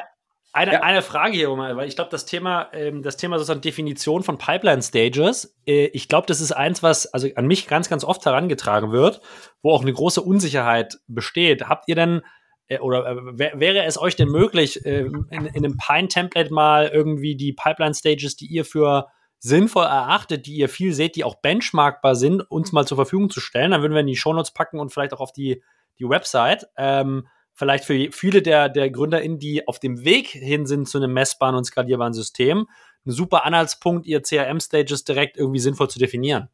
eine, 0.53 0.73
ja. 0.73 0.81
eine 0.81 1.01
Frage 1.03 1.37
hier, 1.37 1.55
mal, 1.55 1.77
weil 1.77 1.87
ich 1.87 1.95
glaube, 1.95 2.09
das 2.09 2.25
Thema, 2.25 2.69
ähm, 2.73 3.03
das 3.03 3.17
Thema 3.17 3.37
sozusagen 3.37 3.61
Definition 3.61 4.23
von 4.23 4.37
Pipeline 4.39 4.81
Stages, 4.81 5.55
äh, 5.67 5.85
ich 5.87 6.07
glaube, 6.07 6.25
das 6.25 6.41
ist 6.41 6.51
eins, 6.51 6.81
was 6.81 7.13
also 7.13 7.27
an 7.35 7.45
mich 7.45 7.67
ganz, 7.67 7.87
ganz 7.87 8.03
oft 8.03 8.25
herangetragen 8.25 8.91
wird, 8.91 9.21
wo 9.61 9.71
auch 9.71 9.83
eine 9.83 9.93
große 9.93 10.21
Unsicherheit 10.21 10.99
besteht. 11.07 11.69
Habt 11.69 11.87
ihr 11.87 11.95
denn 11.95 12.21
äh, 12.67 12.79
oder 12.79 13.05
äh, 13.05 13.59
wäre 13.59 13.83
es 13.83 13.99
euch 13.99 14.15
denn 14.15 14.29
möglich, 14.29 14.85
äh, 14.85 15.01
in, 15.01 15.29
in 15.29 15.65
einem 15.65 15.77
Pine-Template 15.77 16.53
mal 16.53 16.87
irgendwie 16.87 17.35
die 17.35 17.53
Pipeline 17.53 17.93
Stages, 17.93 18.35
die 18.35 18.47
ihr 18.47 18.65
für 18.65 19.07
sinnvoll 19.41 19.85
erachtet, 19.85 20.45
die 20.45 20.55
ihr 20.55 20.69
viel 20.69 20.93
seht, 20.93 21.15
die 21.15 21.23
auch 21.23 21.35
benchmarkbar 21.35 22.15
sind, 22.15 22.49
uns 22.49 22.71
mal 22.71 22.85
zur 22.85 22.95
Verfügung 22.95 23.29
zu 23.29 23.41
stellen? 23.41 23.71
Dann 23.71 23.81
würden 23.81 23.93
wir 23.93 24.01
in 24.01 24.07
die 24.07 24.15
Shownotes 24.15 24.51
packen 24.51 24.79
und 24.79 24.93
vielleicht 24.93 25.13
auch 25.13 25.19
auf 25.19 25.33
die, 25.33 25.61
die 25.99 26.07
Website. 26.07 26.67
Ähm, 26.77 27.27
vielleicht 27.53 27.83
für 27.83 28.11
viele 28.11 28.41
der, 28.41 28.69
der 28.69 28.91
GründerInnen, 28.91 29.39
die 29.39 29.67
auf 29.67 29.79
dem 29.79 30.05
Weg 30.05 30.27
hin 30.27 30.67
sind 30.67 30.87
zu 30.87 30.99
einem 30.99 31.13
messbaren 31.13 31.55
und 31.55 31.65
skalierbaren 31.65 32.13
System, 32.13 32.67
ein 33.05 33.11
super 33.11 33.45
Anhaltspunkt, 33.45 34.05
ihr 34.05 34.21
CRM-Stages 34.21 35.03
direkt 35.05 35.37
irgendwie 35.37 35.59
sinnvoll 35.59 35.89
zu 35.89 35.97
definieren. 35.97 36.49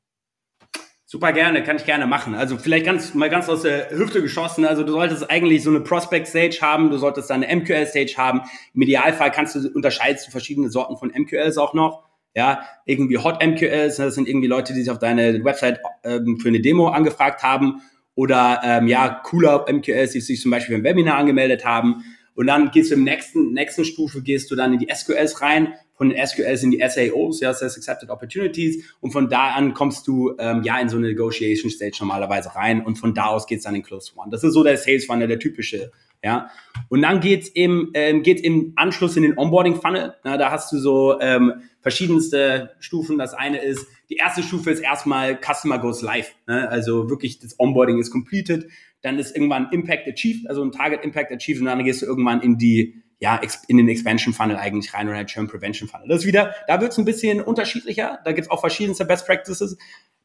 Super 1.10 1.32
gerne, 1.32 1.64
kann 1.64 1.78
ich 1.78 1.86
gerne 1.86 2.06
machen. 2.06 2.36
Also 2.36 2.58
vielleicht 2.58 2.86
ganz 2.86 3.14
mal 3.14 3.30
ganz 3.30 3.48
aus 3.48 3.62
der 3.62 3.92
Hüfte 3.92 4.22
geschossen. 4.22 4.66
Also 4.66 4.84
du 4.84 4.92
solltest 4.92 5.30
eigentlich 5.30 5.64
so 5.64 5.70
eine 5.70 5.80
Prospect 5.80 6.28
Stage 6.28 6.60
haben, 6.62 6.90
du 6.90 6.98
solltest 6.98 7.30
dann 7.30 7.44
eine 7.44 7.56
MQL 7.62 7.86
Stage 7.86 8.16
haben. 8.18 8.42
Im 8.74 8.82
Idealfall 8.82 9.32
kannst 9.32 9.56
du 9.56 9.70
unterscheiden 9.74 10.18
zu 10.18 10.32
verschiedene 10.32 10.70
Sorten 10.70 10.98
von 10.98 11.14
MQLs 11.16 11.58
auch 11.58 11.74
noch. 11.74 12.07
Ja, 12.38 12.62
irgendwie 12.86 13.18
Hot 13.18 13.44
MQLs, 13.44 13.96
das 13.96 14.14
sind 14.14 14.28
irgendwie 14.28 14.46
Leute, 14.46 14.72
die 14.72 14.82
sich 14.82 14.92
auf 14.92 15.00
deine 15.00 15.44
Website 15.44 15.80
ähm, 16.04 16.38
für 16.40 16.50
eine 16.50 16.62
Demo 16.62 16.90
angefragt 16.90 17.42
haben 17.42 17.82
oder 18.14 18.62
ähm, 18.64 18.88
ja, 18.88 19.10
cooler 19.24 19.66
MQLs, 19.68 20.12
die 20.12 20.22
sich 20.22 20.40
zum 20.40 20.52
Beispiel 20.52 20.76
im 20.76 20.84
Webinar 20.84 21.18
angemeldet 21.18 21.66
haben. 21.66 22.04
Und 22.36 22.46
dann 22.46 22.70
gehst 22.70 22.92
du 22.92 22.96
im 22.96 23.04
nächsten, 23.04 23.54
nächsten 23.54 23.86
Stufe, 23.86 24.22
gehst 24.22 24.52
du 24.52 24.56
dann 24.56 24.74
in 24.74 24.78
die 24.78 24.88
SQLs 24.94 25.42
rein, 25.42 25.74
von 25.96 26.10
den 26.10 26.28
SQLs 26.28 26.62
in 26.62 26.70
die 26.70 26.84
SAOs, 26.88 27.40
ja, 27.40 27.56
Sales 27.56 27.76
Accepted 27.76 28.12
Opportunities, 28.12 28.84
und 29.02 29.10
von 29.10 29.30
da 29.30 29.56
an 29.56 29.74
kommst 29.74 30.08
du 30.08 30.36
ähm, 30.38 30.62
ja 30.62 30.80
in 30.80 30.90
so 30.90 30.98
eine 30.98 31.08
Negotiation 31.08 31.72
Stage 31.72 31.98
normalerweise 32.02 32.54
rein 32.54 32.86
und 32.86 32.98
von 32.98 33.16
da 33.16 33.30
aus 33.30 33.48
geht's 33.48 33.64
dann 33.64 33.74
in 33.74 33.82
Close 33.82 34.12
One. 34.16 34.30
Das 34.30 34.44
ist 34.44 34.54
so 34.54 34.64
der 34.64 34.78
Sales 34.78 35.06
Funnel, 35.08 35.28
der 35.28 35.40
typische 35.40 35.92
ja. 36.24 36.50
Und 36.90 37.02
dann 37.02 37.20
geht's 37.20 37.50
im, 37.50 37.92
ähm, 37.94 38.24
geht's 38.24 38.42
im 38.42 38.74
Anschluss 38.76 39.18
in 39.18 39.24
den 39.24 39.38
Onboarding-Funnel. 39.38 40.16
da 40.24 40.52
hast 40.52 40.72
du 40.72 40.78
so 40.78 41.20
ähm, 41.20 41.62
verschiedenste 41.82 42.72
Stufen. 42.80 43.18
Das 43.18 43.34
eine 43.34 43.60
ist, 43.60 43.88
die 44.10 44.16
erste 44.16 44.44
Stufe 44.44 44.72
ist 44.72 44.80
erstmal 44.80 45.38
Customer 45.40 45.80
goes 45.80 46.02
live. 46.02 46.34
Ne? 46.48 46.68
Also 46.70 47.10
wirklich 47.10 47.40
das 47.40 47.60
Onboarding 47.60 48.00
ist 48.00 48.12
completed. 48.12 48.68
Dann 49.02 49.20
ist 49.20 49.36
irgendwann 49.36 49.70
Impact 49.72 50.08
achieved, 50.08 50.50
also 50.50 50.64
ein 50.64 50.72
Target 50.72 51.04
Impact 51.04 51.32
achieved. 51.32 51.62
Und 51.62 51.68
dann 51.68 51.84
gehst 51.84 52.02
du 52.02 52.06
irgendwann 52.06 52.42
in 52.42 52.58
die 52.58 53.04
ja, 53.20 53.42
in 53.68 53.78
den 53.78 53.88
Expansion 53.90 54.34
Funnel 54.34 54.58
eigentlich 54.58 54.94
rein 54.94 55.10
oder 55.10 55.26
Churn 55.26 55.48
Prevention 55.48 55.90
Funnel. 55.90 56.08
Das 56.08 56.20
ist 56.20 56.28
wieder, 56.28 56.54
da 56.68 56.80
wird's 56.82 57.00
ein 57.00 57.06
bisschen 57.06 57.42
unterschiedlicher. 57.42 58.20
Da 58.24 58.32
gibt's 58.32 58.52
auch 58.52 58.60
verschiedenste 58.60 59.06
Best 59.06 59.26
Practices. 59.26 59.78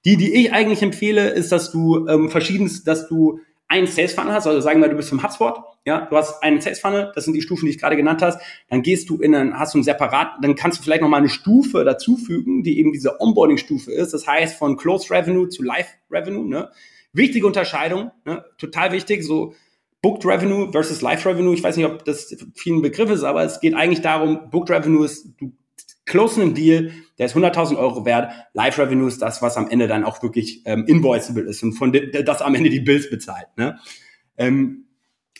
Die, 0.05 0.17
die 0.17 0.35
ich 0.35 0.53
eigentlich 0.53 0.83
empfehle, 0.83 1.31
ist, 1.31 1.53
dass 1.53 1.71
du 1.71 2.07
ähm, 2.09 2.29
verschiedenst, 2.29 2.87
dass 2.87 3.09
du 3.09 3.39
einen 3.73 3.87
Sales 3.87 4.13
Funnel 4.13 4.35
hast, 4.35 4.47
also 4.47 4.61
sagen 4.61 4.83
wir, 4.83 4.89
du 4.89 4.97
bist 4.97 5.11
im 5.13 5.23
HubSpot, 5.23 5.65
ja, 5.87 6.03
du 6.03 6.17
hast 6.17 6.43
einen 6.43 6.61
Sales 6.61 6.79
Funnel, 6.79 7.11
das 7.15 7.25
sind 7.25 7.33
die 7.33 7.41
Stufen, 7.41 7.65
die 7.65 7.71
ich 7.71 7.79
gerade 7.81 7.97
genannt 7.97 8.21
hast, 8.21 8.39
dann 8.69 8.83
gehst 8.83 9.09
du 9.09 9.17
in 9.17 9.35
einen, 9.35 9.59
hast 9.59 9.73
du 9.73 9.79
einen 9.79 9.85
separat, 9.85 10.33
dann 10.43 10.55
kannst 10.55 10.79
du 10.79 10.83
vielleicht 10.83 11.01
noch 11.01 11.09
mal 11.09 11.17
eine 11.17 11.31
Stufe 11.31 11.83
dazufügen, 11.83 12.63
die 12.63 12.79
eben 12.79 12.93
diese 12.93 13.19
Onboarding 13.19 13.57
Stufe 13.57 13.91
ist, 13.91 14.13
das 14.13 14.27
heißt 14.27 14.59
von 14.59 14.77
Close 14.77 15.11
Revenue 15.11 15.49
zu 15.49 15.63
Live 15.63 15.89
Revenue, 16.11 16.47
ne? 16.47 16.71
Wichtige 17.15 17.47
Unterscheidung, 17.47 18.11
ne? 18.25 18.45
total 18.59 18.93
wichtig, 18.93 19.25
so 19.25 19.55
Booked 20.03 20.27
Revenue 20.27 20.71
versus 20.71 21.01
Live 21.01 21.25
Revenue, 21.25 21.55
ich 21.55 21.63
weiß 21.63 21.77
nicht, 21.79 21.87
ob 21.87 22.05
das 22.05 22.37
vielen 22.55 22.83
Begriff 22.83 23.11
ist, 23.11 23.25
aber 23.25 23.43
es 23.43 23.61
geht 23.61 23.75
eigentlich 23.75 24.03
darum, 24.03 24.51
Booked 24.51 24.71
Revenue 24.71 25.05
ist, 25.05 25.29
du 25.39 25.53
closen 26.05 26.43
einen 26.43 26.55
Deal, 26.55 26.93
der 27.23 27.27
ist 27.27 27.37
100.000 27.37 27.77
Euro 27.77 28.05
wert. 28.05 28.33
Live 28.53 28.79
Revenue 28.79 29.07
ist 29.07 29.23
das, 29.23 29.43
was 29.43 29.57
am 29.57 29.71
Ende 29.71 29.87
dann 29.87 30.03
auch 30.03 30.21
wirklich 30.25 30.63
ähm, 30.65 30.85
invoiceable 30.87 31.45
ist 31.45 31.63
und 31.63 31.75
von 31.75 31.93
das 31.93 32.43
am 32.43 32.57
Ende 32.57 32.69
die 32.69 32.81
Bills 32.81 33.09
bezahlt. 33.09 33.47
Ne? 33.57 33.79
Ähm, 34.37 34.87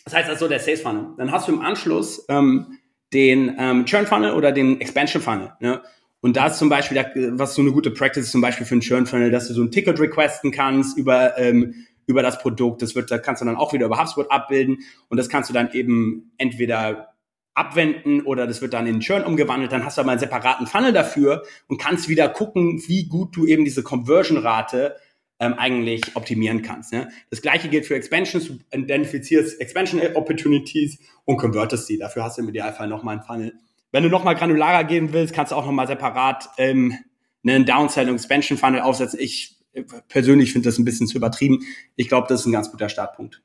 das 0.05 0.13
heißt 0.13 0.29
also 0.29 0.47
der 0.47 0.61
Sales 0.61 0.81
Funnel. 0.81 1.07
Dann 1.17 1.31
hast 1.31 1.49
du 1.49 1.51
im 1.51 1.59
Anschluss 1.61 2.25
ähm, 2.29 2.79
den 3.11 3.57
ähm, 3.59 3.85
Churn 3.85 4.07
Funnel 4.07 4.31
oder 4.31 4.53
den 4.53 4.79
Expansion 4.79 5.21
Funnel. 5.21 5.51
Ne? 5.59 5.81
Und 6.21 6.37
da 6.37 6.47
ist 6.47 6.57
zum 6.57 6.69
Beispiel, 6.69 7.03
was 7.33 7.53
so 7.53 7.61
eine 7.61 7.73
gute 7.73 7.91
Practice 7.91 8.23
ist, 8.23 8.31
zum 8.31 8.39
Beispiel 8.39 8.65
für 8.65 8.75
einen 8.75 8.81
Churn 8.81 9.05
Funnel, 9.05 9.29
dass 9.29 9.49
du 9.49 9.53
so 9.53 9.61
ein 9.61 9.71
Ticket 9.71 9.99
requesten 9.99 10.51
kannst 10.51 10.97
über 10.97 11.37
ähm, 11.37 11.85
über 12.05 12.21
das 12.21 12.39
Produkt. 12.39 12.81
Das 12.81 12.95
wird, 12.95 13.11
da 13.11 13.17
kannst 13.17 13.41
du 13.41 13.45
dann 13.45 13.57
auch 13.57 13.73
wieder 13.73 13.87
über 13.87 13.99
HubSpot 13.99 14.31
abbilden 14.31 14.79
und 15.09 15.17
das 15.17 15.27
kannst 15.27 15.49
du 15.49 15.53
dann 15.53 15.71
eben 15.73 16.31
entweder 16.37 17.12
abwenden 17.55 18.21
oder 18.21 18.47
das 18.47 18.61
wird 18.61 18.73
dann 18.73 18.87
in 18.87 18.99
Churn 18.99 19.23
umgewandelt, 19.23 19.71
dann 19.71 19.85
hast 19.85 19.97
du 19.97 20.01
aber 20.01 20.11
einen 20.11 20.19
separaten 20.19 20.67
Funnel 20.67 20.93
dafür 20.93 21.43
und 21.67 21.77
kannst 21.77 22.09
wieder 22.09 22.29
gucken, 22.29 22.81
wie 22.87 23.07
gut 23.07 23.35
du 23.35 23.45
eben 23.45 23.63
diese 23.63 23.83
Conversion-Rate 23.83 24.95
ähm, 25.39 25.53
eigentlich 25.55 26.15
optimieren 26.15 26.61
kannst. 26.61 26.93
Ne? 26.93 27.09
Das 27.29 27.41
gleiche 27.41 27.69
gilt 27.69 27.85
für 27.85 27.95
Expansions, 27.95 28.47
du 28.47 28.59
identifizierst 28.71 29.59
Expansion 29.59 30.01
Opportunities 30.15 30.99
und 31.25 31.37
convertest 31.37 31.87
sie. 31.87 31.97
Dafür 31.97 32.23
hast 32.23 32.37
du 32.37 32.41
im 32.41 32.49
Idealfall 32.49 32.87
nochmal 32.87 33.15
einen 33.15 33.25
Funnel. 33.25 33.53
Wenn 33.91 34.03
du 34.03 34.09
nochmal 34.09 34.35
granularer 34.35 34.83
gehen 34.83 35.13
willst, 35.13 35.33
kannst 35.33 35.51
du 35.51 35.55
auch 35.55 35.65
nochmal 35.65 35.87
separat 35.87 36.49
ähm, 36.57 36.97
einen 37.45 37.65
Downsell 37.65 38.09
und 38.09 38.15
Expansion 38.15 38.57
Funnel 38.57 38.81
aufsetzen. 38.81 39.19
Ich 39.19 39.57
äh, 39.73 39.83
persönlich 40.07 40.53
finde 40.53 40.69
das 40.69 40.79
ein 40.79 40.85
bisschen 40.85 41.07
zu 41.07 41.17
übertrieben. 41.17 41.59
Ich 41.95 42.07
glaube, 42.07 42.27
das 42.27 42.41
ist 42.41 42.45
ein 42.47 42.53
ganz 42.53 42.71
guter 42.71 42.89
Startpunkt. 42.89 43.41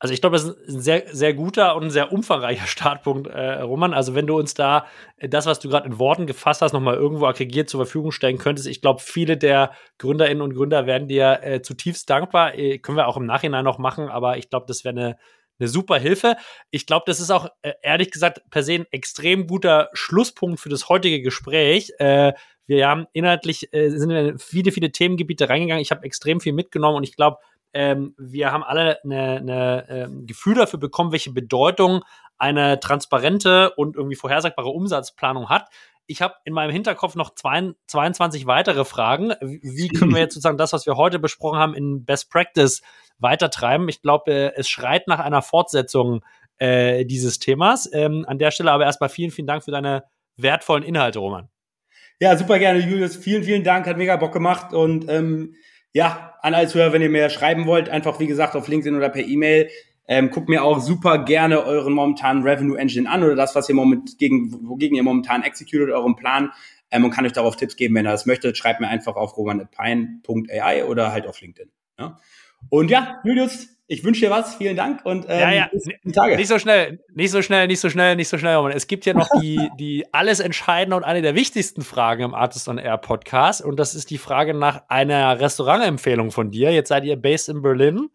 Also 0.00 0.14
ich 0.14 0.20
glaube, 0.20 0.36
das 0.36 0.44
ist 0.44 0.68
ein 0.68 0.80
sehr, 0.80 1.04
sehr 1.12 1.34
guter 1.34 1.74
und 1.74 1.84
ein 1.84 1.90
sehr 1.90 2.12
umfangreicher 2.12 2.66
Startpunkt, 2.68 3.26
äh, 3.28 3.60
Roman. 3.60 3.94
Also 3.94 4.14
wenn 4.14 4.26
du 4.26 4.38
uns 4.38 4.54
da 4.54 4.86
äh, 5.16 5.28
das, 5.28 5.46
was 5.46 5.58
du 5.58 5.68
gerade 5.68 5.88
in 5.88 5.98
Worten 5.98 6.26
gefasst 6.26 6.62
hast, 6.62 6.72
nochmal 6.72 6.94
irgendwo 6.94 7.26
aggregiert 7.26 7.68
zur 7.68 7.84
Verfügung 7.84 8.12
stellen 8.12 8.38
könntest, 8.38 8.68
ich 8.68 8.80
glaube, 8.80 9.00
viele 9.00 9.36
der 9.36 9.72
Gründerinnen 9.98 10.42
und 10.42 10.54
Gründer 10.54 10.86
werden 10.86 11.08
dir 11.08 11.40
äh, 11.42 11.62
zutiefst 11.62 12.08
dankbar. 12.08 12.56
Äh, 12.56 12.78
können 12.78 12.96
wir 12.96 13.08
auch 13.08 13.16
im 13.16 13.26
Nachhinein 13.26 13.64
noch 13.64 13.78
machen, 13.78 14.08
aber 14.08 14.36
ich 14.38 14.50
glaube, 14.50 14.66
das 14.68 14.84
wäre 14.84 14.96
eine, 14.96 15.16
eine 15.58 15.68
super 15.68 15.98
Hilfe. 15.98 16.36
Ich 16.70 16.86
glaube, 16.86 17.04
das 17.06 17.18
ist 17.18 17.30
auch 17.30 17.48
äh, 17.62 17.72
ehrlich 17.82 18.12
gesagt 18.12 18.42
per 18.50 18.62
se 18.62 18.74
ein 18.74 18.86
extrem 18.92 19.48
guter 19.48 19.88
Schlusspunkt 19.94 20.60
für 20.60 20.68
das 20.68 20.88
heutige 20.88 21.22
Gespräch. 21.22 21.92
Äh, 21.98 22.34
wir 22.66 22.86
haben 22.86 23.06
inhaltlich 23.14 23.72
äh, 23.72 23.88
sind 23.88 24.10
in 24.10 24.38
viele, 24.38 24.70
viele 24.70 24.92
Themengebiete 24.92 25.48
reingegangen. 25.48 25.82
Ich 25.82 25.90
habe 25.90 26.04
extrem 26.04 26.40
viel 26.40 26.52
mitgenommen 26.52 26.98
und 26.98 27.02
ich 27.02 27.16
glaube, 27.16 27.38
ähm, 27.72 28.14
wir 28.18 28.52
haben 28.52 28.62
alle 28.62 28.98
ein 29.04 29.48
ähm, 29.48 30.26
Gefühl 30.26 30.54
dafür 30.54 30.78
bekommen, 30.78 31.12
welche 31.12 31.32
Bedeutung 31.32 32.02
eine 32.38 32.80
transparente 32.80 33.72
und 33.74 33.96
irgendwie 33.96 34.16
vorhersagbare 34.16 34.68
Umsatzplanung 34.68 35.48
hat. 35.48 35.68
Ich 36.06 36.22
habe 36.22 36.34
in 36.44 36.54
meinem 36.54 36.70
Hinterkopf 36.70 37.16
noch 37.16 37.34
zwei, 37.34 37.72
22 37.86 38.46
weitere 38.46 38.84
Fragen. 38.84 39.34
Wie 39.40 39.88
können 39.88 40.14
wir 40.14 40.20
jetzt 40.20 40.34
sozusagen 40.34 40.56
das, 40.56 40.72
was 40.72 40.86
wir 40.86 40.96
heute 40.96 41.18
besprochen 41.18 41.58
haben, 41.58 41.74
in 41.74 42.04
Best 42.04 42.30
Practice 42.30 42.80
weitertreiben? 43.18 43.88
Ich 43.88 44.00
glaube, 44.00 44.54
es 44.56 44.68
schreit 44.68 45.06
nach 45.06 45.18
einer 45.18 45.42
Fortsetzung 45.42 46.24
äh, 46.58 47.04
dieses 47.04 47.38
Themas. 47.38 47.90
Ähm, 47.92 48.24
an 48.26 48.38
der 48.38 48.52
Stelle 48.52 48.72
aber 48.72 48.84
erstmal 48.84 49.10
vielen, 49.10 49.30
vielen 49.30 49.46
Dank 49.46 49.64
für 49.64 49.70
deine 49.70 50.04
wertvollen 50.36 50.84
Inhalte, 50.84 51.18
Roman. 51.18 51.48
Ja, 52.20 52.36
super 52.36 52.58
gerne, 52.58 52.80
Julius. 52.80 53.16
Vielen, 53.16 53.44
vielen 53.44 53.62
Dank. 53.62 53.86
Hat 53.86 53.96
mega 53.96 54.16
Bock 54.16 54.32
gemacht 54.32 54.72
und 54.72 55.08
ähm, 55.08 55.54
ja, 55.92 56.34
an 56.42 56.54
alle 56.54 56.68
Zuhörer, 56.68 56.92
wenn 56.92 57.02
ihr 57.02 57.10
mehr 57.10 57.30
schreiben 57.30 57.66
wollt, 57.66 57.88
einfach 57.88 58.20
wie 58.20 58.26
gesagt 58.26 58.54
auf 58.54 58.68
LinkedIn 58.68 58.96
oder 58.96 59.08
per 59.08 59.24
E-Mail. 59.24 59.70
Ähm, 60.10 60.30
guckt 60.30 60.48
mir 60.48 60.64
auch 60.64 60.80
super 60.80 61.18
gerne 61.18 61.62
euren 61.64 61.92
momentanen 61.92 62.42
Revenue 62.42 62.78
Engine 62.78 63.10
an 63.10 63.22
oder 63.22 63.36
das, 63.36 63.54
was 63.54 63.68
ihr 63.68 63.74
moment 63.74 64.16
gegen, 64.18 64.68
wogegen 64.68 64.96
ihr 64.96 65.02
momentan 65.02 65.42
executed, 65.42 65.90
euren 65.90 66.16
Plan 66.16 66.50
ähm, 66.90 67.04
und 67.04 67.10
kann 67.10 67.26
euch 67.26 67.32
darauf 67.32 67.56
Tipps 67.56 67.76
geben, 67.76 67.94
wenn 67.94 68.06
ihr 68.06 68.12
das 68.12 68.24
möchtet. 68.24 68.56
Schreibt 68.56 68.80
mir 68.80 68.88
einfach 68.88 69.16
auf 69.16 69.36
roman.pine.ai 69.36 70.84
oder 70.84 71.12
halt 71.12 71.26
auf 71.26 71.40
LinkedIn. 71.40 71.70
Ja? 71.98 72.18
Und 72.70 72.90
ja, 72.90 73.20
Julius, 73.24 73.68
ich 73.90 74.04
wünsche 74.04 74.26
dir 74.26 74.30
was. 74.30 74.54
Vielen 74.56 74.76
Dank 74.76 75.04
und 75.04 75.24
ähm, 75.28 75.40
ja, 75.40 75.50
ja. 75.50 75.70
Tage. 76.12 76.36
Nicht 76.36 76.48
so 76.48 76.58
schnell, 76.58 77.00
nicht 77.14 77.30
so 77.30 77.40
schnell, 77.40 77.66
nicht 77.66 77.80
so 77.80 77.88
schnell, 77.88 78.16
nicht 78.16 78.28
so 78.28 78.36
schnell. 78.36 78.70
Es 78.72 78.86
gibt 78.86 79.06
ja 79.06 79.14
noch 79.14 79.28
die, 79.40 79.70
die 79.80 80.04
alles 80.12 80.40
entscheidende 80.40 80.94
und 80.94 81.04
eine 81.04 81.22
der 81.22 81.34
wichtigsten 81.34 81.80
Fragen 81.80 82.22
im 82.22 82.34
Artist 82.34 82.68
on 82.68 82.76
Air 82.76 82.98
Podcast. 82.98 83.64
Und 83.64 83.80
das 83.80 83.94
ist 83.94 84.10
die 84.10 84.18
Frage 84.18 84.52
nach 84.52 84.82
einer 84.88 85.40
Restaurantempfehlung 85.40 86.30
von 86.30 86.50
dir. 86.50 86.70
Jetzt 86.70 86.88
seid 86.88 87.04
ihr 87.04 87.16
based 87.16 87.48
in 87.48 87.62
Berlin. 87.62 88.10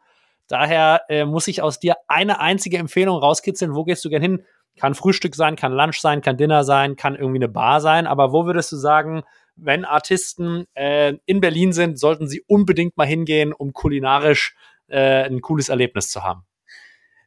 Daher 0.47 1.01
äh, 1.09 1.25
muss 1.25 1.47
ich 1.47 1.63
aus 1.63 1.79
dir 1.79 1.95
eine 2.07 2.39
einzige 2.39 2.77
Empfehlung 2.77 3.17
rauskitzeln. 3.17 3.73
Wo 3.73 3.83
gehst 3.83 4.05
du 4.05 4.09
gern 4.09 4.21
hin? 4.21 4.43
Kann 4.79 4.93
Frühstück 4.93 5.33
sein, 5.33 5.55
kann 5.55 5.71
Lunch 5.71 5.99
sein, 5.99 6.21
kann 6.21 6.37
Dinner 6.37 6.63
sein, 6.63 6.95
kann 6.95 7.15
irgendwie 7.15 7.39
eine 7.39 7.49
Bar 7.49 7.81
sein. 7.81 8.05
Aber 8.05 8.31
wo 8.31 8.45
würdest 8.45 8.71
du 8.71 8.75
sagen, 8.75 9.23
wenn 9.55 9.85
Artisten 9.85 10.65
äh, 10.75 11.13
in 11.25 11.41
Berlin 11.41 11.73
sind, 11.73 11.97
sollten 11.97 12.27
sie 12.27 12.43
unbedingt 12.47 12.95
mal 12.95 13.07
hingehen, 13.07 13.53
um 13.53 13.73
kulinarisch 13.73 14.55
äh, 14.87 15.23
ein 15.23 15.41
cooles 15.41 15.69
Erlebnis 15.69 16.09
zu 16.09 16.23
haben. 16.23 16.43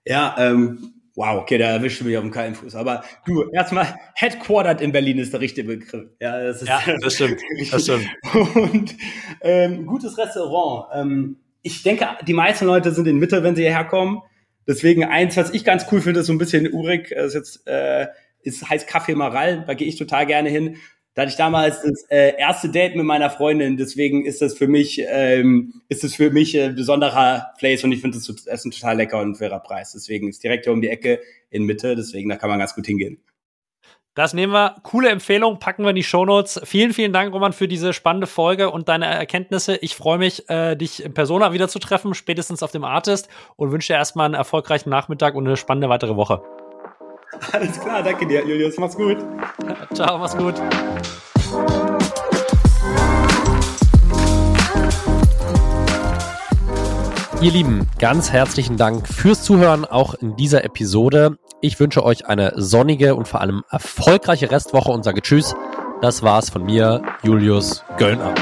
Ja, 0.05 0.37
ähm, 0.39 0.95
wow, 1.17 1.41
okay, 1.41 1.59
da 1.59 1.71
erwischte 1.71 2.05
mich 2.05 2.17
auf 2.17 2.23
dem 2.23 2.31
kalten 2.31 2.55
Fuß. 2.55 2.77
Aber 2.77 3.03
du, 3.25 3.51
erstmal, 3.51 3.97
headquartered 4.15 4.81
in 4.81 4.93
Berlin 4.93 5.19
ist 5.19 5.33
der 5.33 5.41
richtige 5.41 5.67
Begriff. 5.67 6.09
Ja, 6.21 6.43
das, 6.43 6.63
ist, 6.63 6.69
ja, 6.69 6.81
das 7.01 7.15
stimmt. 7.15 7.41
Das 7.71 7.83
stimmt. 7.83 8.07
Und 8.55 8.95
ähm, 9.41 9.87
gutes 9.87 10.17
Restaurant. 10.17 10.89
Ähm, 10.95 11.37
ich 11.63 11.83
denke, 11.83 12.07
die 12.27 12.35
meisten 12.35 12.67
Leute 12.67 12.93
sind 12.93 13.09
in 13.09 13.19
Mitte, 13.19 13.43
wenn 13.43 13.57
sie 13.57 13.63
hierher 13.63 13.85
kommen. 13.85 14.23
Deswegen 14.69 15.05
eins, 15.05 15.37
was 15.37 15.51
ich 15.51 15.65
ganz 15.65 15.87
cool 15.91 16.01
finde, 16.01 16.21
ist 16.21 16.27
so 16.27 16.33
ein 16.33 16.39
bisschen 16.39 16.73
urig, 16.73 17.11
ist 17.11 17.35
jetzt, 17.35 17.67
äh, 17.67 18.09
ist, 18.43 18.69
heißt 18.69 18.89
Café 18.89 19.17
Maral, 19.17 19.65
da 19.67 19.75
gehe 19.75 19.89
ich 19.89 19.97
total 19.97 20.27
gerne 20.27 20.49
hin. 20.49 20.77
Da 21.17 21.23
hatte 21.23 21.31
ich 21.31 21.39
damals 21.39 21.81
das 21.81 22.03
äh, 22.11 22.39
erste 22.39 22.69
Date 22.69 22.95
mit 22.95 23.07
meiner 23.07 23.31
Freundin, 23.31 23.79
deswegen 23.79 24.27
ist 24.27 24.43
das 24.43 24.53
für 24.53 24.69
mich, 24.69 25.03
ähm, 25.09 25.81
ist 25.89 26.05
das 26.05 26.15
für 26.15 26.31
mich 26.31 26.55
ein 26.61 26.75
besonderer 26.75 27.55
Place 27.59 27.85
und 27.85 27.93
ich 27.93 28.03
finde 28.03 28.19
das 28.19 28.47
Essen 28.47 28.71
total 28.71 28.99
lecker 28.99 29.21
und 29.21 29.37
fairer 29.37 29.61
Preis. 29.61 29.93
Deswegen 29.93 30.29
ist 30.29 30.45
direkt 30.45 30.67
hier 30.67 30.75
um 30.75 30.83
die 30.83 30.91
Ecke 30.91 31.21
in 31.49 31.63
Mitte, 31.65 31.97
deswegen 31.97 32.29
da 32.29 32.37
kann 32.37 32.51
man 32.51 32.59
ganz 32.59 32.75
gut 32.75 32.85
hingehen. 32.85 33.19
Das 34.15 34.35
nehmen 34.35 34.53
wir. 34.53 34.77
Coole 34.83 35.09
Empfehlung, 35.09 35.59
packen 35.59 35.85
wir 35.85 35.91
in 35.91 35.97
die 35.97 36.03
Shownotes. 36.03 36.61
Vielen, 36.65 36.93
vielen 36.93 37.15
Dank, 37.15 37.33
Roman, 37.33 37.55
für 37.55 37.67
diese 37.67 37.95
spannende 37.95 38.27
Folge 38.27 38.71
und 38.71 38.91
deine 38.91 39.07
Erkenntnisse. 39.07 39.77
Ich 39.77 39.97
freue 39.97 40.19
mich, 40.19 40.51
äh, 40.51 40.77
dich 40.77 41.03
in 41.03 41.15
Persona 41.15 41.55
wieder 41.55 41.69
zu 41.69 41.79
treffen, 41.79 42.13
spätestens 42.13 42.63
auf 42.63 42.73
dem 42.73 42.85
Artist 42.85 43.29
und 43.57 43.73
wünsche 43.73 43.95
dir 43.95 43.99
erstmal 43.99 44.27
einen 44.27 44.35
erfolgreichen 44.35 44.91
Nachmittag 44.91 45.35
und 45.35 45.47
eine 45.47 45.57
spannende 45.57 45.89
weitere 45.89 46.17
Woche. 46.17 46.43
Alles 47.53 47.81
klar, 47.81 48.03
danke 48.03 48.27
dir, 48.27 48.47
Julius. 48.47 48.77
Mach's 48.79 48.97
gut. 48.97 49.19
Ciao, 49.95 50.19
mach's 50.19 50.37
gut. 50.37 50.55
Ihr 57.43 57.53
Lieben, 57.53 57.87
ganz 57.99 58.33
herzlichen 58.33 58.77
Dank 58.77 59.07
fürs 59.07 59.43
Zuhören 59.43 59.85
auch 59.85 60.15
in 60.15 60.37
dieser 60.37 60.65
Episode. 60.65 61.37
Ich 61.61 61.79
wünsche 61.79 62.03
euch 62.03 62.27
eine 62.27 62.53
sonnige 62.57 63.15
und 63.15 63.29
vor 63.29 63.41
allem 63.41 63.63
erfolgreiche 63.71 64.51
Restwoche 64.51 64.91
und 64.91 65.05
sage 65.05 65.21
Tschüss. 65.21 65.55
Das 66.01 66.23
war's 66.23 66.51
von 66.51 66.65
mir, 66.65 67.03
Julius 67.23 67.85
Göllner. 67.99 68.35